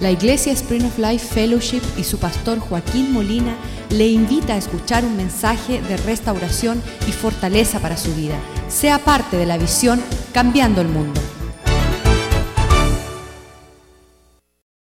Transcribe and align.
La 0.00 0.10
Iglesia 0.10 0.54
Spring 0.54 0.86
of 0.86 0.98
Life 0.98 1.26
Fellowship 1.34 1.82
y 1.98 2.04
su 2.04 2.18
pastor 2.18 2.58
Joaquín 2.58 3.12
Molina 3.12 3.54
le 3.90 4.08
invita 4.08 4.54
a 4.54 4.56
escuchar 4.56 5.04
un 5.04 5.14
mensaje 5.14 5.82
de 5.82 5.98
restauración 5.98 6.82
y 7.06 7.12
fortaleza 7.12 7.80
para 7.80 7.98
su 7.98 8.14
vida. 8.14 8.36
Sea 8.68 8.98
parte 8.98 9.36
de 9.36 9.44
la 9.44 9.58
visión 9.58 10.02
Cambiando 10.32 10.80
el 10.80 10.88
Mundo. 10.88 11.20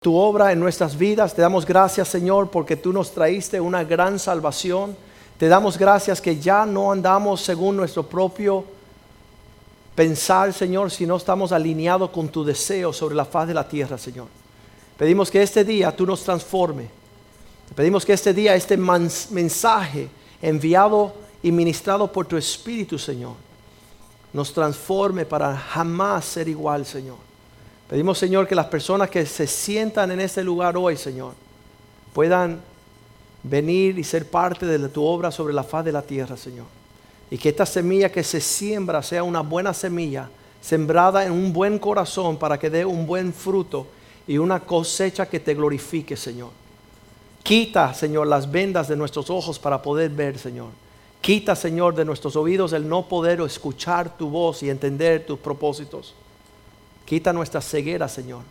tu 0.00 0.14
obra 0.14 0.52
en 0.52 0.60
nuestras 0.60 0.96
vidas. 0.96 1.34
Te 1.34 1.42
damos 1.42 1.66
gracias, 1.66 2.06
Señor, 2.06 2.48
porque 2.48 2.76
tú 2.76 2.92
nos 2.92 3.10
traíste 3.10 3.60
una 3.60 3.82
gran 3.82 4.20
salvación. 4.20 4.96
Te 5.36 5.48
damos 5.48 5.76
gracias 5.76 6.20
que 6.20 6.38
ya 6.38 6.64
no 6.64 6.92
andamos 6.92 7.40
según 7.40 7.76
nuestro 7.76 8.04
propio 8.04 8.64
pensar, 9.96 10.52
Señor, 10.52 10.92
sino 10.92 11.16
estamos 11.16 11.50
alineados 11.50 12.10
con 12.10 12.28
tu 12.28 12.44
deseo 12.44 12.92
sobre 12.92 13.16
la 13.16 13.24
faz 13.24 13.48
de 13.48 13.54
la 13.54 13.66
tierra, 13.66 13.98
Señor. 13.98 14.28
Pedimos 14.98 15.30
que 15.30 15.42
este 15.42 15.64
día 15.64 15.94
tú 15.94 16.06
nos 16.06 16.22
transforme. 16.22 16.88
Pedimos 17.74 18.06
que 18.06 18.12
este 18.12 18.32
día, 18.32 18.54
este 18.54 18.76
mensaje 18.76 20.08
enviado 20.40 21.14
y 21.42 21.52
ministrado 21.52 22.10
por 22.10 22.26
tu 22.26 22.36
Espíritu, 22.36 22.98
Señor, 22.98 23.34
nos 24.32 24.52
transforme 24.52 25.26
para 25.26 25.56
jamás 25.56 26.24
ser 26.24 26.48
igual, 26.48 26.86
Señor. 26.86 27.16
Pedimos, 27.88 28.18
Señor, 28.18 28.48
que 28.48 28.54
las 28.54 28.66
personas 28.66 29.10
que 29.10 29.26
se 29.26 29.46
sientan 29.46 30.10
en 30.10 30.20
este 30.20 30.42
lugar 30.42 30.76
hoy, 30.76 30.96
Señor, 30.96 31.34
puedan 32.12 32.60
venir 33.42 33.98
y 33.98 34.04
ser 34.04 34.28
parte 34.28 34.66
de 34.66 34.88
tu 34.88 35.04
obra 35.04 35.30
sobre 35.30 35.54
la 35.54 35.62
faz 35.62 35.84
de 35.84 35.92
la 35.92 36.02
tierra, 36.02 36.36
Señor. 36.36 36.66
Y 37.30 37.38
que 37.38 37.50
esta 37.50 37.66
semilla 37.66 38.10
que 38.10 38.24
se 38.24 38.40
siembra 38.40 39.02
sea 39.02 39.22
una 39.22 39.40
buena 39.40 39.74
semilla, 39.74 40.28
sembrada 40.60 41.24
en 41.24 41.32
un 41.32 41.52
buen 41.52 41.78
corazón 41.78 42.38
para 42.38 42.58
que 42.58 42.70
dé 42.70 42.84
un 42.84 43.06
buen 43.06 43.32
fruto 43.32 43.86
y 44.26 44.38
una 44.38 44.60
cosecha 44.60 45.26
que 45.26 45.40
te 45.40 45.54
glorifique, 45.54 46.16
Señor. 46.16 46.50
Quita, 47.42 47.94
Señor, 47.94 48.26
las 48.26 48.50
vendas 48.50 48.88
de 48.88 48.96
nuestros 48.96 49.30
ojos 49.30 49.58
para 49.58 49.80
poder 49.80 50.10
ver, 50.10 50.38
Señor. 50.38 50.70
Quita, 51.20 51.54
Señor, 51.54 51.94
de 51.94 52.04
nuestros 52.04 52.36
oídos 52.36 52.72
el 52.72 52.88
no 52.88 53.08
poder 53.08 53.40
escuchar 53.40 54.16
tu 54.16 54.28
voz 54.28 54.62
y 54.62 54.70
entender 54.70 55.24
tus 55.26 55.38
propósitos. 55.38 56.14
Quita 57.04 57.32
nuestra 57.32 57.60
ceguera, 57.60 58.08
Señor, 58.08 58.42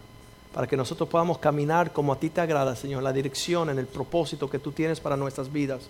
para 0.53 0.66
que 0.66 0.78
nosotros 0.78 1.09
podamos 1.09 1.38
caminar 1.40 1.92
como 1.92 2.14
a 2.14 2.20
ti 2.20 2.30
te 2.30 2.40
agrada, 2.40 2.76
Señor, 2.76 3.03
la 3.03 3.12
dirección, 3.12 3.70
en 3.70 3.80
el 3.80 3.86
propósito 3.86 4.50
que 4.50 4.59
tú 4.59 4.72
tienes 4.72 5.02
para 5.02 5.18
nuestras 5.18 5.52
vidas. 5.52 5.81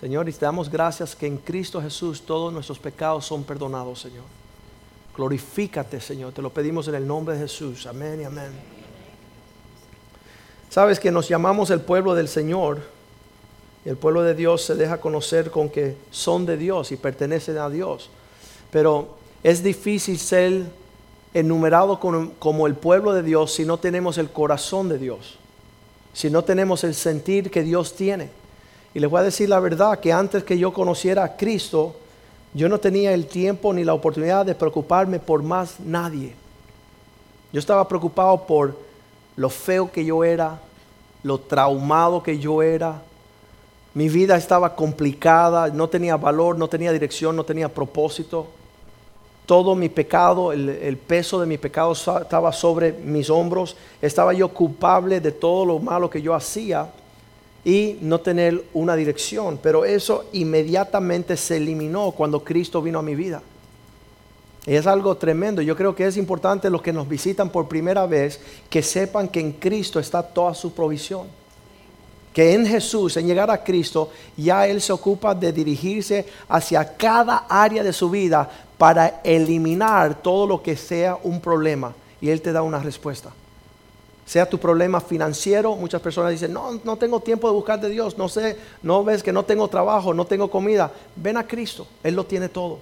Señor, 0.00 0.28
y 0.28 0.32
te 0.32 0.46
damos 0.46 0.70
gracias 0.70 1.16
que 1.16 1.26
en 1.26 1.38
Cristo 1.38 1.82
Jesús 1.82 2.22
todos 2.22 2.52
nuestros 2.52 2.78
pecados 2.78 3.26
son 3.26 3.42
perdonados, 3.42 4.00
Señor. 4.00 4.24
Glorifícate, 5.16 6.00
Señor. 6.00 6.32
Te 6.32 6.40
lo 6.40 6.50
pedimos 6.50 6.86
en 6.86 6.94
el 6.94 7.04
nombre 7.04 7.34
de 7.34 7.40
Jesús. 7.40 7.84
Amén 7.86 8.20
y 8.20 8.24
amén. 8.24 8.77
Sabes 10.70 11.00
que 11.00 11.10
nos 11.10 11.28
llamamos 11.28 11.70
el 11.70 11.80
pueblo 11.80 12.14
del 12.14 12.28
Señor. 12.28 12.78
El 13.84 13.96
pueblo 13.96 14.22
de 14.22 14.34
Dios 14.34 14.62
se 14.62 14.74
deja 14.74 15.00
conocer 15.00 15.50
con 15.50 15.70
que 15.70 15.96
son 16.10 16.44
de 16.44 16.56
Dios 16.58 16.92
y 16.92 16.96
pertenecen 16.96 17.56
a 17.58 17.70
Dios. 17.70 18.10
Pero 18.70 19.16
es 19.42 19.62
difícil 19.62 20.18
ser 20.18 20.66
enumerado 21.32 21.98
como, 21.98 22.66
el 22.66 22.74
pueblo 22.74 23.12
de 23.12 23.22
Dios 23.22 23.52
si 23.54 23.64
no 23.64 23.78
tenemos 23.78 24.18
el 24.18 24.30
corazón 24.30 24.88
de 24.88 24.98
Dios, 24.98 25.38
si 26.12 26.30
no 26.30 26.44
tenemos 26.44 26.84
el 26.84 26.94
sentir 26.94 27.50
que 27.50 27.62
Dios 27.62 27.94
tiene. 27.94 28.28
Y 28.92 29.00
les 29.00 29.10
voy 29.10 29.20
a 29.20 29.24
decir 29.24 29.48
la 29.48 29.60
verdad 29.60 30.00
que 30.00 30.12
antes 30.12 30.44
que 30.44 30.58
yo 30.58 30.72
conociera 30.72 31.24
a 31.24 31.36
Cristo, 31.36 31.96
yo 32.52 32.68
no 32.68 32.78
tenía 32.78 33.14
el 33.14 33.26
tiempo 33.26 33.72
ni 33.72 33.84
la 33.84 33.94
oportunidad 33.94 34.44
de 34.44 34.54
preocuparme 34.54 35.18
por 35.18 35.42
más 35.42 35.80
nadie. 35.80 36.34
Yo 37.52 37.60
estaba 37.60 37.86
preocupado 37.88 38.46
por 38.46 38.87
lo 39.38 39.48
feo 39.48 39.90
que 39.90 40.04
yo 40.04 40.22
era, 40.22 40.60
lo 41.22 41.38
traumado 41.38 42.22
que 42.22 42.38
yo 42.38 42.62
era. 42.62 43.00
Mi 43.94 44.10
vida 44.10 44.36
estaba 44.36 44.76
complicada, 44.76 45.68
no 45.68 45.88
tenía 45.88 46.18
valor, 46.18 46.58
no 46.58 46.68
tenía 46.68 46.92
dirección, 46.92 47.34
no 47.34 47.44
tenía 47.44 47.72
propósito 47.72 48.48
todo 49.48 49.74
mi 49.74 49.88
pecado, 49.88 50.52
el, 50.52 50.98
peso 50.98 51.40
de 51.40 51.46
mi 51.46 51.56
pecado 51.56 51.92
estaba 51.92 52.52
sobre 52.52 52.92
mis 52.92 53.30
hombros, 53.30 53.78
estaba 54.02 54.34
yo 54.34 54.50
culpable 54.50 55.22
de 55.22 55.32
todo 55.32 55.64
lo 55.64 55.78
malo 55.78 56.10
que 56.10 56.20
yo 56.20 56.34
hacía 56.34 56.90
y 57.64 57.96
no 58.02 58.20
tener 58.20 58.62
una 58.74 58.94
dirección. 58.94 59.58
Pero 59.62 59.86
eso 59.86 60.26
inmediatamente 60.34 61.34
se 61.38 61.56
eliminó 61.56 62.10
cuando 62.10 62.44
Cristo 62.44 62.82
vino 62.82 62.98
a 62.98 63.02
mi 63.02 63.14
vida. 63.14 63.40
Es 64.66 64.86
algo 64.86 65.16
tremendo. 65.16 65.62
Yo 65.62 65.76
creo 65.76 65.94
que 65.94 66.06
es 66.06 66.16
importante 66.16 66.70
los 66.70 66.82
que 66.82 66.92
nos 66.92 67.08
visitan 67.08 67.50
por 67.50 67.68
primera 67.68 68.06
vez 68.06 68.40
que 68.68 68.82
sepan 68.82 69.28
que 69.28 69.40
en 69.40 69.52
Cristo 69.52 69.98
está 69.98 70.22
toda 70.22 70.54
su 70.54 70.72
provisión 70.72 71.26
que 72.38 72.54
en 72.54 72.64
Jesús, 72.66 73.16
en 73.16 73.26
llegar 73.26 73.50
a 73.50 73.64
Cristo, 73.64 74.10
ya 74.36 74.64
Él 74.68 74.80
se 74.80 74.92
ocupa 74.92 75.34
de 75.34 75.52
dirigirse 75.52 76.24
hacia 76.48 76.96
cada 76.96 77.46
área 77.48 77.82
de 77.82 77.92
su 77.92 78.08
vida 78.08 78.48
para 78.78 79.20
eliminar 79.24 80.22
todo 80.22 80.46
lo 80.46 80.62
que 80.62 80.76
sea 80.76 81.18
un 81.24 81.40
problema. 81.40 81.92
Y 82.20 82.30
Él 82.30 82.40
te 82.40 82.52
da 82.52 82.62
una 82.62 82.78
respuesta. 82.78 83.30
Sea 84.24 84.48
tu 84.48 84.56
problema 84.56 85.00
financiero, 85.00 85.74
muchas 85.74 86.00
personas 86.00 86.30
dicen, 86.30 86.52
no, 86.52 86.78
no 86.84 86.96
tengo 86.96 87.18
tiempo 87.18 87.48
de 87.48 87.54
buscar 87.54 87.80
de 87.80 87.88
Dios, 87.88 88.16
no 88.16 88.28
sé, 88.28 88.56
no 88.84 89.02
ves 89.02 89.24
que 89.24 89.32
no 89.32 89.44
tengo 89.44 89.66
trabajo, 89.66 90.14
no 90.14 90.24
tengo 90.24 90.48
comida. 90.48 90.92
Ven 91.16 91.38
a 91.38 91.44
Cristo, 91.44 91.88
Él 92.04 92.14
lo 92.14 92.24
tiene 92.24 92.48
todo. 92.48 92.78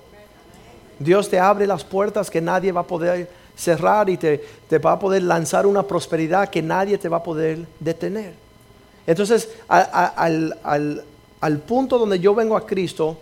Dios 0.98 1.28
te 1.28 1.38
abre 1.38 1.66
las 1.66 1.84
puertas 1.84 2.30
que 2.30 2.40
nadie 2.40 2.72
va 2.72 2.82
a 2.82 2.86
poder 2.86 3.30
cerrar 3.56 4.08
y 4.10 4.16
te, 4.16 4.44
te 4.68 4.78
va 4.78 4.92
a 4.92 4.98
poder 4.98 5.22
lanzar 5.22 5.66
una 5.66 5.82
prosperidad 5.82 6.48
que 6.48 6.62
nadie 6.62 6.98
te 6.98 7.08
va 7.08 7.18
a 7.18 7.22
poder 7.22 7.66
detener. 7.80 8.46
Entonces, 9.06 9.48
al, 9.68 11.58
punto 11.66 11.98
donde 11.98 12.18
yo 12.18 12.34
vengo 12.34 12.56
a 12.56 12.66
Cristo, 12.66 13.18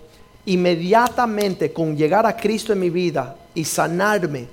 inmediatamente 0.46 1.72
con 1.72 1.96
llegar 1.96 2.26
a 2.26 2.36
Cristo 2.36 2.72
en 2.72 2.80
mi 2.80 2.90
vida 2.90 3.36
y 3.54 3.64
sanarme 3.64 4.48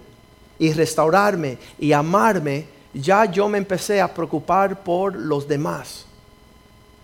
y 0.59 0.73
restaurarme 0.73 1.57
y 1.79 1.93
amarme, 1.93 2.65
ya 2.93 3.25
yo 3.25 3.47
me 3.47 3.57
empecé 3.57 4.01
a 4.01 4.13
preocupar 4.13 4.83
por 4.83 5.15
los 5.15 5.47
demás. 5.47 6.05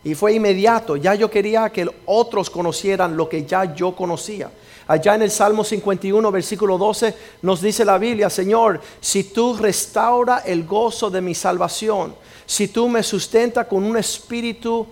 Y 0.03 0.13
fue 0.13 0.33
inmediato, 0.33 0.95
ya 0.95 1.15
yo 1.15 1.29
quería 1.29 1.69
que 1.69 1.89
otros 2.05 2.49
conocieran 2.49 3.17
lo 3.17 3.27
que 3.27 3.45
ya 3.45 3.73
yo 3.73 3.95
conocía. 3.95 4.51
Allá 4.87 5.15
en 5.15 5.23
el 5.23 5.31
Salmo 5.31 5.65
51, 5.65 6.31
versículo 6.31 6.77
12, 6.77 7.13
nos 7.41 7.61
dice 7.61 7.83
la 7.83 7.97
Biblia, 7.97 8.29
Señor, 8.29 8.79
si 9.01 9.25
tú 9.25 9.57
restaura 9.57 10.39
el 10.39 10.65
gozo 10.65 11.09
de 11.09 11.19
mi 11.19 11.35
salvación, 11.35 12.15
si 12.45 12.69
tú 12.69 12.87
me 12.87 13.03
sustentas 13.03 13.67
con 13.67 13.83
un 13.83 13.97
espíritu 13.97 14.87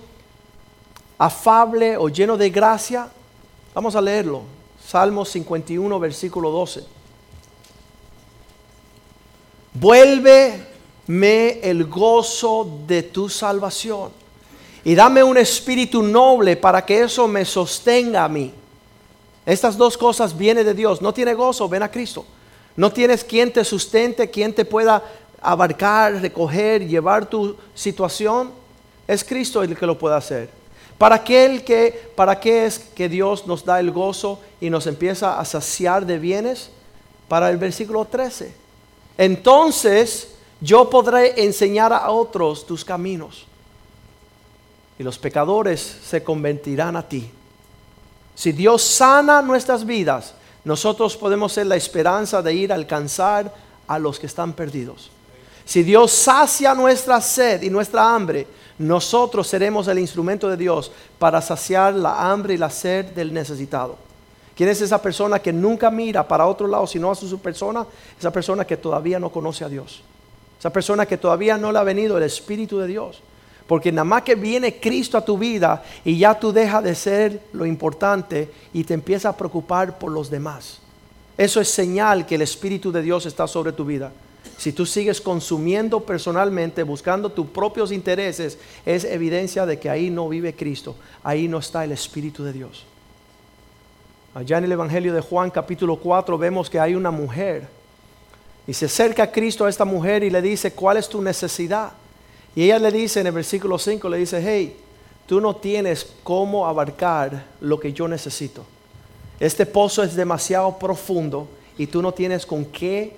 afable 1.17 1.95
o 1.95 2.09
lleno 2.09 2.35
de 2.35 2.49
gracia, 2.49 3.07
vamos 3.73 3.95
a 3.95 4.01
leerlo. 4.01 4.41
Salmo 4.85 5.23
51, 5.23 5.99
versículo 5.99 6.51
12. 6.51 6.83
Vuélveme 9.73 11.59
el 11.61 11.85
gozo 11.85 12.81
de 12.85 13.03
tu 13.03 13.29
salvación 13.29 14.11
y 14.83 14.93
dame 14.93 15.23
un 15.23 15.37
espíritu 15.37 16.03
noble 16.03 16.57
para 16.57 16.85
que 16.85 17.01
eso 17.01 17.27
me 17.27 17.45
sostenga 17.45 18.25
a 18.25 18.29
mí. 18.29 18.53
Estas 19.45 19.77
dos 19.77 19.97
cosas 19.97 20.37
vienen 20.37 20.65
de 20.65 20.73
Dios. 20.73 21.01
No 21.01 21.13
tiene 21.13 21.33
gozo, 21.33 21.69
ven 21.69 21.83
a 21.83 21.91
Cristo. 21.91 22.25
No 22.75 22.91
tienes 22.91 23.23
quien 23.23 23.53
te 23.53 23.63
sustente, 23.63 24.29
quien 24.29 24.53
te 24.53 24.65
pueda 24.65 25.03
abarcar, 25.41 26.13
recoger, 26.21 26.87
llevar 26.87 27.27
tu 27.27 27.55
situación, 27.73 28.51
es 29.07 29.23
Cristo 29.23 29.61
el 29.61 29.77
que 29.77 29.85
lo 29.85 29.97
puede 29.97 30.15
hacer. 30.15 30.49
¿Para 30.97 31.23
qué, 31.23 31.63
que, 31.65 32.11
¿Para 32.15 32.39
qué 32.39 32.65
es 32.65 32.79
que 32.79 33.07
Dios 33.07 33.45
nos 33.45 33.63
da 33.63 33.79
el 33.79 33.91
gozo 33.91 34.39
y 34.59 34.69
nos 34.69 34.87
empieza 34.87 35.39
a 35.39 35.45
saciar 35.45 36.05
de 36.05 36.17
bienes? 36.17 36.71
Para 37.27 37.49
el 37.49 37.57
versículo 37.57 38.05
13. 38.05 38.53
Entonces 39.17 40.29
yo 40.61 40.89
podré 40.89 41.43
enseñar 41.43 41.93
a 41.93 42.09
otros 42.09 42.65
tus 42.65 42.83
caminos 42.83 43.45
y 44.97 45.03
los 45.03 45.17
pecadores 45.19 45.81
se 45.81 46.23
convertirán 46.23 46.95
a 46.95 47.07
ti. 47.07 47.29
Si 48.35 48.51
Dios 48.51 48.83
sana 48.83 49.41
nuestras 49.41 49.85
vidas, 49.85 50.33
nosotros 50.65 51.15
podemos 51.15 51.53
ser 51.53 51.67
la 51.67 51.75
esperanza 51.75 52.41
de 52.41 52.53
ir 52.53 52.71
a 52.71 52.75
alcanzar 52.75 53.53
a 53.87 53.97
los 53.97 54.19
que 54.19 54.27
están 54.27 54.53
perdidos. 54.53 55.09
Si 55.63 55.81
Dios 55.81 56.11
sacia 56.11 56.75
nuestra 56.75 57.21
sed 57.21 57.63
y 57.63 57.69
nuestra 57.69 58.13
hambre, 58.13 58.45
nosotros 58.77 59.47
seremos 59.47 59.87
el 59.87 59.99
instrumento 59.99 60.49
de 60.49 60.57
Dios 60.57 60.91
para 61.17 61.41
saciar 61.41 61.93
la 61.93 62.29
hambre 62.31 62.55
y 62.55 62.57
la 62.57 62.69
sed 62.69 63.05
del 63.07 63.33
necesitado. 63.33 63.97
¿Quién 64.55 64.69
es 64.69 64.81
esa 64.81 65.01
persona 65.01 65.39
que 65.39 65.51
nunca 65.51 65.89
mira 65.89 66.27
para 66.27 66.45
otro 66.45 66.67
lado 66.67 66.87
sino 66.87 67.11
a 67.11 67.15
su 67.15 67.39
persona? 67.39 67.85
Esa 68.17 68.31
persona 68.31 68.65
que 68.65 68.77
todavía 68.77 69.19
no 69.19 69.29
conoce 69.29 69.65
a 69.65 69.69
Dios. 69.69 70.01
Esa 70.59 70.69
persona 70.71 71.05
que 71.05 71.17
todavía 71.17 71.57
no 71.57 71.71
le 71.71 71.79
ha 71.79 71.83
venido 71.83 72.17
el 72.17 72.23
Espíritu 72.23 72.79
de 72.79 72.87
Dios. 72.87 73.21
Porque 73.67 73.91
nada 73.91 74.05
más 74.05 74.21
que 74.21 74.35
viene 74.35 74.79
Cristo 74.79 75.17
a 75.17 75.25
tu 75.25 75.37
vida 75.37 75.83
y 76.03 76.17
ya 76.17 76.39
tú 76.39 76.51
dejas 76.51 76.83
de 76.83 76.93
ser 76.93 77.41
lo 77.53 77.65
importante 77.65 78.51
y 78.73 78.83
te 78.83 78.93
empiezas 78.93 79.33
a 79.33 79.37
preocupar 79.37 79.97
por 79.97 80.11
los 80.11 80.29
demás. 80.29 80.79
Eso 81.37 81.59
es 81.59 81.69
señal 81.69 82.25
que 82.25 82.35
el 82.35 82.43
Espíritu 82.43 82.91
de 82.91 83.01
Dios 83.01 83.25
está 83.25 83.47
sobre 83.47 83.71
tu 83.71 83.85
vida. 83.85 84.11
si 84.57 84.71
tú 84.71 84.85
sigues 84.85 85.19
consumiendo 85.19 85.99
personalmente, 85.99 86.83
buscando 86.83 87.29
tus 87.29 87.47
propios 87.47 87.91
intereses, 87.91 88.57
es 88.85 89.03
evidencia 89.03 89.65
de 89.65 89.79
que 89.79 89.89
ahí 89.89 90.09
no 90.09 90.29
vive 90.29 90.55
Cristo, 90.55 90.95
ahí 91.23 91.49
no 91.49 91.57
está 91.57 91.83
el 91.83 91.91
Espíritu 91.91 92.43
de 92.43 92.53
Dios. 92.53 92.85
Allá 94.33 94.59
en 94.59 94.65
el 94.65 94.71
Evangelio 94.71 95.13
de 95.13 95.19
Juan 95.19 95.49
capítulo 95.49 95.97
4 95.97 96.37
vemos 96.37 96.69
que 96.69 96.79
hay 96.79 96.95
una 96.95 97.11
mujer 97.11 97.67
y 98.67 98.73
se 98.73 98.85
acerca 98.85 99.23
a 99.23 99.31
Cristo 99.31 99.65
a 99.65 99.69
esta 99.69 99.83
mujer 99.83 100.23
y 100.23 100.29
le 100.29 100.41
dice, 100.41 100.71
¿cuál 100.71 100.97
es 100.97 101.09
tu 101.09 101.21
necesidad? 101.21 101.91
Y 102.55 102.63
ella 102.63 102.79
le 102.79 102.91
dice 102.91 103.19
en 103.19 103.27
el 103.27 103.33
versículo 103.33 103.77
5, 103.77 104.07
le 104.07 104.17
dice, 104.17 104.41
hey, 104.41 104.77
tú 105.27 105.41
no 105.41 105.57
tienes 105.57 106.07
cómo 106.23 106.65
abarcar 106.65 107.45
lo 107.59 107.79
que 107.79 107.91
yo 107.91 108.07
necesito. 108.07 108.65
Este 109.39 109.65
pozo 109.65 110.01
es 110.03 110.15
demasiado 110.15 110.79
profundo 110.79 111.47
y 111.77 111.87
tú 111.87 112.01
no 112.01 112.13
tienes 112.13 112.45
con 112.45 112.63
qué 112.65 113.17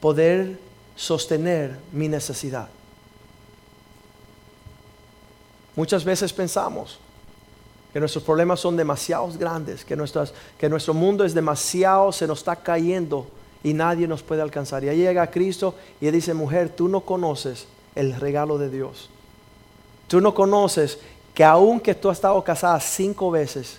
poder 0.00 0.58
sostener 0.96 1.78
mi 1.92 2.08
necesidad. 2.08 2.68
Muchas 5.76 6.04
veces 6.04 6.32
pensamos 6.32 6.98
que 7.92 8.00
nuestros 8.00 8.24
problemas 8.24 8.58
son 8.58 8.76
demasiado 8.76 9.28
grandes, 9.38 9.84
que, 9.84 9.96
que 10.58 10.68
nuestro 10.68 10.94
mundo 10.94 11.24
es 11.24 11.32
demasiado, 11.32 12.10
se 12.10 12.26
nos 12.26 12.40
está 12.40 12.56
cayendo 12.56 13.28
y 13.62 13.72
nadie 13.72 14.08
nos 14.08 14.22
puede 14.22 14.42
alcanzar. 14.42 14.82
Y 14.82 14.88
ahí 14.88 14.98
llega 14.98 15.30
Cristo 15.30 15.76
y 16.00 16.10
dice, 16.10 16.34
mujer, 16.34 16.70
tú 16.70 16.88
no 16.88 17.00
conoces 17.02 17.68
el 17.94 18.14
regalo 18.14 18.58
de 18.58 18.70
Dios. 18.70 19.10
Tú 20.08 20.20
no 20.20 20.34
conoces 20.34 20.98
que 21.32 21.44
aunque 21.44 21.94
tú 21.94 22.10
has 22.10 22.18
estado 22.18 22.42
casada 22.44 22.78
cinco 22.80 23.30
veces 23.30 23.78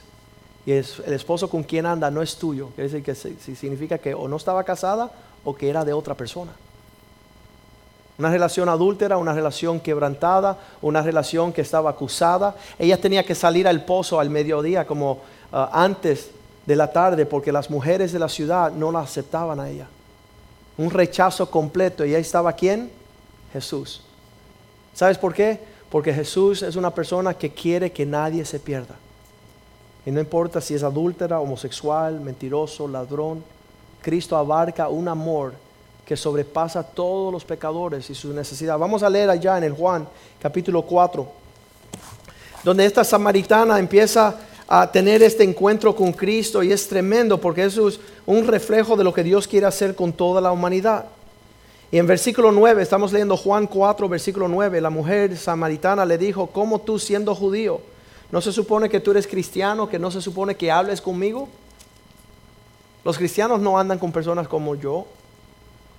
y 0.66 0.72
el 0.72 1.14
esposo 1.14 1.50
con 1.50 1.64
quien 1.64 1.86
anda 1.86 2.10
no 2.10 2.22
es 2.22 2.36
tuyo, 2.36 2.70
quiere 2.76 2.90
decir 2.90 3.04
que 3.04 3.16
significa 3.56 3.98
que 3.98 4.14
o 4.14 4.28
no 4.28 4.38
estaba 4.38 4.64
casada 4.64 5.12
o 5.44 5.56
que 5.56 5.70
era 5.70 5.86
de 5.86 5.94
otra 5.94 6.16
persona. 6.16 6.52
Una 8.18 8.30
relación 8.30 8.70
adúltera, 8.70 9.18
una 9.18 9.34
relación 9.34 9.80
quebrantada, 9.80 10.58
una 10.82 11.02
relación 11.02 11.52
que 11.52 11.62
estaba 11.62 11.90
acusada. 11.90 12.56
Ella 12.80 13.00
tenía 13.00 13.24
que 13.24 13.36
salir 13.36 13.68
al 13.68 13.84
pozo 13.84 14.20
al 14.20 14.30
mediodía 14.30 14.88
como 14.88 15.20
ah, 15.52 15.70
antes 15.74 16.32
de 16.66 16.76
la 16.76 16.92
tarde 16.92 17.26
porque 17.26 17.52
las 17.52 17.70
mujeres 17.70 18.14
de 18.14 18.20
la 18.20 18.30
ciudad 18.30 18.72
no 18.72 18.92
la 18.92 19.02
aceptaban 19.02 19.60
a 19.60 19.70
ella. 19.70 19.88
Un 20.78 20.92
rechazo 20.92 21.52
completo. 21.52 22.06
¿Y 22.06 22.16
ahí 22.16 22.22
estaba 22.22 22.54
quién? 22.54 22.90
Jesús. 23.52 24.05
¿Sabes 24.96 25.18
por 25.18 25.34
qué? 25.34 25.60
Porque 25.92 26.14
Jesús 26.14 26.64
es 26.64 26.76
una 26.78 26.90
persona 26.90 27.34
que 27.34 27.52
quiere 27.52 27.92
que 27.92 28.06
nadie 28.06 28.46
se 28.46 28.60
pierda. 28.60 28.96
Y 30.06 30.12
no 30.12 30.20
importa 30.20 30.62
si 30.62 30.74
es 30.74 30.84
adúltera, 30.84 31.40
homosexual, 31.40 32.20
mentiroso, 32.22 32.88
ladrón, 32.88 33.44
Cristo 34.02 34.38
abarca 34.38 34.88
un 34.88 35.08
amor 35.08 35.54
que 36.06 36.16
sobrepasa 36.16 36.84
todos 36.84 37.34
los 37.34 37.44
pecadores 37.44 38.10
y 38.10 38.16
su 38.16 38.32
necesidad. 38.32 38.78
Vamos 38.78 39.04
a 39.04 39.10
leer 39.10 39.30
allá 39.30 39.58
en 39.58 39.66
el 39.66 39.74
Juan 39.74 40.08
capítulo 40.40 40.84
4, 40.84 41.28
donde 42.64 42.86
esta 42.86 43.04
samaritana 43.04 43.80
empieza 43.80 44.36
a 44.68 44.92
tener 44.92 45.24
este 45.24 45.44
encuentro 45.44 45.96
con 45.96 46.14
Cristo 46.14 46.64
y 46.64 46.72
es 46.72 46.88
tremendo 46.88 47.42
porque 47.42 47.66
eso 47.66 47.88
es 47.88 48.00
un 48.26 48.48
reflejo 48.48 48.96
de 48.96 49.04
lo 49.04 49.14
que 49.14 49.24
Dios 49.24 49.48
quiere 49.48 49.66
hacer 49.66 49.96
con 49.96 50.14
toda 50.14 50.40
la 50.40 50.52
humanidad. 50.52 51.06
Y 51.96 51.98
en 51.98 52.08
versículo 52.08 52.52
9, 52.52 52.84
estamos 52.84 53.14
leyendo 53.14 53.38
Juan 53.38 53.68
4, 53.68 54.10
versículo 54.10 54.50
9, 54.50 54.82
la 54.82 54.90
mujer 54.90 55.38
samaritana 55.38 56.04
le 56.04 56.18
dijo, 56.18 56.48
¿cómo 56.48 56.82
tú 56.82 57.00
siendo 57.00 57.34
judío? 57.34 57.80
¿No 58.34 58.42
se 58.42 58.52
supone 58.52 58.90
que 58.90 59.00
tú 59.00 59.12
eres 59.12 59.26
cristiano, 59.26 59.88
que 59.88 59.98
no 59.98 60.12
se 60.12 60.22
supone 60.22 60.56
que 60.56 60.70
hables 60.70 61.00
conmigo? 61.00 61.48
Los 63.06 63.18
cristianos 63.18 63.62
no 63.62 63.80
andan 63.80 63.98
con 63.98 64.12
personas 64.12 64.50
como 64.50 64.76
yo. 64.76 65.06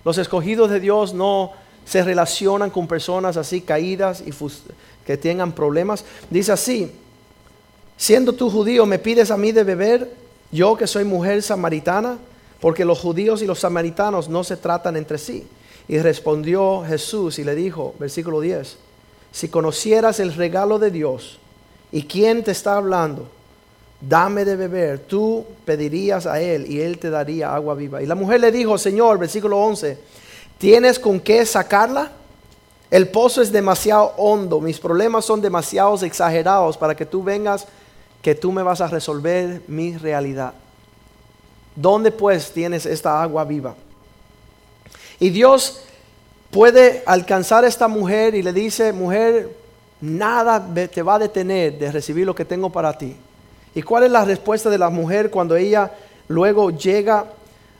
Los 0.04 0.18
escogidos 0.18 0.68
de 0.68 0.80
Dios 0.80 1.14
no 1.14 1.52
se 1.86 2.02
relacionan 2.02 2.68
con 2.68 2.86
personas 2.86 3.38
así 3.38 3.62
caídas 3.62 4.20
y 4.20 4.32
que 5.06 5.16
tengan 5.16 5.52
problemas. 5.52 6.04
Dice 6.28 6.52
así, 6.52 6.92
siendo 7.96 8.34
tú 8.34 8.50
judío, 8.50 8.84
¿me 8.84 8.98
pides 8.98 9.30
a 9.30 9.38
mí 9.38 9.50
de 9.50 9.64
beber? 9.64 10.12
Yo 10.52 10.76
que 10.76 10.86
soy 10.86 11.04
mujer 11.04 11.42
samaritana, 11.42 12.18
porque 12.60 12.84
los 12.84 12.98
judíos 12.98 13.40
y 13.40 13.46
los 13.46 13.60
samaritanos 13.60 14.28
no 14.28 14.44
se 14.44 14.58
tratan 14.58 14.98
entre 14.98 15.16
sí. 15.16 15.46
Y 15.88 15.98
respondió 15.98 16.84
Jesús 16.86 17.38
y 17.38 17.44
le 17.44 17.54
dijo, 17.54 17.94
versículo 17.98 18.40
10, 18.40 18.76
si 19.30 19.48
conocieras 19.48 20.18
el 20.18 20.34
regalo 20.34 20.78
de 20.78 20.90
Dios 20.90 21.38
y 21.92 22.02
quién 22.04 22.42
te 22.42 22.50
está 22.50 22.76
hablando, 22.76 23.28
dame 24.00 24.44
de 24.44 24.56
beber, 24.56 24.98
tú 25.00 25.44
pedirías 25.64 26.26
a 26.26 26.40
él 26.40 26.70
y 26.70 26.80
él 26.80 26.98
te 26.98 27.10
daría 27.10 27.54
agua 27.54 27.74
viva. 27.74 28.02
Y 28.02 28.06
la 28.06 28.14
mujer 28.14 28.40
le 28.40 28.50
dijo, 28.50 28.78
Señor, 28.78 29.18
versículo 29.18 29.58
11, 29.58 29.98
¿tienes 30.58 30.98
con 30.98 31.20
qué 31.20 31.46
sacarla? 31.46 32.10
El 32.90 33.08
pozo 33.08 33.42
es 33.42 33.50
demasiado 33.50 34.14
hondo, 34.16 34.60
mis 34.60 34.78
problemas 34.78 35.24
son 35.24 35.40
demasiado 35.40 35.96
exagerados 36.04 36.76
para 36.76 36.94
que 36.94 37.06
tú 37.06 37.22
vengas, 37.22 37.66
que 38.22 38.34
tú 38.34 38.52
me 38.52 38.62
vas 38.62 38.80
a 38.80 38.88
resolver 38.88 39.62
mi 39.66 39.96
realidad. 39.96 40.52
¿Dónde 41.74 42.10
pues 42.10 42.52
tienes 42.52 42.86
esta 42.86 43.22
agua 43.22 43.44
viva? 43.44 43.74
Y 45.18 45.30
Dios 45.30 45.80
puede 46.50 47.02
alcanzar 47.06 47.64
a 47.64 47.68
esta 47.68 47.88
mujer 47.88 48.34
y 48.34 48.42
le 48.42 48.52
dice, 48.52 48.92
mujer, 48.92 49.50
nada 50.00 50.64
te 50.88 51.02
va 51.02 51.14
a 51.14 51.18
detener 51.18 51.78
de 51.78 51.90
recibir 51.90 52.26
lo 52.26 52.34
que 52.34 52.44
tengo 52.44 52.70
para 52.70 52.96
ti. 52.96 53.16
¿Y 53.74 53.82
cuál 53.82 54.04
es 54.04 54.10
la 54.10 54.24
respuesta 54.24 54.70
de 54.70 54.78
la 54.78 54.88
mujer 54.88 55.30
cuando 55.30 55.56
ella 55.56 55.90
luego 56.28 56.70
llega 56.70 57.26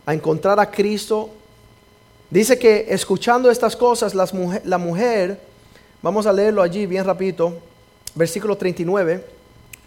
a 0.05 0.15
encontrar 0.15 0.61
a 0.61 0.71
Cristo? 0.71 1.31
Dice 2.29 2.59
que 2.59 2.87
escuchando 2.89 3.51
estas 3.51 3.77
cosas, 3.77 4.15
la 4.15 4.79
mujer, 4.79 5.41
vamos 6.03 6.27
a 6.27 6.33
leerlo 6.33 6.61
allí 6.61 6.85
bien 6.87 7.05
rapidito, 7.05 7.55
versículo 8.15 8.57
39, 8.57 9.25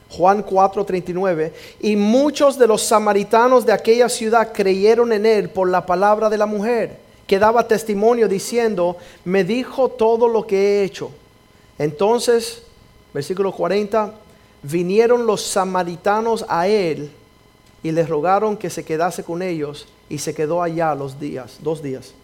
Juan 0.09 0.41
4, 0.41 0.85
39, 0.85 1.53
y 1.81 1.95
muchos 1.95 2.57
de 2.57 2.65
los 2.65 2.81
samaritanos 2.81 3.65
de 3.65 3.73
aquella 3.73 4.09
ciudad 4.09 4.51
creyeron 4.53 5.11
en 5.13 5.25
él 5.25 5.49
por 5.49 5.69
la 5.69 5.85
palabra 5.85 6.29
de 6.29 6.37
la 6.37 6.45
mujer, 6.45 6.97
que 7.29 7.37
daba 7.37 7.67
testimonio 7.67 8.27
diciendo, 8.27 8.97
me 9.23 9.43
dijo 9.43 9.87
todo 9.87 10.27
lo 10.27 10.47
que 10.47 10.57
he 10.57 10.83
hecho. 10.83 11.11
Entonces, 11.77 12.63
versículo 13.13 13.51
40, 13.51 14.15
vinieron 14.63 15.27
los 15.27 15.43
samaritanos 15.43 16.43
a 16.49 16.67
él 16.67 17.11
y 17.83 17.91
le 17.91 18.03
rogaron 18.03 18.57
que 18.57 18.71
se 18.71 18.83
quedase 18.83 19.23
con 19.23 19.43
ellos 19.43 19.87
y 20.09 20.17
se 20.17 20.33
quedó 20.33 20.63
allá 20.63 20.95
los 20.95 21.19
días, 21.19 21.59
dos 21.61 21.83
días. 21.83 22.15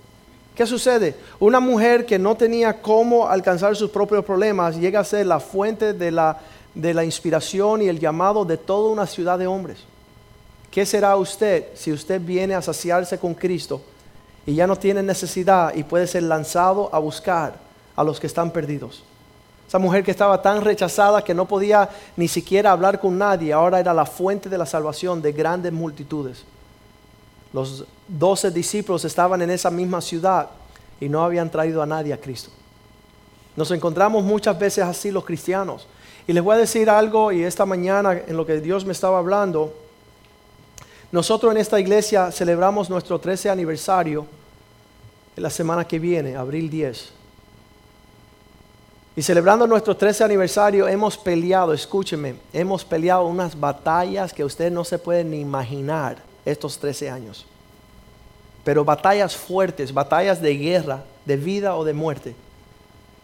¿Qué 0.55 0.65
sucede? 0.65 1.13
Una 1.39 1.59
mujer 1.59 2.07
que 2.07 2.17
no 2.17 2.35
tenía 2.35 2.81
cómo 2.81 3.27
alcanzar 3.27 3.75
sus 3.75 3.91
propios 3.91 4.25
problemas 4.25 4.75
llega 4.75 5.01
a 5.01 5.03
ser 5.03 5.27
la 5.27 5.39
fuente 5.39 5.93
de 5.93 6.09
la, 6.09 6.39
de 6.73 6.95
la 6.95 7.05
inspiración 7.05 7.83
y 7.83 7.89
el 7.89 7.99
llamado 7.99 8.43
de 8.43 8.57
toda 8.57 8.89
una 8.89 9.05
ciudad 9.05 9.37
de 9.37 9.45
hombres. 9.45 9.77
¿Qué 10.71 10.83
será 10.83 11.15
usted 11.15 11.65
si 11.75 11.91
usted 11.91 12.19
viene 12.19 12.55
a 12.55 12.61
saciarse 12.63 13.19
con 13.19 13.35
Cristo 13.35 13.83
y 14.45 14.55
ya 14.55 14.67
no 14.67 14.75
tiene 14.75 15.01
necesidad 15.01 15.73
y 15.73 15.83
puede 15.83 16.07
ser 16.07 16.23
lanzado 16.23 16.89
a 16.93 16.99
buscar 16.99 17.55
a 17.95 18.03
los 18.03 18.19
que 18.19 18.27
están 18.27 18.51
perdidos? 18.51 19.03
Esa 19.67 19.79
mujer 19.79 20.03
que 20.03 20.11
estaba 20.11 20.41
tan 20.41 20.61
rechazada 20.61 21.23
que 21.23 21.33
no 21.33 21.45
podía 21.45 21.89
ni 22.15 22.27
siquiera 22.27 22.71
hablar 22.71 22.99
con 22.99 23.17
nadie, 23.17 23.51
ahora 23.51 23.79
era 23.79 23.93
la 23.93 24.05
fuente 24.05 24.47
de 24.47 24.57
la 24.57 24.65
salvación 24.65 25.21
de 25.21 25.31
grandes 25.31 25.73
multitudes. 25.73 26.43
Los 27.51 27.85
doce 28.07 28.51
discípulos 28.51 29.05
estaban 29.05 29.41
en 29.41 29.49
esa 29.49 29.71
misma 29.71 30.01
ciudad 30.01 30.49
y 30.99 31.09
no 31.09 31.23
habían 31.23 31.49
traído 31.49 31.81
a 31.81 31.85
nadie 31.85 32.13
a 32.13 32.21
Cristo. 32.21 32.51
Nos 33.55 33.71
encontramos 33.71 34.23
muchas 34.23 34.59
veces 34.59 34.83
así 34.83 35.09
los 35.09 35.25
cristianos. 35.25 35.87
Y 36.27 36.33
les 36.33 36.43
voy 36.43 36.55
a 36.55 36.59
decir 36.59 36.89
algo, 36.89 37.31
y 37.31 37.43
esta 37.43 37.65
mañana 37.65 38.13
en 38.13 38.35
lo 38.35 38.45
que 38.45 38.59
Dios 38.59 38.85
me 38.85 38.91
estaba 38.91 39.19
hablando, 39.19 39.73
nosotros 41.11 41.51
en 41.51 41.57
esta 41.57 41.79
iglesia 41.79 42.31
celebramos 42.31 42.89
nuestro 42.89 43.19
13 43.19 43.49
aniversario 43.49 44.25
en 45.35 45.43
la 45.43 45.49
semana 45.49 45.85
que 45.85 45.99
viene, 45.99 46.35
abril 46.35 46.69
10. 46.69 47.11
Y 49.17 49.21
celebrando 49.21 49.65
nuestro 49.65 49.95
13 49.95 50.25
aniversario 50.25 50.87
hemos 50.87 51.17
peleado, 51.17 51.73
escúcheme, 51.73 52.35
hemos 52.51 52.83
peleado 52.83 53.25
unas 53.25 53.57
batallas 53.57 54.33
que 54.33 54.43
usted 54.43 54.71
no 54.71 54.83
se 54.83 54.99
puede 54.99 55.23
ni 55.23 55.39
imaginar 55.39 56.17
estos 56.43 56.77
13 56.79 57.09
años. 57.09 57.45
Pero 58.65 58.83
batallas 58.83 59.35
fuertes, 59.35 59.93
batallas 59.93 60.41
de 60.41 60.57
guerra, 60.57 61.03
de 61.25 61.37
vida 61.37 61.75
o 61.75 61.85
de 61.85 61.93
muerte. 61.93 62.35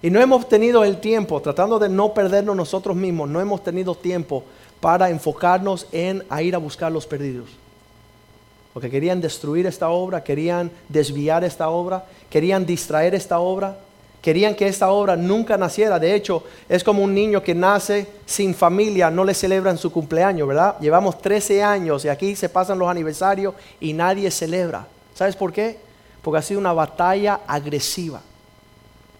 Y 0.02 0.10
no 0.10 0.22
hemos 0.22 0.48
tenido 0.48 0.84
el 0.84 1.00
tiempo, 1.00 1.42
tratando 1.42 1.78
de 1.78 1.90
no 1.90 2.14
perdernos 2.14 2.56
nosotros 2.56 2.96
mismos, 2.96 3.30
no 3.30 3.42
hemos 3.42 3.64
tenido 3.64 3.94
tiempo 3.94 4.44
para 4.80 5.10
enfocarnos 5.10 5.88
en 5.92 6.24
ir 6.42 6.56
a 6.56 6.58
buscar 6.58 6.92
los 6.92 7.06
perdidos. 7.06 7.50
Porque 8.74 8.90
querían 8.90 9.22
destruir 9.22 9.66
esta 9.68 9.90
obra, 9.90 10.24
querían 10.24 10.72
desviar 10.90 11.44
esta 11.44 11.70
obra, 11.70 12.06
querían 12.30 12.66
distraer 12.66 13.16
esta 13.16 13.40
obra, 13.40 13.78
Querían 14.22 14.54
que 14.54 14.68
esta 14.68 14.92
obra 14.92 15.16
nunca 15.16 15.58
naciera. 15.58 15.98
De 15.98 16.14
hecho, 16.14 16.44
es 16.70 16.84
como 16.84 17.04
un 17.04 17.12
niño 17.12 17.42
que 17.42 17.56
nace 17.56 18.06
sin 18.28 18.54
familia, 18.54 19.10
no 19.10 19.24
le 19.24 19.34
celebran 19.34 19.80
su 19.80 19.92
cumpleaños, 19.92 20.48
¿verdad? 20.48 20.78
Llevamos 20.80 21.20
13 21.20 21.64
años 21.64 22.06
y 22.06 22.10
aquí 22.10 22.36
se 22.36 22.48
pasan 22.48 22.78
los 22.78 22.88
aniversarios 22.88 23.56
y 23.80 23.94
nadie 23.94 24.30
celebra. 24.30 24.86
¿Sabes 25.16 25.36
por 25.36 25.52
qué? 25.52 25.80
porque 26.22 26.38
ha 26.40 26.42
sido 26.42 26.60
una 26.60 26.74
batalla 26.74 27.42
agresiva. 27.48 28.22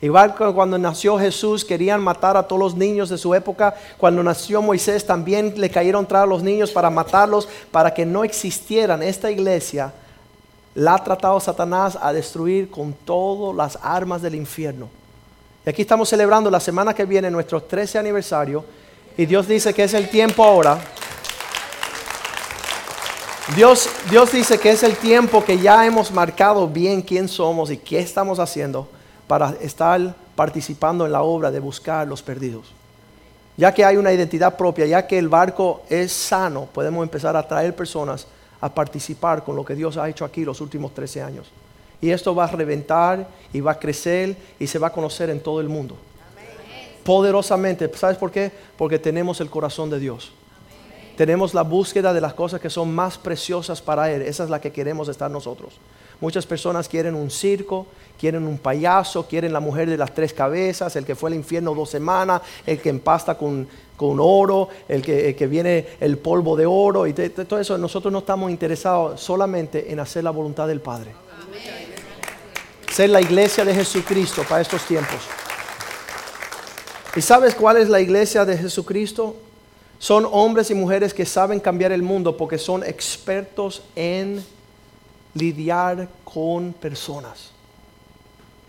Igual 0.02 0.34
que 0.34 0.52
cuando 0.52 0.80
nació 0.80 1.20
Jesús 1.20 1.64
querían 1.64 2.02
matar 2.02 2.36
a 2.36 2.44
todos 2.44 2.60
los 2.60 2.76
niños 2.76 3.10
de 3.10 3.20
su 3.20 3.36
época. 3.36 3.76
Cuando 4.00 4.24
nació 4.24 4.60
Moisés 4.62 5.06
también 5.06 5.54
le 5.58 5.70
cayeron 5.70 6.08
tras 6.08 6.28
los 6.28 6.42
niños 6.42 6.72
para 6.72 6.90
matarlos, 6.90 7.48
para 7.72 7.94
que 7.94 8.04
no 8.04 8.24
existieran. 8.24 9.04
Esta 9.04 9.30
iglesia 9.30 9.94
la 10.74 10.96
ha 10.96 11.04
tratado 11.04 11.40
Satanás 11.40 12.00
a 12.02 12.12
destruir 12.12 12.72
con 12.72 12.94
todas 12.94 13.56
las 13.56 13.78
armas 13.84 14.24
del 14.24 14.34
infierno. 14.34 14.90
Y 15.64 15.70
aquí 15.70 15.84
estamos 15.84 16.10
celebrando 16.10 16.50
la 16.50 16.60
semana 16.60 16.96
que 16.96 17.06
viene 17.06 17.30
nuestro 17.30 17.62
13 17.62 18.00
aniversario. 18.00 18.66
Y 19.16 19.28
Dios 19.28 19.48
dice 19.48 19.72
que 19.72 19.84
es 19.84 19.94
el 19.94 20.10
tiempo 20.10 20.44
ahora. 20.44 20.80
Dios, 23.56 23.88
Dios 24.10 24.32
dice 24.32 24.58
que 24.58 24.72
es 24.72 24.82
el 24.82 24.96
tiempo 24.96 25.44
que 25.44 25.60
ya 25.60 25.86
hemos 25.86 26.10
marcado 26.10 26.68
bien 26.68 27.04
quién 27.04 27.28
somos 27.28 27.70
y 27.70 27.78
qué 27.78 28.00
estamos 28.00 28.40
haciendo 28.40 28.88
para 29.32 29.52
estar 29.62 30.14
participando 30.36 31.06
en 31.06 31.14
la 31.14 31.22
obra 31.22 31.52
de 31.52 31.62
buscar 31.62 32.06
los 32.06 32.22
perdidos. 32.22 32.74
Ya 33.56 33.74
que 33.74 33.86
hay 33.86 33.96
una 33.96 34.12
identidad 34.12 34.58
propia, 34.58 34.86
ya 34.86 35.08
que 35.08 35.18
el 35.18 35.30
barco 35.30 35.84
es 35.90 36.12
sano, 36.12 36.68
podemos 36.74 37.02
empezar 37.02 37.38
a 37.38 37.48
traer 37.48 37.74
personas 37.74 38.28
a 38.60 38.68
participar 38.68 39.42
con 39.42 39.56
lo 39.56 39.64
que 39.64 39.74
Dios 39.74 39.96
ha 39.96 40.10
hecho 40.10 40.26
aquí 40.26 40.44
los 40.44 40.60
últimos 40.60 40.94
13 40.94 41.22
años. 41.22 41.50
Y 42.02 42.10
esto 42.10 42.36
va 42.36 42.44
a 42.44 42.48
reventar 42.48 43.26
y 43.54 43.62
va 43.62 43.72
a 43.72 43.80
crecer 43.80 44.36
y 44.60 44.68
se 44.68 44.78
va 44.78 44.88
a 44.88 44.92
conocer 44.92 45.30
en 45.30 45.40
todo 45.40 45.62
el 45.62 45.70
mundo. 45.70 45.96
Poderosamente. 47.06 47.90
¿Sabes 47.96 48.18
por 48.18 48.32
qué? 48.32 48.52
Porque 48.78 49.00
tenemos 49.00 49.40
el 49.40 49.50
corazón 49.50 49.90
de 49.90 50.00
Dios. 50.00 50.34
Tenemos 51.16 51.54
la 51.54 51.62
búsqueda 51.62 52.12
de 52.12 52.20
las 52.20 52.34
cosas 52.34 52.60
que 52.60 52.70
son 52.70 52.94
más 52.94 53.18
preciosas 53.18 53.82
para 53.82 54.12
Él. 54.12 54.24
Esa 54.24 54.44
es 54.44 54.50
la 54.50 54.60
que 54.60 54.74
queremos 54.74 55.08
estar 55.08 55.32
nosotros. 55.32 55.80
Muchas 56.22 56.46
personas 56.46 56.88
quieren 56.88 57.16
un 57.16 57.32
circo, 57.32 57.88
quieren 58.20 58.46
un 58.46 58.60
payaso, 58.60 59.28
quieren 59.28 59.52
la 59.52 59.60
mujer 59.60 59.90
de 59.90 59.98
las 59.98 60.14
tres 60.14 60.32
cabezas, 60.32 60.96
el 60.96 61.04
que 61.04 61.16
fue 61.16 61.32
al 61.32 61.36
infierno 61.36 61.74
dos 61.74 61.90
semanas, 61.90 62.44
el 62.68 62.80
que 62.80 62.90
empasta 62.90 63.36
con, 63.36 63.68
oro, 64.00 64.70
el 64.88 65.02
que, 65.02 65.48
viene 65.48 65.88
el 66.00 66.20
polvo 66.20 66.56
de 66.56 66.68
oro 66.68 67.08
y 67.08 67.14
todo 67.14 67.60
eso. 67.60 67.76
Nosotros 67.80 68.14
no 68.14 68.20
estamos 68.20 68.52
interesados 68.52 69.20
solamente 69.20 69.92
en 69.92 70.00
hacer 70.00 70.24
la 70.24 70.30
voluntad 70.30 70.68
del 70.68 70.80
Padre. 70.80 71.12
Ser 72.92 73.10
la 73.10 73.22
iglesia 73.22 73.66
de 73.66 73.74
Jesucristo 73.74 74.44
para 74.48 74.62
estos 74.62 74.84
tiempos. 74.86 75.22
¿Y 77.16 77.22
sabes 77.22 77.56
cuál 77.56 77.78
es 77.78 77.90
la 77.90 78.00
iglesia 78.00 78.46
de 78.46 78.58
Jesucristo? 78.58 79.36
Son 79.98 80.28
hombres 80.32 80.70
y 80.70 80.76
mujeres 80.76 81.16
que 81.16 81.26
saben 81.26 81.60
cambiar 81.60 81.92
el 81.92 82.04
mundo 82.04 82.38
porque 82.38 82.60
son 82.60 82.84
expertos 82.84 83.82
en 83.96 84.46
lidiar 85.34 86.08
con 86.24 86.74
personas. 86.74 87.52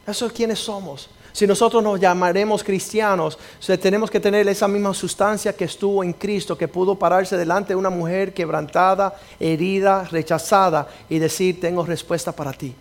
Eso 0.07 0.27
es 0.27 0.33
quienes 0.33 0.59
somos. 0.59 1.09
Si 1.33 1.47
nosotros 1.47 1.83
nos 1.83 1.99
llamaremos 1.99 2.63
cristianos, 2.63 3.39
tenemos 3.81 4.11
que 4.11 4.21
tener 4.21 4.47
esa 4.49 4.69
misma 4.69 4.93
sustancia 4.93 5.55
que 5.55 5.65
estuvo 5.65 6.05
en 6.05 6.13
Cristo, 6.13 6.59
que 6.59 6.69
pudo 6.69 6.95
pararse 6.95 7.39
delante 7.39 7.73
de 7.73 7.77
una 7.77 7.89
mujer 7.89 8.35
quebrantada, 8.35 9.15
herida, 9.41 10.05
rechazada 10.05 10.89
y 11.09 11.19
decir, 11.19 11.59
tengo 11.59 11.87
respuesta 11.87 12.33
para 12.33 12.53
ti. 12.53 12.75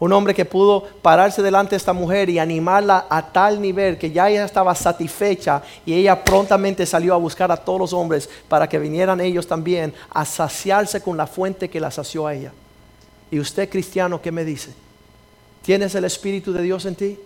Un 0.00 0.12
hombre 0.12 0.34
que 0.34 0.46
pudo 0.46 0.82
pararse 1.02 1.42
delante 1.42 1.70
de 1.70 1.76
esta 1.76 1.92
mujer 1.92 2.28
y 2.30 2.38
animarla 2.38 3.06
a 3.08 3.30
tal 3.30 3.60
nivel 3.60 3.98
que 3.98 4.10
ya 4.10 4.30
ella 4.30 4.46
estaba 4.46 4.74
satisfecha 4.74 5.62
y 5.84 5.92
ella 5.92 6.24
prontamente 6.24 6.86
salió 6.86 7.14
a 7.14 7.18
buscar 7.18 7.52
a 7.52 7.56
todos 7.58 7.78
los 7.78 7.92
hombres 7.92 8.28
para 8.48 8.68
que 8.68 8.78
vinieran 8.78 9.20
ellos 9.20 9.46
también 9.46 9.92
a 10.10 10.24
saciarse 10.24 11.02
con 11.02 11.18
la 11.18 11.26
fuente 11.26 11.68
que 11.68 11.78
la 11.78 11.90
sació 11.90 12.26
a 12.26 12.34
ella. 12.34 12.52
¿Y 13.30 13.38
usted 13.38 13.68
cristiano 13.68 14.20
qué 14.20 14.32
me 14.32 14.44
dice? 14.44 14.72
¿Tienes 15.62 15.94
el 15.94 16.04
Espíritu 16.04 16.52
de 16.52 16.62
Dios 16.62 16.84
en 16.86 16.96
ti? 16.96 17.18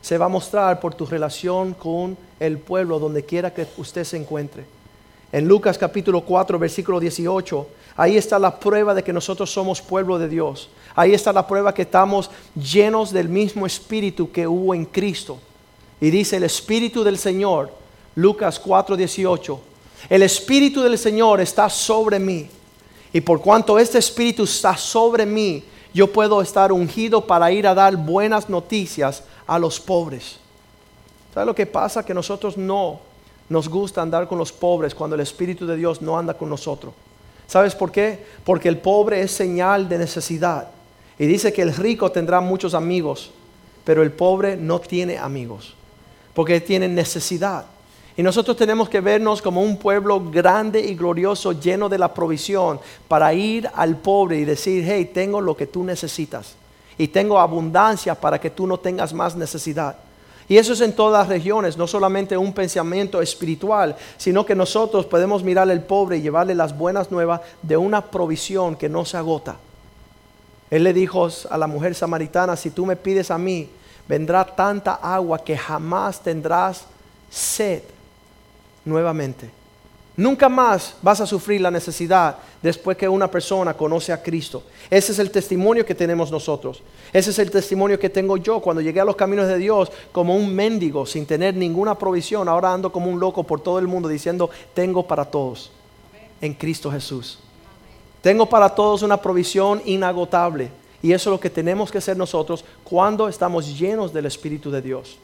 Se 0.00 0.18
va 0.18 0.26
a 0.26 0.30
mostrar 0.30 0.80
por 0.80 0.94
tu 0.94 1.04
relación 1.06 1.74
con 1.74 2.16
el 2.40 2.58
pueblo 2.58 2.98
donde 2.98 3.24
quiera 3.24 3.52
que 3.52 3.66
usted 3.76 4.04
se 4.04 4.16
encuentre. 4.16 4.64
En 5.30 5.46
Lucas 5.46 5.78
capítulo 5.78 6.22
4, 6.22 6.58
versículo 6.58 7.00
18, 7.00 7.66
ahí 7.96 8.16
está 8.16 8.38
la 8.38 8.58
prueba 8.58 8.94
de 8.94 9.02
que 9.02 9.12
nosotros 9.12 9.50
somos 9.50 9.80
pueblo 9.80 10.18
de 10.18 10.28
Dios. 10.28 10.70
Ahí 10.94 11.14
está 11.14 11.32
la 11.32 11.46
prueba 11.46 11.72
que 11.72 11.82
estamos 11.82 12.30
llenos 12.54 13.12
del 13.12 13.28
mismo 13.28 13.66
Espíritu 13.66 14.30
que 14.30 14.46
hubo 14.46 14.74
en 14.74 14.84
Cristo. 14.84 15.38
Y 16.00 16.10
dice 16.10 16.36
el 16.36 16.44
Espíritu 16.44 17.04
del 17.04 17.16
Señor, 17.16 17.72
Lucas 18.14 18.58
4, 18.58 18.96
18, 18.96 19.60
el 20.10 20.22
Espíritu 20.22 20.82
del 20.82 20.98
Señor 20.98 21.40
está 21.40 21.70
sobre 21.70 22.18
mí 22.18 22.48
y 23.12 23.20
por 23.20 23.40
cuanto 23.40 23.78
este 23.78 23.98
Espíritu 23.98 24.44
está 24.44 24.76
sobre 24.76 25.26
mí, 25.26 25.62
yo 25.92 26.10
puedo 26.10 26.40
estar 26.40 26.72
ungido 26.72 27.26
para 27.26 27.52
ir 27.52 27.66
a 27.66 27.74
dar 27.74 27.96
buenas 27.96 28.48
noticias 28.48 29.22
a 29.46 29.58
los 29.58 29.78
pobres. 29.78 30.38
¿Sabes 31.34 31.46
lo 31.46 31.54
que 31.54 31.66
pasa? 31.66 32.04
Que 32.04 32.14
nosotros 32.14 32.56
no 32.56 33.00
nos 33.48 33.68
gusta 33.68 34.00
andar 34.00 34.26
con 34.26 34.38
los 34.38 34.52
pobres 34.52 34.94
cuando 34.94 35.14
el 35.14 35.20
Espíritu 35.20 35.66
de 35.66 35.76
Dios 35.76 36.00
no 36.00 36.18
anda 36.18 36.34
con 36.34 36.48
nosotros. 36.48 36.94
¿Sabes 37.46 37.74
por 37.74 37.92
qué? 37.92 38.24
Porque 38.44 38.68
el 38.68 38.78
pobre 38.78 39.20
es 39.20 39.30
señal 39.30 39.88
de 39.88 39.98
necesidad. 39.98 40.68
Y 41.18 41.26
dice 41.26 41.52
que 41.52 41.60
el 41.60 41.74
rico 41.74 42.10
tendrá 42.10 42.40
muchos 42.40 42.72
amigos, 42.72 43.30
pero 43.84 44.02
el 44.02 44.10
pobre 44.10 44.56
no 44.56 44.80
tiene 44.80 45.18
amigos, 45.18 45.74
porque 46.32 46.60
tiene 46.62 46.88
necesidad. 46.88 47.66
Y 48.16 48.22
nosotros 48.22 48.56
tenemos 48.56 48.88
que 48.88 49.00
vernos 49.00 49.40
como 49.40 49.62
un 49.62 49.78
pueblo 49.78 50.20
grande 50.30 50.80
y 50.80 50.94
glorioso, 50.94 51.52
lleno 51.52 51.88
de 51.88 51.98
la 51.98 52.12
provisión, 52.12 52.78
para 53.08 53.32
ir 53.32 53.68
al 53.74 53.96
pobre 53.96 54.38
y 54.38 54.44
decir, 54.44 54.84
hey, 54.86 55.10
tengo 55.12 55.40
lo 55.40 55.56
que 55.56 55.66
tú 55.66 55.82
necesitas. 55.82 56.54
Y 56.98 57.08
tengo 57.08 57.38
abundancia 57.38 58.14
para 58.14 58.38
que 58.38 58.50
tú 58.50 58.66
no 58.66 58.78
tengas 58.78 59.14
más 59.14 59.34
necesidad. 59.34 59.96
Y 60.46 60.58
eso 60.58 60.74
es 60.74 60.82
en 60.82 60.92
todas 60.92 61.20
las 61.20 61.28
regiones, 61.28 61.78
no 61.78 61.86
solamente 61.86 62.36
un 62.36 62.52
pensamiento 62.52 63.22
espiritual, 63.22 63.96
sino 64.18 64.44
que 64.44 64.54
nosotros 64.54 65.06
podemos 65.06 65.42
mirar 65.42 65.70
al 65.70 65.82
pobre 65.82 66.18
y 66.18 66.22
llevarle 66.22 66.54
las 66.54 66.76
buenas 66.76 67.10
nuevas 67.10 67.40
de 67.62 67.78
una 67.78 68.10
provisión 68.10 68.76
que 68.76 68.90
no 68.90 69.06
se 69.06 69.16
agota. 69.16 69.56
Él 70.70 70.84
le 70.84 70.92
dijo 70.92 71.28
a 71.48 71.56
la 71.56 71.66
mujer 71.66 71.94
samaritana, 71.94 72.56
si 72.56 72.70
tú 72.70 72.84
me 72.84 72.96
pides 72.96 73.30
a 73.30 73.38
mí, 73.38 73.70
vendrá 74.06 74.44
tanta 74.44 74.94
agua 74.94 75.42
que 75.42 75.56
jamás 75.56 76.22
tendrás 76.22 76.84
sed 77.30 77.82
nuevamente. 78.84 79.50
Nunca 80.16 80.50
más 80.50 80.94
vas 81.00 81.22
a 81.22 81.26
sufrir 81.26 81.60
la 81.62 81.70
necesidad 81.70 82.36
después 82.60 82.98
que 82.98 83.08
una 83.08 83.30
persona 83.30 83.74
conoce 83.74 84.12
a 84.12 84.22
Cristo. 84.22 84.62
Ese 84.90 85.12
es 85.12 85.18
el 85.18 85.30
testimonio 85.30 85.86
que 85.86 85.94
tenemos 85.94 86.30
nosotros. 86.30 86.82
Ese 87.14 87.30
es 87.30 87.38
el 87.38 87.50
testimonio 87.50 87.98
que 87.98 88.10
tengo 88.10 88.36
yo 88.36 88.60
cuando 88.60 88.82
llegué 88.82 89.00
a 89.00 89.06
los 89.06 89.16
caminos 89.16 89.48
de 89.48 89.56
Dios 89.56 89.90
como 90.12 90.36
un 90.36 90.54
mendigo 90.54 91.06
sin 91.06 91.24
tener 91.24 91.54
ninguna 91.54 91.96
provisión. 91.96 92.46
Ahora 92.46 92.74
ando 92.74 92.92
como 92.92 93.10
un 93.10 93.18
loco 93.18 93.42
por 93.42 93.62
todo 93.62 93.78
el 93.78 93.88
mundo 93.88 94.06
diciendo, 94.06 94.50
tengo 94.74 95.06
para 95.06 95.24
todos 95.24 95.70
en 96.42 96.52
Cristo 96.52 96.90
Jesús. 96.90 97.38
Tengo 98.20 98.46
para 98.46 98.68
todos 98.68 99.02
una 99.02 99.16
provisión 99.16 99.80
inagotable. 99.86 100.70
Y 101.02 101.12
eso 101.12 101.30
es 101.30 101.32
lo 101.32 101.40
que 101.40 101.50
tenemos 101.50 101.90
que 101.90 101.98
hacer 101.98 102.18
nosotros 102.18 102.64
cuando 102.84 103.28
estamos 103.28 103.78
llenos 103.78 104.12
del 104.12 104.26
Espíritu 104.26 104.70
de 104.70 104.82
Dios. 104.82 105.18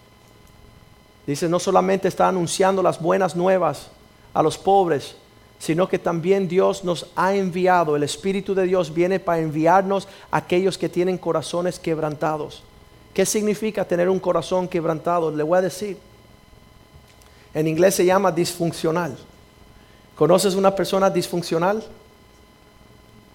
Dice, 1.29 1.47
no 1.47 1.59
solamente 1.59 2.09
está 2.09 2.27
anunciando 2.27 2.83
las 2.83 2.99
buenas 2.99 3.37
nuevas 3.37 3.89
a 4.33 4.43
los 4.43 4.57
pobres, 4.57 5.15
sino 5.59 5.87
que 5.87 5.99
también 5.99 6.49
Dios 6.49 6.85
nos 6.85 7.11
ha 7.17 7.35
enviado, 7.35 7.97
el 7.97 8.03
Espíritu 8.03 8.55
de 8.55 8.63
Dios 8.63 8.95
viene 8.95 9.21
para 9.21 9.39
enviarnos 9.39 10.09
a 10.31 10.39
aquellos 10.39 10.79
que 10.79 10.89
tienen 10.89 11.19
corazones 11.19 11.79
quebrantados. 11.79 12.63
¿Qué 13.13 13.27
significa 13.27 13.85
tener 13.85 14.09
un 14.09 14.19
corazón 14.19 14.69
quebrantado? 14.69 15.31
Le 15.31 15.43
voy 15.43 15.59
a 15.59 15.61
decir. 15.61 15.99
En 17.53 17.69
inglés 17.69 17.97
se 17.97 18.07
llama 18.07 18.33
disfuncional. 18.33 19.15
¿Conoces 20.17 20.55
una 20.55 20.75
persona 20.75 21.11
disfuncional? 21.11 21.85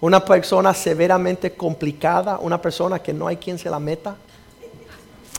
Una 0.00 0.24
persona 0.24 0.74
severamente 0.74 1.54
complicada, 1.54 2.40
una 2.40 2.60
persona 2.60 2.98
que 2.98 3.12
no 3.12 3.28
hay 3.28 3.36
quien 3.36 3.56
se 3.56 3.70
la 3.70 3.78
meta. 3.78 4.16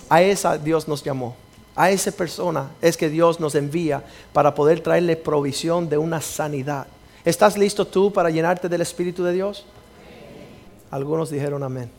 A 0.08 0.22
esa 0.22 0.58
Dios 0.58 0.88
nos 0.88 1.04
llamó. 1.04 1.36
A 1.76 1.92
esa 1.92 2.12
persona 2.12 2.72
es 2.82 2.96
que 2.96 3.10
Dios 3.10 3.40
nos 3.40 3.54
envía 3.56 4.04
para 4.32 4.56
poder 4.56 4.80
traerle 4.80 5.18
provisión 5.18 5.90
de 5.90 5.98
una 5.98 6.22
sanidad. 6.22 6.88
¿Estás 7.26 7.58
listo 7.58 7.86
tú 7.86 8.14
para 8.14 8.30
llenarte 8.30 8.70
del 8.70 8.82
Espíritu 8.82 9.24
de 9.24 9.34
Dios? 9.34 9.66
Algunos 10.90 11.30
dijeron 11.30 11.64
amén. 11.64 11.90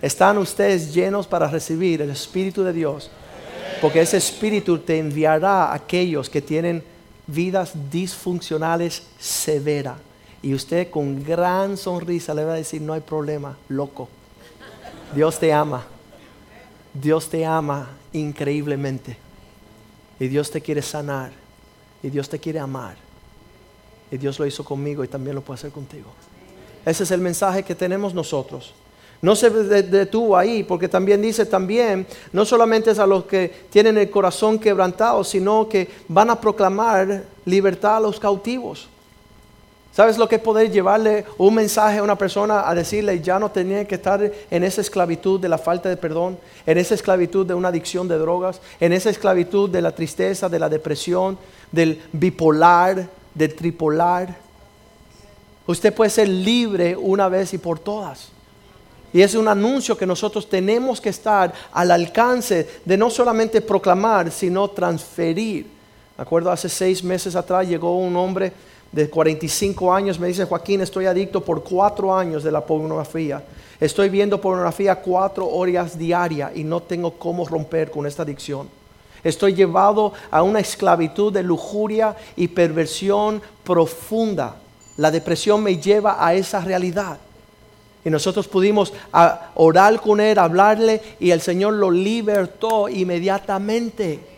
¿Están 0.00 0.38
ustedes 0.38 0.94
llenos 0.94 1.26
para 1.26 1.48
recibir 1.48 2.00
el 2.00 2.10
Espíritu 2.10 2.62
de 2.62 2.72
Dios? 2.72 3.10
Porque 3.80 4.00
ese 4.00 4.16
Espíritu 4.16 4.78
te 4.78 4.98
enviará 4.98 5.66
a 5.66 5.74
aquellos 5.74 6.30
que 6.30 6.40
tienen 6.40 6.82
vidas 7.26 7.72
disfuncionales 7.90 9.02
severas. 9.18 9.96
Y 10.42 10.54
usted 10.54 10.90
con 10.90 11.22
gran 11.24 11.76
sonrisa 11.76 12.34
le 12.34 12.44
va 12.44 12.52
a 12.52 12.56
decir, 12.56 12.80
no 12.80 12.92
hay 12.92 13.00
problema, 13.00 13.56
loco. 13.68 14.08
Dios 15.14 15.38
te 15.38 15.52
ama. 15.52 15.86
Dios 16.94 17.28
te 17.28 17.44
ama 17.44 17.90
increíblemente. 18.12 19.16
Y 20.20 20.28
Dios 20.28 20.50
te 20.50 20.60
quiere 20.60 20.80
sanar. 20.80 21.32
Y 22.02 22.10
Dios 22.10 22.28
te 22.28 22.38
quiere 22.38 22.60
amar. 22.60 22.96
Y 24.10 24.16
Dios 24.16 24.38
lo 24.38 24.46
hizo 24.46 24.64
conmigo 24.64 25.02
y 25.02 25.08
también 25.08 25.34
lo 25.34 25.42
puede 25.42 25.58
hacer 25.58 25.72
contigo. 25.72 26.10
Ese 26.86 27.02
es 27.02 27.10
el 27.10 27.20
mensaje 27.20 27.62
que 27.62 27.74
tenemos 27.74 28.14
nosotros. 28.14 28.74
No 29.22 29.34
se 29.34 29.48
detuvo 29.48 30.36
ahí, 30.36 30.62
porque 30.64 30.86
también 30.86 31.22
dice 31.22 31.46
también, 31.46 32.06
no 32.32 32.44
solamente 32.44 32.90
es 32.90 32.98
a 32.98 33.06
los 33.06 33.24
que 33.24 33.48
tienen 33.70 33.96
el 33.96 34.10
corazón 34.10 34.58
quebrantado, 34.58 35.24
sino 35.24 35.66
que 35.66 35.88
van 36.08 36.28
a 36.28 36.38
proclamar 36.38 37.24
libertad 37.46 37.96
a 37.96 38.00
los 38.00 38.20
cautivos. 38.20 38.88
¿Sabes 39.94 40.18
lo 40.18 40.28
que 40.28 40.34
es 40.36 40.40
poder 40.40 40.72
llevarle 40.72 41.24
un 41.38 41.54
mensaje 41.54 41.98
a 41.98 42.02
una 42.02 42.18
persona 42.18 42.68
a 42.68 42.74
decirle 42.74 43.20
ya 43.20 43.38
no 43.38 43.52
tenía 43.52 43.86
que 43.86 43.94
estar 43.94 44.28
en 44.50 44.64
esa 44.64 44.80
esclavitud 44.80 45.38
de 45.38 45.48
la 45.48 45.56
falta 45.56 45.88
de 45.88 45.96
perdón, 45.96 46.36
en 46.66 46.78
esa 46.78 46.96
esclavitud 46.96 47.46
de 47.46 47.54
una 47.54 47.68
adicción 47.68 48.08
de 48.08 48.18
drogas, 48.18 48.60
en 48.80 48.92
esa 48.92 49.10
esclavitud 49.10 49.70
de 49.70 49.80
la 49.80 49.92
tristeza, 49.94 50.48
de 50.48 50.58
la 50.58 50.68
depresión, 50.68 51.38
del 51.70 52.02
bipolar, 52.12 53.08
del 53.34 53.54
tripolar? 53.54 54.36
Usted 55.64 55.94
puede 55.94 56.10
ser 56.10 56.28
libre 56.28 56.96
una 56.96 57.28
vez 57.28 57.54
y 57.54 57.58
por 57.58 57.78
todas. 57.78 58.30
Y 59.12 59.22
es 59.22 59.36
un 59.36 59.46
anuncio 59.46 59.96
que 59.96 60.06
nosotros 60.06 60.48
tenemos 60.48 61.00
que 61.00 61.10
estar 61.10 61.54
al 61.70 61.92
alcance 61.92 62.68
de 62.84 62.96
no 62.96 63.10
solamente 63.10 63.60
proclamar, 63.60 64.32
sino 64.32 64.66
transferir. 64.70 65.68
Acuerdo 66.18 66.50
hace 66.50 66.68
seis 66.68 67.04
meses 67.04 67.36
atrás 67.36 67.68
llegó 67.68 67.96
un 67.96 68.16
hombre 68.16 68.52
de 68.94 69.10
45 69.10 69.92
años, 69.92 70.20
me 70.20 70.28
dice 70.28 70.44
Joaquín, 70.44 70.80
estoy 70.80 71.06
adicto 71.06 71.44
por 71.44 71.64
cuatro 71.64 72.14
años 72.14 72.44
de 72.44 72.52
la 72.52 72.64
pornografía. 72.64 73.42
Estoy 73.80 74.08
viendo 74.08 74.40
pornografía 74.40 74.94
cuatro 74.94 75.48
horas 75.48 75.98
diarias 75.98 76.52
y 76.54 76.62
no 76.62 76.80
tengo 76.80 77.10
cómo 77.14 77.44
romper 77.44 77.90
con 77.90 78.06
esta 78.06 78.22
adicción. 78.22 78.68
Estoy 79.24 79.54
llevado 79.54 80.12
a 80.30 80.44
una 80.44 80.60
esclavitud 80.60 81.32
de 81.32 81.42
lujuria 81.42 82.14
y 82.36 82.46
perversión 82.46 83.42
profunda. 83.64 84.54
La 84.96 85.10
depresión 85.10 85.60
me 85.60 85.76
lleva 85.78 86.24
a 86.24 86.34
esa 86.34 86.60
realidad. 86.60 87.18
Y 88.04 88.10
nosotros 88.10 88.46
pudimos 88.46 88.92
orar 89.54 90.00
con 90.00 90.20
él, 90.20 90.38
hablarle 90.38 91.02
y 91.18 91.32
el 91.32 91.40
Señor 91.40 91.74
lo 91.74 91.90
libertó 91.90 92.88
inmediatamente. 92.88 94.33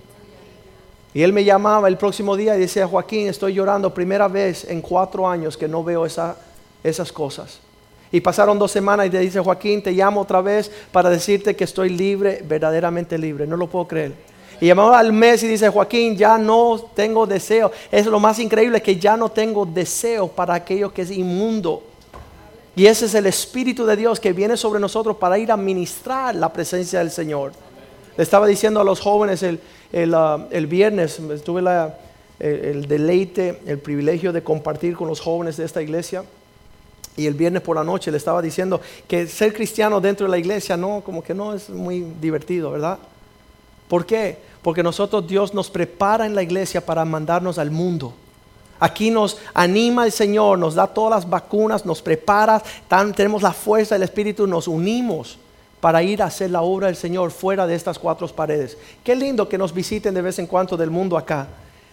Y 1.17 1.23
él 1.23 1.33
me 1.33 1.45
llamaba 1.45 1.89
el 1.89 1.97
próximo 1.97 2.37
día 2.37 2.55
y 2.57 2.61
decía, 2.61 2.87
Joaquín, 2.87 3.29
estoy 3.29 3.55
llorando 3.55 3.95
primera 3.95 4.29
vez 4.29 4.67
en 4.69 4.83
cuatro 4.83 5.27
años 5.27 5.57
que 5.57 5.67
no 5.67 5.83
veo 5.83 6.05
esas 6.05 7.11
cosas. 7.11 7.59
Y 8.13 8.21
pasaron 8.21 8.59
dos 8.59 8.71
semanas 8.71 9.07
y 9.07 9.09
te 9.09 9.21
dice, 9.21 9.41
Joaquín, 9.41 9.83
te 9.83 9.93
llamo 9.93 10.21
otra 10.21 10.43
vez 10.43 10.71
para 10.93 11.09
decirte 11.09 11.57
que 11.57 11.65
estoy 11.65 11.89
libre, 11.89 12.45
verdaderamente 12.47 13.17
libre. 13.17 13.47
No 13.47 13.57
lo 13.57 13.67
puedo 13.67 13.89
creer. 13.89 14.13
Y 14.61 14.67
llamaba 14.67 14.99
al 14.99 15.11
mes 15.15 15.43
y 15.43 15.47
dice, 15.47 15.71
Joaquín, 15.71 16.19
ya 16.19 16.37
no 16.37 16.91
tengo 16.95 17.27
deseo. 17.27 17.73
Es 17.91 18.05
lo 18.05 18.21
más 18.21 18.39
increíble 18.39 18.83
que 18.83 18.97
ya 18.97 19.17
no 19.17 19.31
tengo 19.31 19.65
deseo 19.65 20.29
para 20.29 20.53
aquello 20.53 20.93
que 20.93 21.01
es 21.01 21.11
inmundo. 21.11 21.83
Y 22.75 22.85
ese 22.85 23.07
es 23.07 23.15
el 23.15 23.25
Espíritu 23.25 23.87
de 23.87 23.97
Dios 23.97 24.21
que 24.21 24.35
viene 24.35 24.59
sobre 24.59 24.81
nosotros 24.81 25.17
para 25.17 25.39
ir 25.39 25.51
a 25.51 25.57
ministrar 25.57 26.35
la 26.35 26.53
presencia 26.53 26.99
del 26.99 27.11
Señor. 27.11 27.53
Le 28.19 28.23
estaba 28.23 28.47
diciendo 28.47 28.81
a 28.81 28.85
los 28.85 29.01
jóvenes 29.01 29.43
el, 29.43 29.61
Ah, 29.93 30.47
el, 30.51 30.67
viernes 30.67 31.21
tuve 31.45 31.63
el, 32.39 32.89
deleite, 32.89 33.61
el 33.67 33.79
privilegio 33.79 34.33
de 34.33 34.43
compartir 34.43 34.95
con 34.95 35.09
los 35.09 35.21
jóvenes 35.21 35.57
de 35.57 35.65
esta 35.65 35.83
iglesia. 35.83 36.25
Y 37.17 37.27
el 37.27 37.35
viernes 37.35 37.63
por 37.63 37.77
la 37.77 37.85
noche 37.85 38.11
le 38.11 38.19
estaba 38.19 38.43
diciendo 38.43 38.81
que 39.09 39.27
ser 39.27 39.55
cristiano 39.55 40.01
dentro 40.01 40.27
de 40.27 40.31
la 40.31 40.39
iglesia 40.39 40.77
no, 40.77 41.01
como 41.01 41.23
que 41.23 41.33
no 41.33 41.55
es 41.55 41.71
muy 41.71 42.01
divertido, 42.21 42.73
¿verdad? 42.73 42.99
¿Por 43.89 44.05
qué? 44.05 44.37
Porque 44.61 44.83
nosotros 44.83 45.27
Dios 45.27 45.55
nos 45.55 45.71
prepara 45.71 46.27
en 46.27 46.35
la 46.35 46.43
iglesia 46.43 46.85
para 46.85 47.05
mandarnos 47.07 47.59
al 47.59 47.71
mundo. 47.71 48.13
Aquí 48.79 49.11
nos 49.11 49.39
anima 49.55 50.05
el 50.05 50.13
Señor, 50.13 50.59
nos 50.59 50.75
da 50.75 50.87
todas 50.87 51.23
las 51.23 51.31
vacunas, 51.31 51.87
nos 51.87 52.03
prepara, 52.03 52.63
tenemos 53.15 53.43
la 53.43 53.53
fuerza 53.53 53.95
del 53.95 54.03
Espíritu, 54.03 54.47
nos 54.47 54.69
unimos 54.69 55.39
para 55.87 56.03
ir 56.03 56.21
a 56.21 56.27
hacer 56.27 56.51
la 56.51 56.63
obra 56.63 56.89
del 56.89 56.97
Señor 56.97 57.31
fuera 57.31 57.65
de 57.65 57.77
estas 57.77 57.97
cuatro 57.97 58.27
paredes. 58.27 58.77
Qué 59.05 59.15
lindo 59.15 59.49
que 59.49 59.57
nos 59.57 59.73
visiten 59.73 60.15
de 60.15 60.21
vez 60.21 60.37
en 60.41 60.49
cuando 60.49 60.77
del 60.77 60.91
mundo 60.91 61.17
acá. 61.17 61.47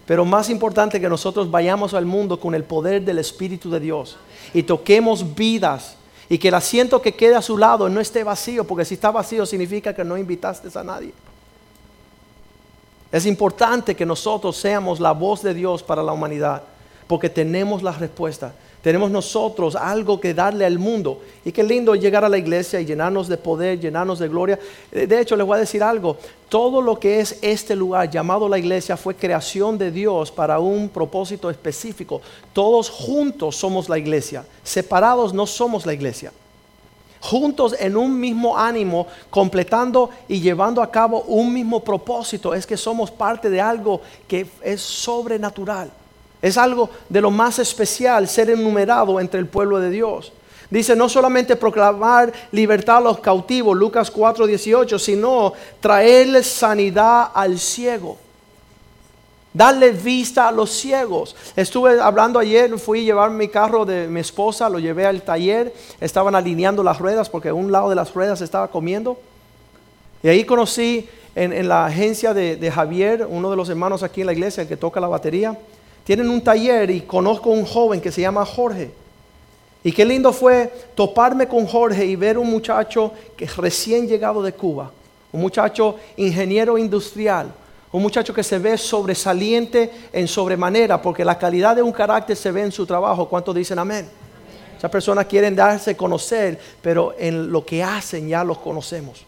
Pero 0.08 0.26
más 0.26 0.50
importante 0.50 1.00
que 1.00 1.08
nosotros 1.08 1.52
vayamos 1.52 1.94
al 1.94 2.04
mundo 2.04 2.40
con 2.40 2.56
el 2.56 2.64
poder 2.64 3.06
del 3.06 3.20
Espíritu 3.20 3.70
de 3.70 3.80
Dios 3.80 4.18
y 4.52 4.64
toquemos 4.64 5.36
vidas 5.36 5.96
y 6.28 6.40
que 6.40 6.48
el 6.48 6.56
asiento 6.56 7.04
que 7.04 7.14
quede 7.14 7.36
a 7.36 7.42
su 7.44 7.56
lado 7.56 7.88
no 7.88 8.02
esté 8.02 8.24
vacío, 8.24 8.64
porque 8.64 8.84
si 8.84 8.96
está 8.96 9.12
vacío 9.12 9.46
significa 9.46 9.94
que 9.94 10.04
no 10.04 10.18
invitaste 10.18 10.76
a 10.76 10.84
nadie. 10.84 11.14
Es 13.12 13.28
importante 13.28 13.96
que 13.96 14.08
nosotros 14.08 14.58
seamos 14.58 15.00
la 15.00 15.12
voz 15.12 15.44
de 15.44 15.54
Dios 15.54 15.84
para 15.84 16.02
la 16.02 16.14
humanidad, 16.14 16.64
porque 17.06 17.30
tenemos 17.30 17.84
la 17.84 17.92
respuesta. 17.92 18.56
Tenemos 18.84 19.10
nosotros 19.10 19.78
algo 19.78 20.20
que 20.20 20.34
darle 20.34 20.66
al 20.66 20.78
mundo. 20.78 21.22
Y 21.46 21.54
qué 21.54 21.64
lindo 21.64 21.96
llegar 21.96 22.26
a 22.26 22.30
la 22.30 22.38
iglesia 22.38 22.82
y 22.82 22.86
llenarnos 22.86 23.30
de 23.30 23.38
poder, 23.38 23.80
llenarnos 23.80 24.20
de 24.20 24.28
gloria. 24.28 24.60
De 24.92 25.22
hecho, 25.22 25.38
les 25.38 25.48
voy 25.48 25.56
a 25.56 25.62
decir 25.62 25.82
algo. 25.82 26.18
Todo 26.50 26.82
lo 26.82 27.00
que 27.00 27.22
es 27.22 27.40
este 27.42 27.78
lugar 27.78 28.10
llamado 28.10 28.50
la 28.50 28.58
iglesia 28.60 28.98
fue 28.98 29.16
creación 29.16 29.78
de 29.78 29.90
Dios 29.90 30.34
para 30.34 30.60
un 30.60 30.90
propósito 30.90 31.50
específico. 31.50 32.22
Todos 32.52 32.90
juntos 32.90 33.56
somos 33.56 33.88
la 33.88 33.98
iglesia. 33.98 34.46
Separados 34.66 35.34
no 35.34 35.48
somos 35.48 35.86
la 35.86 35.94
iglesia. 35.94 36.34
Juntos 37.22 37.78
en 37.80 37.96
un 37.96 38.20
mismo 38.20 38.58
ánimo, 38.58 39.08
completando 39.30 40.10
y 40.28 40.42
llevando 40.42 40.82
a 40.82 40.92
cabo 40.92 41.22
un 41.22 41.54
mismo 41.54 41.80
propósito. 41.80 42.54
Es 42.54 42.68
que 42.68 42.76
somos 42.76 43.10
parte 43.10 43.50
de 43.50 43.62
algo 43.62 44.02
que 44.28 44.46
es 44.62 44.82
sobrenatural. 44.82 45.90
Es 46.44 46.58
algo 46.58 46.90
de 47.08 47.22
lo 47.22 47.32
más 47.32 47.58
especial 47.58 48.28
ser 48.28 48.50
enumerado 48.50 49.18
entre 49.22 49.40
el 49.40 49.48
pueblo 49.48 49.80
de 49.80 49.90
Dios. 49.90 50.34
Dice, 50.70 50.94
no 50.94 51.08
solamente 51.08 51.56
proclamar 51.56 52.34
libertad 52.52 52.98
a 52.98 53.02
los 53.02 53.20
cautivos, 53.22 53.78
Lucas 53.78 54.12
4:18, 54.12 55.00
sino 55.00 55.54
traerles 55.80 56.46
sanidad 56.48 57.30
al 57.34 57.58
ciego. 57.58 58.18
Darle 59.54 59.92
vista 59.92 60.50
a 60.50 60.52
los 60.52 60.70
ciegos. 60.72 61.34
Estuve 61.56 62.02
hablando 62.02 62.40
ayer, 62.40 62.78
fui 62.78 63.00
a 63.00 63.04
llevar 63.04 63.32
mi 63.32 63.48
carro 63.48 63.86
de 63.86 64.10
mi 64.10 64.20
esposa, 64.20 64.68
lo 64.68 64.80
llevé 64.80 65.06
al 65.06 65.22
taller, 65.22 65.74
estaban 66.02 66.36
alineando 66.36 66.84
las 66.84 67.00
ruedas 67.00 67.30
porque 67.30 67.54
un 67.54 67.72
lado 67.72 67.90
de 67.90 67.96
las 67.96 68.14
ruedas 68.14 68.42
estaba 68.42 68.68
comiendo. 68.68 69.18
Y 70.22 70.28
ahí 70.28 70.44
conocí 70.44 71.08
en, 71.36 71.70
la 71.70 71.86
agencia 71.86 72.34
de, 72.34 72.58
de 72.58 72.70
Javier, 72.70 73.26
uno 73.30 73.50
de 73.50 73.56
los 73.56 73.70
hermanos 73.70 74.04
aquí 74.04 74.20
en 74.22 74.28
la 74.28 74.34
iglesia, 74.34 74.64
el 74.64 74.68
que 74.68 74.76
toca 74.76 75.00
la 75.00 75.08
batería 75.08 75.58
tienen 76.04 76.30
un 76.30 76.42
taller 76.42 76.90
y 76.92 77.02
conozco 77.02 77.50
un 77.50 77.66
joven 77.66 78.02
que 78.02 78.12
se 78.12 78.22
llama 78.22 78.46
Jorge. 78.46 78.92
Y 79.84 79.92
qué 79.92 80.06
lindo 80.06 80.32
fue 80.32 80.72
toparme 80.96 81.48
con 81.48 81.66
Jorge 81.66 82.06
y 82.06 82.16
ver 82.16 82.38
un 82.38 82.50
muchacho 82.50 83.14
que 83.36 83.46
recién 83.46 84.08
llegado 84.08 84.42
de 84.42 84.54
Cuba, 84.54 84.92
un 85.32 85.42
muchacho 85.42 85.98
ingeniero 86.18 86.78
industrial, 86.78 87.52
un 87.92 88.02
muchacho 88.02 88.34
que 88.34 88.44
se 88.44 88.60
ve 88.60 88.78
sobresaliente 88.78 89.92
en 90.12 90.28
sobremanera, 90.28 91.02
porque 91.02 91.26
la 91.26 91.38
calidad 91.38 91.76
de 91.76 91.82
un 91.82 91.92
carácter 91.92 92.36
se 92.36 92.52
ve 92.52 92.62
en 92.62 92.72
su 92.72 92.86
trabajo. 92.86 93.28
¿Cuántos 93.28 93.54
dicen 93.54 93.78
amén? 93.78 94.10
Esas 94.78 94.90
personas 94.90 95.26
quieren 95.26 95.56
darse 95.56 95.92
a 95.92 95.98
conocer, 95.98 96.60
pero 96.82 97.14
en 97.18 97.52
lo 97.52 97.66
que 97.66 97.84
hacen 97.84 98.28
ya 98.28 98.44
los 98.44 98.58
conocemos. 98.58 99.26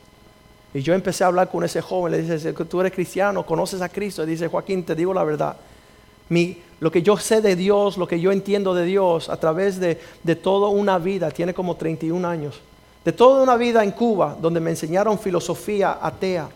Y 0.73 0.81
yo 0.81 0.93
empecé 0.93 1.23
a 1.23 1.27
hablar 1.27 1.49
con 1.49 1.63
ese 1.63 1.81
joven, 1.81 2.11
le 2.11 2.21
dice, 2.21 2.53
tú 2.53 2.81
eres 2.81 2.91
cristiano, 2.91 3.45
conoces 3.45 3.81
a 3.81 3.87
Cristo. 3.87 4.23
Y 4.23 4.27
dice, 4.27 4.47
Joaquín, 4.47 4.83
te 4.83 4.95
digo 4.95 5.13
la 5.13 5.23
verdad 5.23 5.55
lo 6.29 6.91
que 6.91 7.01
yo 7.01 7.17
sé 7.17 7.41
de 7.41 7.55
Dios, 7.55 7.97
lo 7.97 8.07
que 8.07 8.19
yo 8.19 8.31
entiendo 8.31 8.73
de 8.73 8.85
Dios 8.85 9.29
a 9.29 9.37
través 9.37 9.79
de, 9.79 9.95
toda 10.35 10.69
una 10.69 10.97
vida, 10.97 11.31
tiene 11.31 11.53
como 11.53 11.75
31 11.75 12.27
años, 12.27 12.61
de 13.03 13.11
toda 13.11 13.43
una 13.43 13.55
vida 13.55 13.83
en 13.83 13.91
Cuba, 13.91 14.35
donde 14.39 14.59
me 14.59 14.71
enseñaron 14.71 15.19
filosofía 15.19 15.99
atea, 16.01 16.49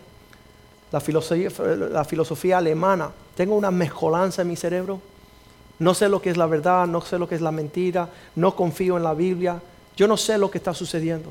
la 0.90 1.00
filosofía, 1.00 1.50
la 1.92 2.04
filosofía 2.04 2.58
alemana. 2.58 3.10
Tengo 3.36 3.54
una 3.54 3.70
mezcolanza 3.70 4.42
en 4.42 4.48
mi 4.48 4.56
cerebro. 4.56 5.00
No 5.78 5.94
sé 5.94 6.08
lo 6.08 6.20
que 6.20 6.30
es 6.30 6.36
la 6.36 6.46
verdad, 6.46 6.86
no 6.86 7.00
sé 7.00 7.18
lo 7.18 7.28
que 7.28 7.36
es 7.36 7.40
la 7.40 7.52
mentira, 7.52 8.08
no 8.34 8.54
confío 8.56 8.96
en 8.96 9.04
la 9.04 9.14
Biblia, 9.14 9.60
yo 9.96 10.08
no 10.08 10.16
sé 10.16 10.36
lo 10.36 10.50
que 10.50 10.58
está 10.58 10.74
sucediendo. 10.74 11.30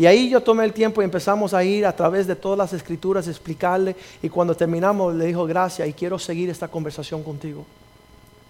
Y 0.00 0.06
ahí 0.06 0.30
yo 0.30 0.42
tomé 0.42 0.64
el 0.64 0.72
tiempo 0.72 1.02
y 1.02 1.04
empezamos 1.04 1.52
a 1.52 1.62
ir 1.62 1.84
a 1.84 1.94
través 1.94 2.26
de 2.26 2.34
todas 2.34 2.56
las 2.56 2.72
escrituras, 2.72 3.28
explicarle. 3.28 3.94
Y 4.22 4.30
cuando 4.30 4.56
terminamos 4.56 5.14
le 5.14 5.26
dijo, 5.26 5.44
gracias 5.44 5.86
y 5.86 5.92
quiero 5.92 6.18
seguir 6.18 6.48
esta 6.48 6.68
conversación 6.68 7.22
contigo. 7.22 7.66